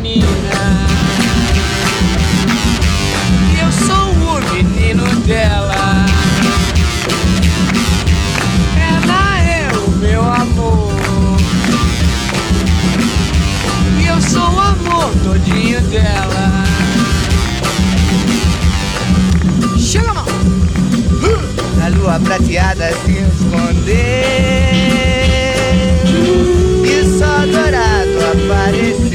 menina. 0.08 0.86
E 3.52 3.60
eu 3.60 3.72
sou 3.72 4.10
o 4.12 4.40
menino 4.54 5.04
dela. 5.26 6.06
Ela 8.76 9.40
é 9.40 9.68
o 9.76 9.90
meu 9.98 10.22
amor. 10.22 11.36
E 14.00 14.06
eu 14.06 14.22
sou 14.22 14.50
o 14.50 14.60
amor 14.60 15.10
todinho 15.24 15.80
dela. 15.82 16.64
Chega, 19.78 20.12
mão! 20.14 20.26
A 21.84 21.88
lua 21.88 22.20
prateada 22.20 22.92
se 23.04 23.12
escondeu. 23.12 23.94
E 26.84 27.18
só 27.18 27.46
dourado 27.46 28.18
apareceu. 28.32 29.07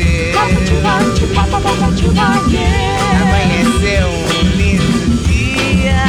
Amanheceu 3.22 4.08
um 4.10 4.58
lindo 4.58 5.28
dia, 5.28 6.06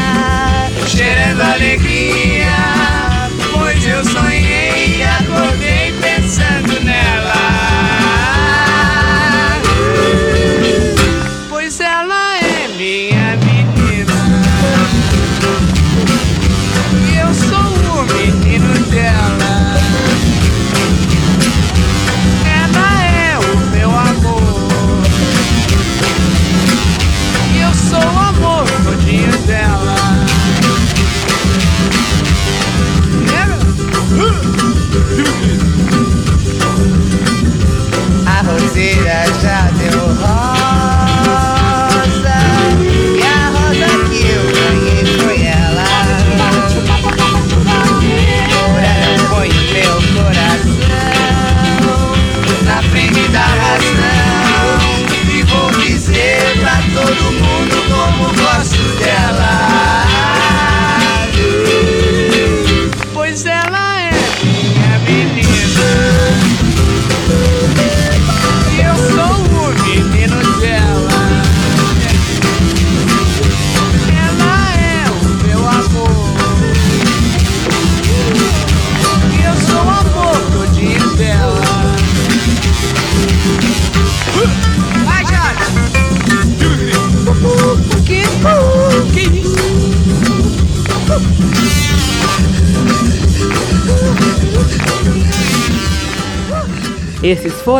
cheirando 0.86 1.40
alegria, 1.40 2.33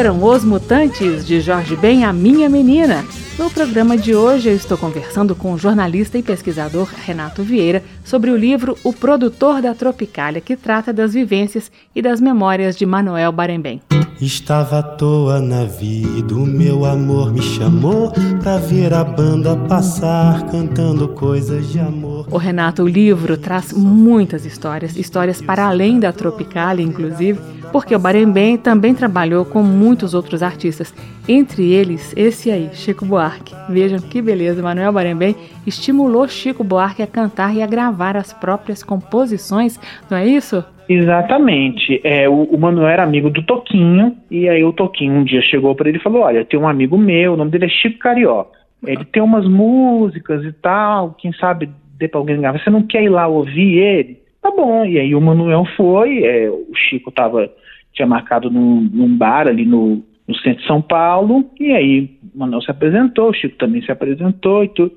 foram 0.05 0.23
Os 0.23 0.45
Mutantes 0.45 1.27
de 1.27 1.41
Jorge 1.41 1.75
Ben, 1.77 2.05
a 2.05 2.13
Minha 2.13 2.47
Menina. 2.47 3.03
No 3.39 3.49
programa 3.49 3.97
de 3.97 4.15
hoje 4.15 4.51
eu 4.51 4.55
estou 4.55 4.77
conversando 4.77 5.35
com 5.35 5.55
o 5.55 5.59
jornalista 5.59 6.19
e 6.19 6.23
pesquisador 6.23 6.91
Renato 7.07 7.43
Vieira 7.43 7.83
sobre 8.05 8.31
o 8.31 8.37
livro 8.37 8.77
O 8.85 8.93
Produtor 8.93 9.63
da 9.63 9.73
Tropicália, 9.73 10.43
que 10.43 10.57
trata 10.57 10.93
das 10.93 11.15
vivências 11.15 11.73
e 11.97 12.03
das 12.03 12.21
memórias 12.21 12.77
de 12.77 12.85
Manuel 12.85 13.33
Barembem. 13.33 13.81
Estava 14.25 14.79
à 14.79 14.83
toa 14.83 15.39
na 15.39 15.65
vida, 15.65 16.35
o 16.35 16.47
meu 16.47 16.87
amor 16.87 17.31
me 17.31 17.43
chamou 17.43 18.11
pra 18.43 18.57
ver 18.57 18.95
a 18.95 19.05
banda 19.05 19.55
passar 19.55 20.47
cantando 20.47 21.09
coisas 21.09 21.71
de 21.71 21.79
amor. 21.79 22.27
O 22.31 22.39
Renato, 22.39 22.85
o 22.85 22.89
livro 22.89 23.37
traz 23.37 23.75
muitas 23.75 24.47
histórias, 24.47 24.97
histórias 24.97 25.43
para 25.43 25.67
além 25.67 26.01
da 26.01 26.11
Tropicália, 26.11 26.83
inclusive, 26.83 27.39
porque 27.71 27.95
o 27.95 27.99
Barembem 27.99 28.57
também 28.57 28.95
trabalhou 28.95 29.45
com 29.45 29.63
muitos 29.63 30.15
outros 30.15 30.43
artistas, 30.43 30.95
entre 31.29 31.71
eles 31.71 32.15
esse 32.17 32.51
aí, 32.51 32.71
Chico 32.73 33.05
Buarque. 33.05 33.55
Vejam 33.69 33.99
que 33.99 34.23
beleza, 34.23 34.63
Manuel 34.63 34.93
Barembem 34.93 35.37
estimulou 35.67 36.27
Chico 36.29 36.65
Buarque 36.65 37.03
a 37.03 37.07
cantar 37.07 37.55
e 37.55 37.63
a 37.63 37.67
gravar 37.67 38.17
as 38.17 38.33
próprias 38.33 38.83
composições, 38.83 39.79
não 40.09 40.17
é 40.17 40.27
isso? 40.27 40.65
Exatamente. 40.89 42.01
É, 42.05 42.29
o, 42.29 42.43
o 42.45 42.59
Manuel 42.59 42.89
era 42.89 43.03
amigo 43.03 43.31
do 43.31 43.43
Toquinho, 43.43 44.17
e 44.31 44.49
aí 44.49 44.63
o 44.65 44.73
Toquinho 44.73 45.15
um 45.15 45.25
dia 45.25 45.43
chegou 45.43 45.75
para 45.75 45.89
ele 45.89 45.99
e 45.99 46.03
falou: 46.03 46.23
Olha, 46.23 46.45
tem 46.45 46.59
um 46.59 46.69
amigo 46.69 46.99
meu, 46.99 47.35
o 47.35 47.37
nome 47.37 47.51
dele 47.51 47.67
é 47.67 47.69
Chico 47.69 47.99
Carioca. 47.99 48.59
Ele 48.87 49.05
tem 49.05 49.23
umas 49.23 49.49
músicas 49.49 50.45
e 50.45 50.53
tal, 50.53 51.15
quem 51.15 51.33
sabe 51.33 51.71
dê 51.99 52.09
pra 52.09 52.21
alguém 52.21 52.41
gravar. 52.41 52.59
Você 52.59 52.71
não 52.71 52.83
quer 52.83 53.03
ir 53.03 53.09
lá 53.09 53.27
ouvir 53.27 53.79
ele? 53.79 54.19
Tá 54.43 54.51
bom. 54.51 54.85
E 54.85 54.99
aí 54.99 55.15
o 55.15 55.21
Manuel 55.21 55.65
foi, 55.77 56.23
é, 56.23 56.51
o 56.51 56.75
Chico 56.75 57.11
tava, 57.11 57.51
tinha 57.93 58.07
marcado 58.07 58.51
num, 58.51 58.89
num 58.93 59.17
bar 59.17 59.49
ali 59.49 59.65
no, 59.65 60.03
no 60.29 60.35
centro 60.37 60.61
de 60.61 60.67
São 60.67 60.83
Paulo, 60.83 61.51
e 61.59 61.73
aí 61.73 62.11
o 62.35 62.39
Manuel 62.39 62.61
se 62.61 62.71
apresentou, 62.71 63.31
o 63.31 63.35
Chico 63.35 63.57
também 63.57 63.83
se 63.83 63.91
apresentou 63.91 64.65
e 64.65 64.69
tudo. 64.69 64.93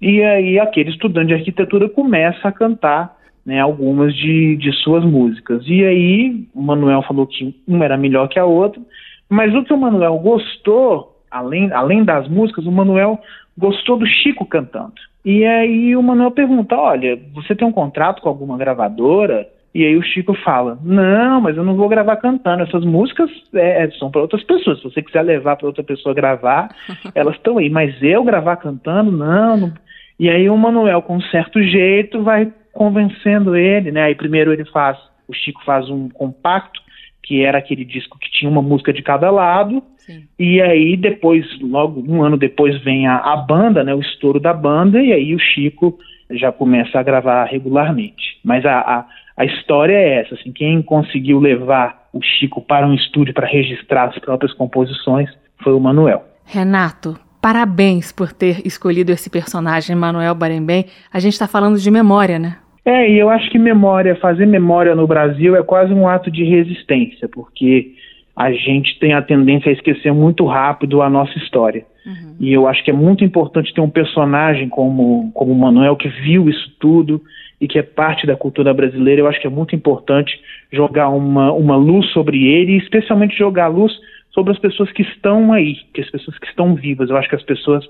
E 0.00 0.22
aí 0.22 0.58
aquele 0.58 0.90
estudante 0.90 1.28
de 1.28 1.34
arquitetura 1.34 1.88
começa 1.88 2.46
a 2.46 2.52
cantar 2.52 3.15
né, 3.46 3.60
algumas 3.60 4.12
de, 4.14 4.56
de 4.56 4.72
suas 4.82 5.04
músicas. 5.04 5.62
E 5.68 5.84
aí 5.84 6.48
o 6.52 6.60
Manuel 6.60 7.02
falou 7.02 7.26
que 7.28 7.54
uma 7.66 7.84
era 7.84 7.96
melhor 7.96 8.28
que 8.28 8.40
a 8.40 8.44
outra, 8.44 8.82
mas 9.28 9.54
o 9.54 9.62
que 9.62 9.72
o 9.72 9.78
Manuel 9.78 10.18
gostou, 10.18 11.16
além, 11.30 11.72
além 11.72 12.04
das 12.04 12.28
músicas, 12.28 12.66
o 12.66 12.72
Manuel 12.72 13.20
gostou 13.56 13.96
do 13.96 14.06
Chico 14.06 14.44
cantando. 14.44 14.94
E 15.24 15.44
aí 15.44 15.96
o 15.96 16.02
Manuel 16.02 16.32
pergunta: 16.32 16.76
Olha, 16.76 17.18
você 17.32 17.54
tem 17.54 17.66
um 17.66 17.72
contrato 17.72 18.20
com 18.20 18.28
alguma 18.28 18.58
gravadora? 18.58 19.48
E 19.74 19.84
aí 19.84 19.96
o 19.96 20.02
Chico 20.02 20.34
fala: 20.44 20.78
Não, 20.82 21.40
mas 21.40 21.56
eu 21.56 21.64
não 21.64 21.76
vou 21.76 21.88
gravar 21.88 22.16
cantando. 22.16 22.62
Essas 22.62 22.84
músicas 22.84 23.30
é, 23.54 23.88
são 23.98 24.10
para 24.10 24.22
outras 24.22 24.42
pessoas. 24.44 24.78
Se 24.78 24.84
você 24.84 25.02
quiser 25.02 25.22
levar 25.22 25.56
para 25.56 25.66
outra 25.66 25.82
pessoa 25.84 26.14
gravar, 26.14 26.68
elas 27.14 27.34
estão 27.36 27.58
aí. 27.58 27.68
Mas 27.68 27.94
eu 28.02 28.22
gravar 28.24 28.56
cantando, 28.56 29.10
não, 29.10 29.56
não. 29.56 29.72
E 30.18 30.30
aí 30.30 30.48
o 30.48 30.56
Manuel, 30.56 31.02
com 31.02 31.16
um 31.16 31.22
certo 31.22 31.60
jeito, 31.62 32.22
vai 32.22 32.50
convencendo 32.76 33.56
ele, 33.56 33.90
né? 33.90 34.04
Aí 34.04 34.14
primeiro 34.14 34.52
ele 34.52 34.64
faz, 34.66 34.98
o 35.26 35.32
Chico 35.32 35.64
faz 35.64 35.88
um 35.88 36.08
compacto, 36.08 36.80
que 37.22 37.42
era 37.42 37.58
aquele 37.58 37.84
disco 37.84 38.18
que 38.18 38.30
tinha 38.30 38.50
uma 38.50 38.62
música 38.62 38.92
de 38.92 39.02
cada 39.02 39.30
lado, 39.30 39.82
Sim. 39.96 40.24
e 40.38 40.60
aí 40.62 40.96
depois, 40.96 41.44
logo 41.60 42.04
um 42.06 42.22
ano 42.22 42.36
depois, 42.36 42.80
vem 42.84 43.08
a, 43.08 43.16
a 43.16 43.36
banda, 43.36 43.82
né? 43.82 43.92
O 43.94 44.00
estouro 44.00 44.38
da 44.38 44.54
banda, 44.54 45.02
e 45.02 45.12
aí 45.12 45.34
o 45.34 45.38
Chico 45.38 45.98
já 46.30 46.52
começa 46.52 47.00
a 47.00 47.02
gravar 47.02 47.44
regularmente. 47.46 48.38
Mas 48.44 48.64
a, 48.64 48.78
a, 48.78 49.06
a 49.36 49.44
história 49.44 49.94
é 49.94 50.20
essa, 50.20 50.34
assim, 50.34 50.52
quem 50.52 50.80
conseguiu 50.82 51.40
levar 51.40 52.06
o 52.12 52.22
Chico 52.22 52.60
para 52.60 52.86
um 52.86 52.94
estúdio 52.94 53.34
para 53.34 53.46
registrar 53.46 54.08
as 54.08 54.18
próprias 54.18 54.52
composições 54.52 55.28
foi 55.62 55.72
o 55.72 55.80
Manuel. 55.80 56.24
Renato, 56.44 57.18
parabéns 57.42 58.12
por 58.12 58.32
ter 58.32 58.64
escolhido 58.64 59.10
esse 59.10 59.28
personagem, 59.28 59.96
Manuel 59.96 60.34
Barembem. 60.34 60.86
A 61.12 61.18
gente 61.18 61.32
está 61.32 61.48
falando 61.48 61.78
de 61.78 61.90
memória, 61.90 62.38
né? 62.38 62.58
É, 62.86 63.10
e 63.10 63.18
eu 63.18 63.28
acho 63.28 63.50
que 63.50 63.58
memória, 63.58 64.14
fazer 64.14 64.46
memória 64.46 64.94
no 64.94 65.08
Brasil 65.08 65.56
é 65.56 65.62
quase 65.62 65.92
um 65.92 66.06
ato 66.06 66.30
de 66.30 66.44
resistência, 66.44 67.28
porque 67.28 67.94
a 68.36 68.52
gente 68.52 68.96
tem 69.00 69.12
a 69.12 69.20
tendência 69.20 69.70
a 69.70 69.72
esquecer 69.72 70.12
muito 70.12 70.46
rápido 70.46 71.02
a 71.02 71.10
nossa 71.10 71.36
história. 71.36 71.84
Uhum. 72.06 72.36
E 72.38 72.52
eu 72.52 72.68
acho 72.68 72.84
que 72.84 72.90
é 72.92 72.94
muito 72.94 73.24
importante 73.24 73.74
ter 73.74 73.80
um 73.80 73.90
personagem 73.90 74.68
como, 74.68 75.32
como 75.34 75.50
o 75.50 75.58
Manuel, 75.58 75.96
que 75.96 76.08
viu 76.08 76.48
isso 76.48 76.70
tudo 76.78 77.20
e 77.60 77.66
que 77.66 77.76
é 77.76 77.82
parte 77.82 78.24
da 78.24 78.36
cultura 78.36 78.72
brasileira. 78.72 79.20
Eu 79.20 79.26
acho 79.26 79.40
que 79.40 79.48
é 79.48 79.50
muito 79.50 79.74
importante 79.74 80.38
jogar 80.70 81.08
uma, 81.08 81.52
uma 81.52 81.74
luz 81.74 82.06
sobre 82.12 82.46
ele 82.46 82.74
e, 82.74 82.78
especialmente, 82.78 83.36
jogar 83.36 83.66
luz 83.66 83.92
sobre 84.30 84.52
as 84.52 84.58
pessoas 84.60 84.92
que 84.92 85.02
estão 85.02 85.52
aí, 85.52 85.74
que 85.92 86.02
as 86.02 86.10
pessoas 86.10 86.38
que 86.38 86.46
estão 86.46 86.76
vivas. 86.76 87.10
Eu 87.10 87.16
acho 87.16 87.28
que 87.28 87.34
as 87.34 87.42
pessoas 87.42 87.84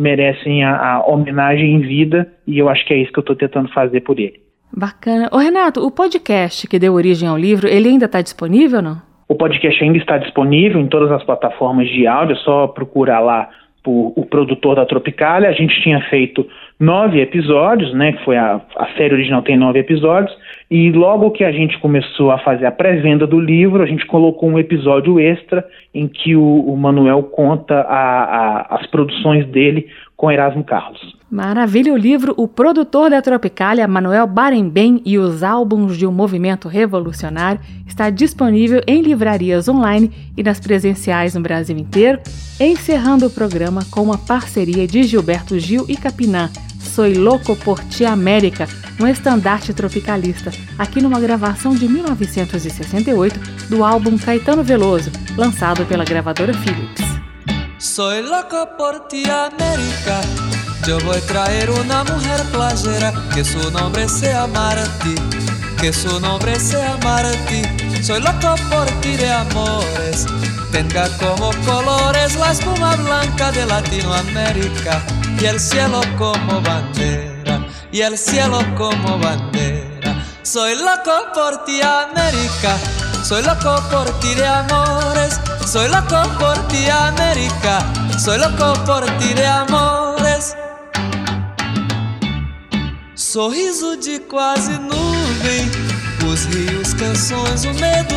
merecem 0.00 0.64
a, 0.64 0.94
a 0.94 1.06
homenagem 1.06 1.74
em 1.74 1.80
vida 1.80 2.26
e 2.46 2.58
eu 2.58 2.68
acho 2.68 2.84
que 2.86 2.94
é 2.94 2.96
isso 2.96 3.12
que 3.12 3.18
eu 3.18 3.22
estou 3.22 3.36
tentando 3.36 3.68
fazer 3.72 4.00
por 4.00 4.18
ele. 4.18 4.40
Bacana. 4.74 5.28
Ô 5.30 5.36
Renato, 5.36 5.84
o 5.84 5.90
podcast 5.90 6.66
que 6.66 6.78
deu 6.78 6.94
origem 6.94 7.28
ao 7.28 7.36
livro, 7.36 7.68
ele 7.68 7.88
ainda 7.88 8.06
está 8.06 8.22
disponível 8.22 8.80
não? 8.80 9.02
O 9.28 9.34
podcast 9.34 9.82
ainda 9.84 9.98
está 9.98 10.18
disponível 10.18 10.80
em 10.80 10.88
todas 10.88 11.12
as 11.12 11.22
plataformas 11.22 11.88
de 11.88 12.06
áudio, 12.06 12.34
é 12.34 12.38
só 12.38 12.66
procurar 12.66 13.20
lá 13.20 13.48
por 13.82 14.12
o 14.16 14.24
produtor 14.24 14.76
da 14.76 14.86
Tropicália. 14.86 15.48
A 15.48 15.52
gente 15.52 15.80
tinha 15.82 16.00
feito 16.08 16.46
nove 16.78 17.20
episódios, 17.20 17.92
né? 17.94 18.12
Foi 18.24 18.36
a, 18.36 18.60
a 18.76 18.86
série 18.96 19.14
original 19.14 19.42
tem 19.42 19.56
nove 19.56 19.78
episódios. 19.78 20.34
E 20.70 20.90
logo 20.92 21.30
que 21.30 21.44
a 21.44 21.52
gente 21.52 21.78
começou 21.78 22.30
a 22.30 22.38
fazer 22.38 22.66
a 22.66 22.72
pré-venda 22.72 23.26
do 23.26 23.40
livro, 23.40 23.82
a 23.82 23.86
gente 23.86 24.06
colocou 24.06 24.48
um 24.48 24.58
episódio 24.58 25.18
extra 25.18 25.64
em 25.94 26.06
que 26.06 26.36
o, 26.36 26.42
o 26.42 26.76
Manuel 26.76 27.24
conta 27.24 27.80
a, 27.80 28.22
a, 28.22 28.76
as 28.76 28.86
produções 28.86 29.46
dele 29.46 29.88
com 30.20 30.30
Erasmo 30.30 30.62
Carlos. 30.62 31.16
Maravilha, 31.30 31.94
o 31.94 31.96
livro 31.96 32.34
O 32.36 32.46
Produtor 32.46 33.08
da 33.08 33.22
Tropicália, 33.22 33.88
Manuel 33.88 34.26
Barembem 34.26 35.00
e 35.02 35.16
os 35.16 35.42
álbuns 35.42 35.96
de 35.96 36.06
um 36.06 36.12
movimento 36.12 36.68
revolucionário 36.68 37.58
está 37.86 38.10
disponível 38.10 38.82
em 38.86 39.00
livrarias 39.00 39.66
online 39.66 40.12
e 40.36 40.42
nas 40.42 40.60
presenciais 40.60 41.34
no 41.34 41.40
Brasil 41.40 41.78
inteiro, 41.78 42.20
encerrando 42.60 43.28
o 43.28 43.30
programa 43.30 43.80
com 43.90 44.02
uma 44.02 44.18
parceria 44.18 44.86
de 44.86 45.04
Gilberto 45.04 45.58
Gil 45.58 45.86
e 45.88 45.96
Capinã, 45.96 46.50
Soy 46.78 47.14
Louco 47.14 47.56
por 47.56 47.82
Ti 47.84 48.04
América, 48.04 48.68
um 49.00 49.06
estandarte 49.06 49.72
tropicalista, 49.72 50.50
aqui 50.78 51.00
numa 51.00 51.18
gravação 51.18 51.74
de 51.74 51.88
1968 51.88 53.68
do 53.70 53.82
álbum 53.82 54.18
Caetano 54.18 54.62
Veloso, 54.62 55.10
lançado 55.34 55.86
pela 55.86 56.04
gravadora 56.04 56.52
Philips. 56.52 57.09
Soy 57.80 58.22
loco 58.22 58.68
por 58.76 59.08
ti 59.08 59.24
América, 59.24 60.20
yo 60.86 61.00
voy 61.00 61.18
traer 61.22 61.70
una 61.70 62.04
mujer 62.04 62.42
playera, 62.52 63.10
que 63.34 63.42
su 63.42 63.70
nombre 63.70 64.06
sea 64.06 64.46
Marti, 64.46 65.14
que 65.80 65.90
su 65.90 66.20
nombre 66.20 66.60
sea 66.60 66.98
Marti. 67.02 67.62
Soy 68.02 68.20
loco 68.20 68.54
por 68.70 68.86
ti 69.00 69.16
de 69.16 69.32
amores, 69.32 70.26
tenga 70.70 71.08
como 71.16 71.52
colores 71.64 72.36
la 72.36 72.52
espuma 72.52 72.96
blanca 72.96 73.50
de 73.50 73.64
Latinoamérica. 73.64 75.02
Y 75.40 75.46
el 75.46 75.58
cielo 75.58 76.02
como 76.18 76.60
bandera, 76.60 77.66
y 77.90 78.02
el 78.02 78.18
cielo 78.18 78.58
como 78.76 79.18
bandera. 79.18 80.22
Soy 80.42 80.74
loco 80.74 81.32
por 81.32 81.64
ti, 81.64 81.80
América, 81.80 82.76
soy 83.30 83.42
loco 83.42 83.80
por 83.90 84.10
ti 84.18 84.34
de 84.34 84.44
amores, 84.44 85.38
soy 85.64 85.86
loco 85.86 86.20
por 86.40 86.58
ti, 86.66 86.90
América, 86.90 87.78
soy 88.18 88.38
loco 88.38 88.74
por 88.84 89.06
ti 89.18 89.34
de 89.34 89.44
amores. 89.44 90.56
Sorriso 93.14 93.96
de 93.98 94.18
quase 94.18 94.72
nuvem, 94.72 95.70
os 96.28 96.46
rios, 96.46 96.92
canções, 96.92 97.64
o 97.66 97.72
medo, 97.74 98.16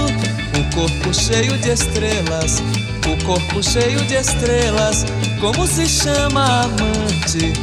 o 0.57 0.75
corpo 0.75 1.13
cheio 1.13 1.59
de 1.59 1.69
estrelas 1.69 2.63
o 3.07 3.25
corpo 3.25 3.61
cheio 3.61 3.99
de 4.05 4.15
estrelas, 4.15 5.05
como 5.39 5.67
se 5.67 5.85
chama 5.87 6.63
amante? 6.63 7.53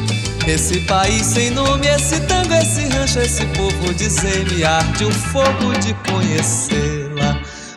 Esse 0.46 0.80
país 0.80 1.26
sem 1.26 1.50
nome, 1.50 1.86
esse 1.86 2.20
tango, 2.20 2.52
esse 2.54 2.86
rancho, 2.88 3.20
esse 3.20 3.44
povo, 3.46 3.94
dizer-me 3.94 4.64
arde 4.64 5.04
o 5.04 5.10
fogo 5.10 5.72
de 5.80 5.94
conhecê-la, 6.10 6.99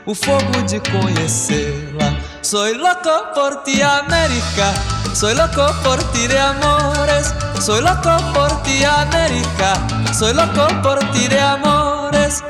o 0.06 0.14
fogo 0.14 0.62
de 0.68 0.80
conhecê-la. 0.92 2.14
Soy 2.42 2.78
loco 2.78 3.34
por 3.34 3.64
ti, 3.64 3.82
América, 3.82 4.74
soy 5.14 5.34
loco 5.34 5.66
por 5.84 6.04
ti 6.12 6.28
de 6.28 6.38
amores, 6.38 7.34
soy 7.62 7.82
loco 7.82 8.18
por 8.34 8.62
ti, 8.64 8.84
América, 8.84 9.74
soy 10.14 10.34
loco 10.34 10.68
por 10.82 11.00
ti 11.12 11.28
de 11.28 11.40
amores. 11.40 12.44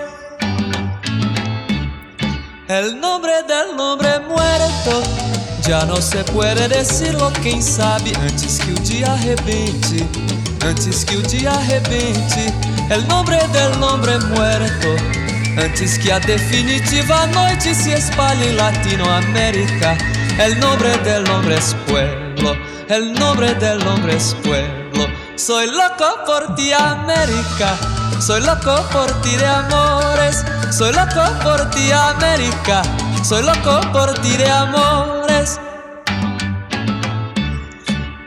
El 2.67 2.99
nombre 2.99 3.43
del 3.43 3.75
nombre 3.75 4.19
muerto 4.19 5.03
já 5.67 5.85
não 5.85 6.01
se 6.01 6.23
puede 6.25 6.67
decirlo, 6.67 7.31
quem 7.43 7.61
sabe 7.61 8.13
antes 8.21 8.57
que 8.57 8.71
o 8.71 8.79
dia 8.79 9.11
arrebente, 9.11 10.07
antes 10.65 11.03
que 11.03 11.17
o 11.17 11.21
dia 11.21 11.51
arrebente. 11.51 12.51
El 12.89 13.07
nombre 13.07 13.37
del 13.49 13.79
nombre 13.79 14.17
muerto 14.19 15.42
antes 15.57 15.97
que 15.97 16.11
a 16.11 16.19
definitiva 16.19 17.27
noite 17.27 17.73
se 17.73 17.93
espalhe 17.93 18.49
em 18.49 18.55
Latinoamérica. 18.55 19.97
El 20.39 20.59
nombre 20.59 20.97
del 20.99 21.29
hombre 21.29 21.55
es 21.55 21.75
pueblo, 21.87 22.55
el 22.89 23.13
nombre 23.13 23.53
del 23.55 23.85
hombre 23.87 24.15
es 24.15 24.35
pueblo. 24.43 25.07
Soy 25.35 25.67
loco 25.67 26.23
por 26.25 26.55
ti, 26.55 26.71
América. 26.73 27.77
Soy 28.19 28.41
loco 28.41 28.87
por 28.91 29.11
ti 29.21 29.35
de 29.35 29.45
amores. 29.45 30.43
Soy 30.71 30.93
loco 30.93 31.23
por 31.43 31.69
ti, 31.71 31.91
América. 31.91 32.81
Soy 33.23 33.43
loco 33.43 33.81
por 33.91 34.13
ti 34.21 34.37
de 34.37 34.49
amores. 34.49 35.59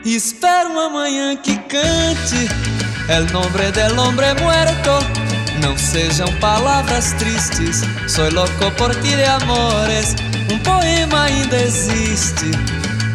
E 0.05 0.15
espero 0.15 0.69
uma 0.69 0.89
manhã 0.89 1.35
que 1.35 1.55
cante 1.63 2.47
el 3.09 3.31
nombre 3.33 3.71
del 3.71 3.97
hombre 3.99 4.33
muerto. 4.35 4.99
Não 5.61 5.77
sejam 5.77 6.27
palavras 6.39 7.13
tristes. 7.13 7.81
Soy 8.07 8.29
loco 8.29 8.71
por 8.77 8.93
ti 8.95 9.15
de 9.15 9.23
amores. 9.23 10.15
Um 10.51 10.59
poema 10.59 11.23
ainda 11.23 11.57
existe. 11.57 12.51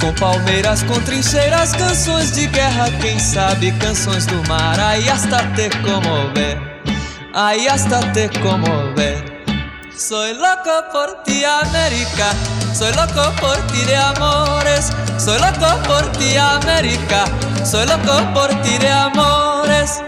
Com 0.00 0.12
palmeiras, 0.14 0.82
com 0.82 1.00
trincheiras, 1.00 1.72
canções 1.76 2.32
de 2.32 2.48
guerra, 2.48 2.90
quem 3.00 3.18
sabe 3.20 3.70
canções 3.78 4.26
do 4.26 4.42
mar. 4.48 4.78
Aí 4.80 5.08
hasta 5.08 5.38
te 5.54 5.70
comover, 5.78 6.58
aí 7.32 7.68
hasta 7.68 8.00
te 8.10 8.28
comover. 8.40 9.32
Soy 9.96 10.32
loco 10.32 10.90
por 10.90 11.22
ti, 11.22 11.44
América. 11.44 12.34
Soy 12.74 12.90
loco 12.92 13.32
por 13.40 13.56
ti 13.66 13.84
de 13.84 13.94
amores. 13.94 14.90
Soy 15.18 15.38
loco 15.38 15.80
por 15.86 16.10
ti, 16.18 16.36
América. 16.36 17.24
Soy 17.64 17.86
loco 17.86 18.34
por 18.34 18.48
ti 18.62 18.78
de 18.78 18.88
amores. 18.88 20.02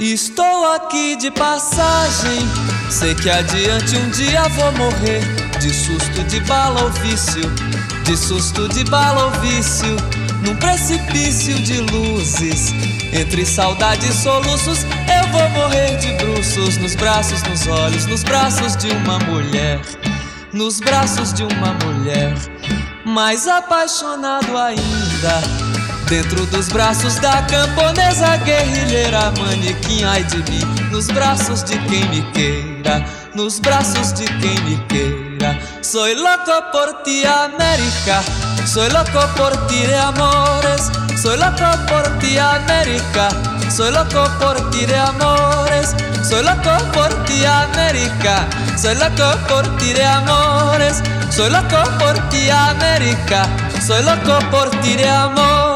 Estou 0.00 0.72
aqui 0.72 1.14
de 1.16 1.30
passagem. 1.30 2.40
Sei 2.88 3.14
que 3.14 3.28
adiante 3.28 3.98
um 3.98 4.08
dia 4.08 4.48
vou 4.48 4.72
morrer. 4.72 5.20
De 5.60 5.68
susto 5.68 6.24
de 6.24 6.40
bala 6.40 6.84
ou 6.84 6.90
vício. 6.90 7.42
De 8.04 8.16
susto 8.16 8.66
de 8.70 8.82
bala 8.84 9.26
ou 9.26 9.30
vício. 9.42 9.94
Num 10.42 10.56
precipício 10.56 11.54
de 11.60 11.80
luzes. 11.80 12.72
Entre 13.12 13.44
saudade 13.44 14.08
e 14.08 14.12
soluços, 14.14 14.84
eu 14.84 15.28
vou 15.32 15.50
morrer 15.50 15.98
de 15.98 16.14
bruços. 16.14 16.78
Nos 16.78 16.94
braços, 16.94 17.42
nos 17.42 17.66
olhos, 17.66 18.06
nos 18.06 18.22
braços 18.22 18.74
de 18.76 18.88
uma 18.88 19.18
mulher. 19.18 19.82
Nos 20.50 20.80
braços 20.80 21.30
de 21.34 21.42
uma 21.42 21.74
mulher. 21.84 22.34
Mais 23.04 23.46
apaixonado 23.46 24.56
ainda 24.56 25.69
Dentro 26.10 26.44
dos 26.46 26.68
braços 26.68 27.20
da 27.20 27.40
camponesa 27.42 28.36
guerrilheira 28.38 29.32
Manequim, 29.38 30.02
ai 30.02 30.24
de 30.24 30.38
mim. 30.50 30.64
Nos 30.90 31.06
braços 31.06 31.62
de 31.62 31.78
quem 31.86 32.04
me 32.08 32.20
queira 32.32 33.06
Nos 33.32 33.60
braços 33.60 34.12
de 34.14 34.24
quem 34.24 34.60
me 34.64 34.76
queira. 34.88 35.56
Soy 35.80 36.16
loco 36.16 36.62
por 36.72 37.04
ti, 37.04 37.24
América. 37.24 38.24
Soy 38.66 38.88
loco 38.88 39.20
por 39.36 39.56
ti 39.68 39.86
de 39.86 39.94
amores. 39.94 40.90
Soy 41.16 41.36
loco 41.36 41.78
por 41.86 42.18
ti, 42.18 42.36
América. 42.38 43.28
Soy 43.70 43.92
loco 43.92 44.28
por 44.40 44.70
ti 44.70 44.86
de 44.86 44.96
amores. 44.96 45.94
Soy 46.28 46.42
loco 46.42 46.84
por 46.92 47.24
ti, 47.24 47.46
América. 47.46 48.48
Soy 48.76 48.96
loco 48.96 49.38
por 49.46 49.78
ti 49.78 49.92
de 49.92 50.04
amores. 50.04 51.04
Soy 51.30 51.50
loco 51.50 51.88
por 52.00 52.18
ti, 52.30 52.50
América. 52.50 53.46
Soy 53.86 54.02
loco 54.02 54.44
por 54.50 54.70
ti 54.80 54.96
de 54.96 55.08
amores. 55.08 55.69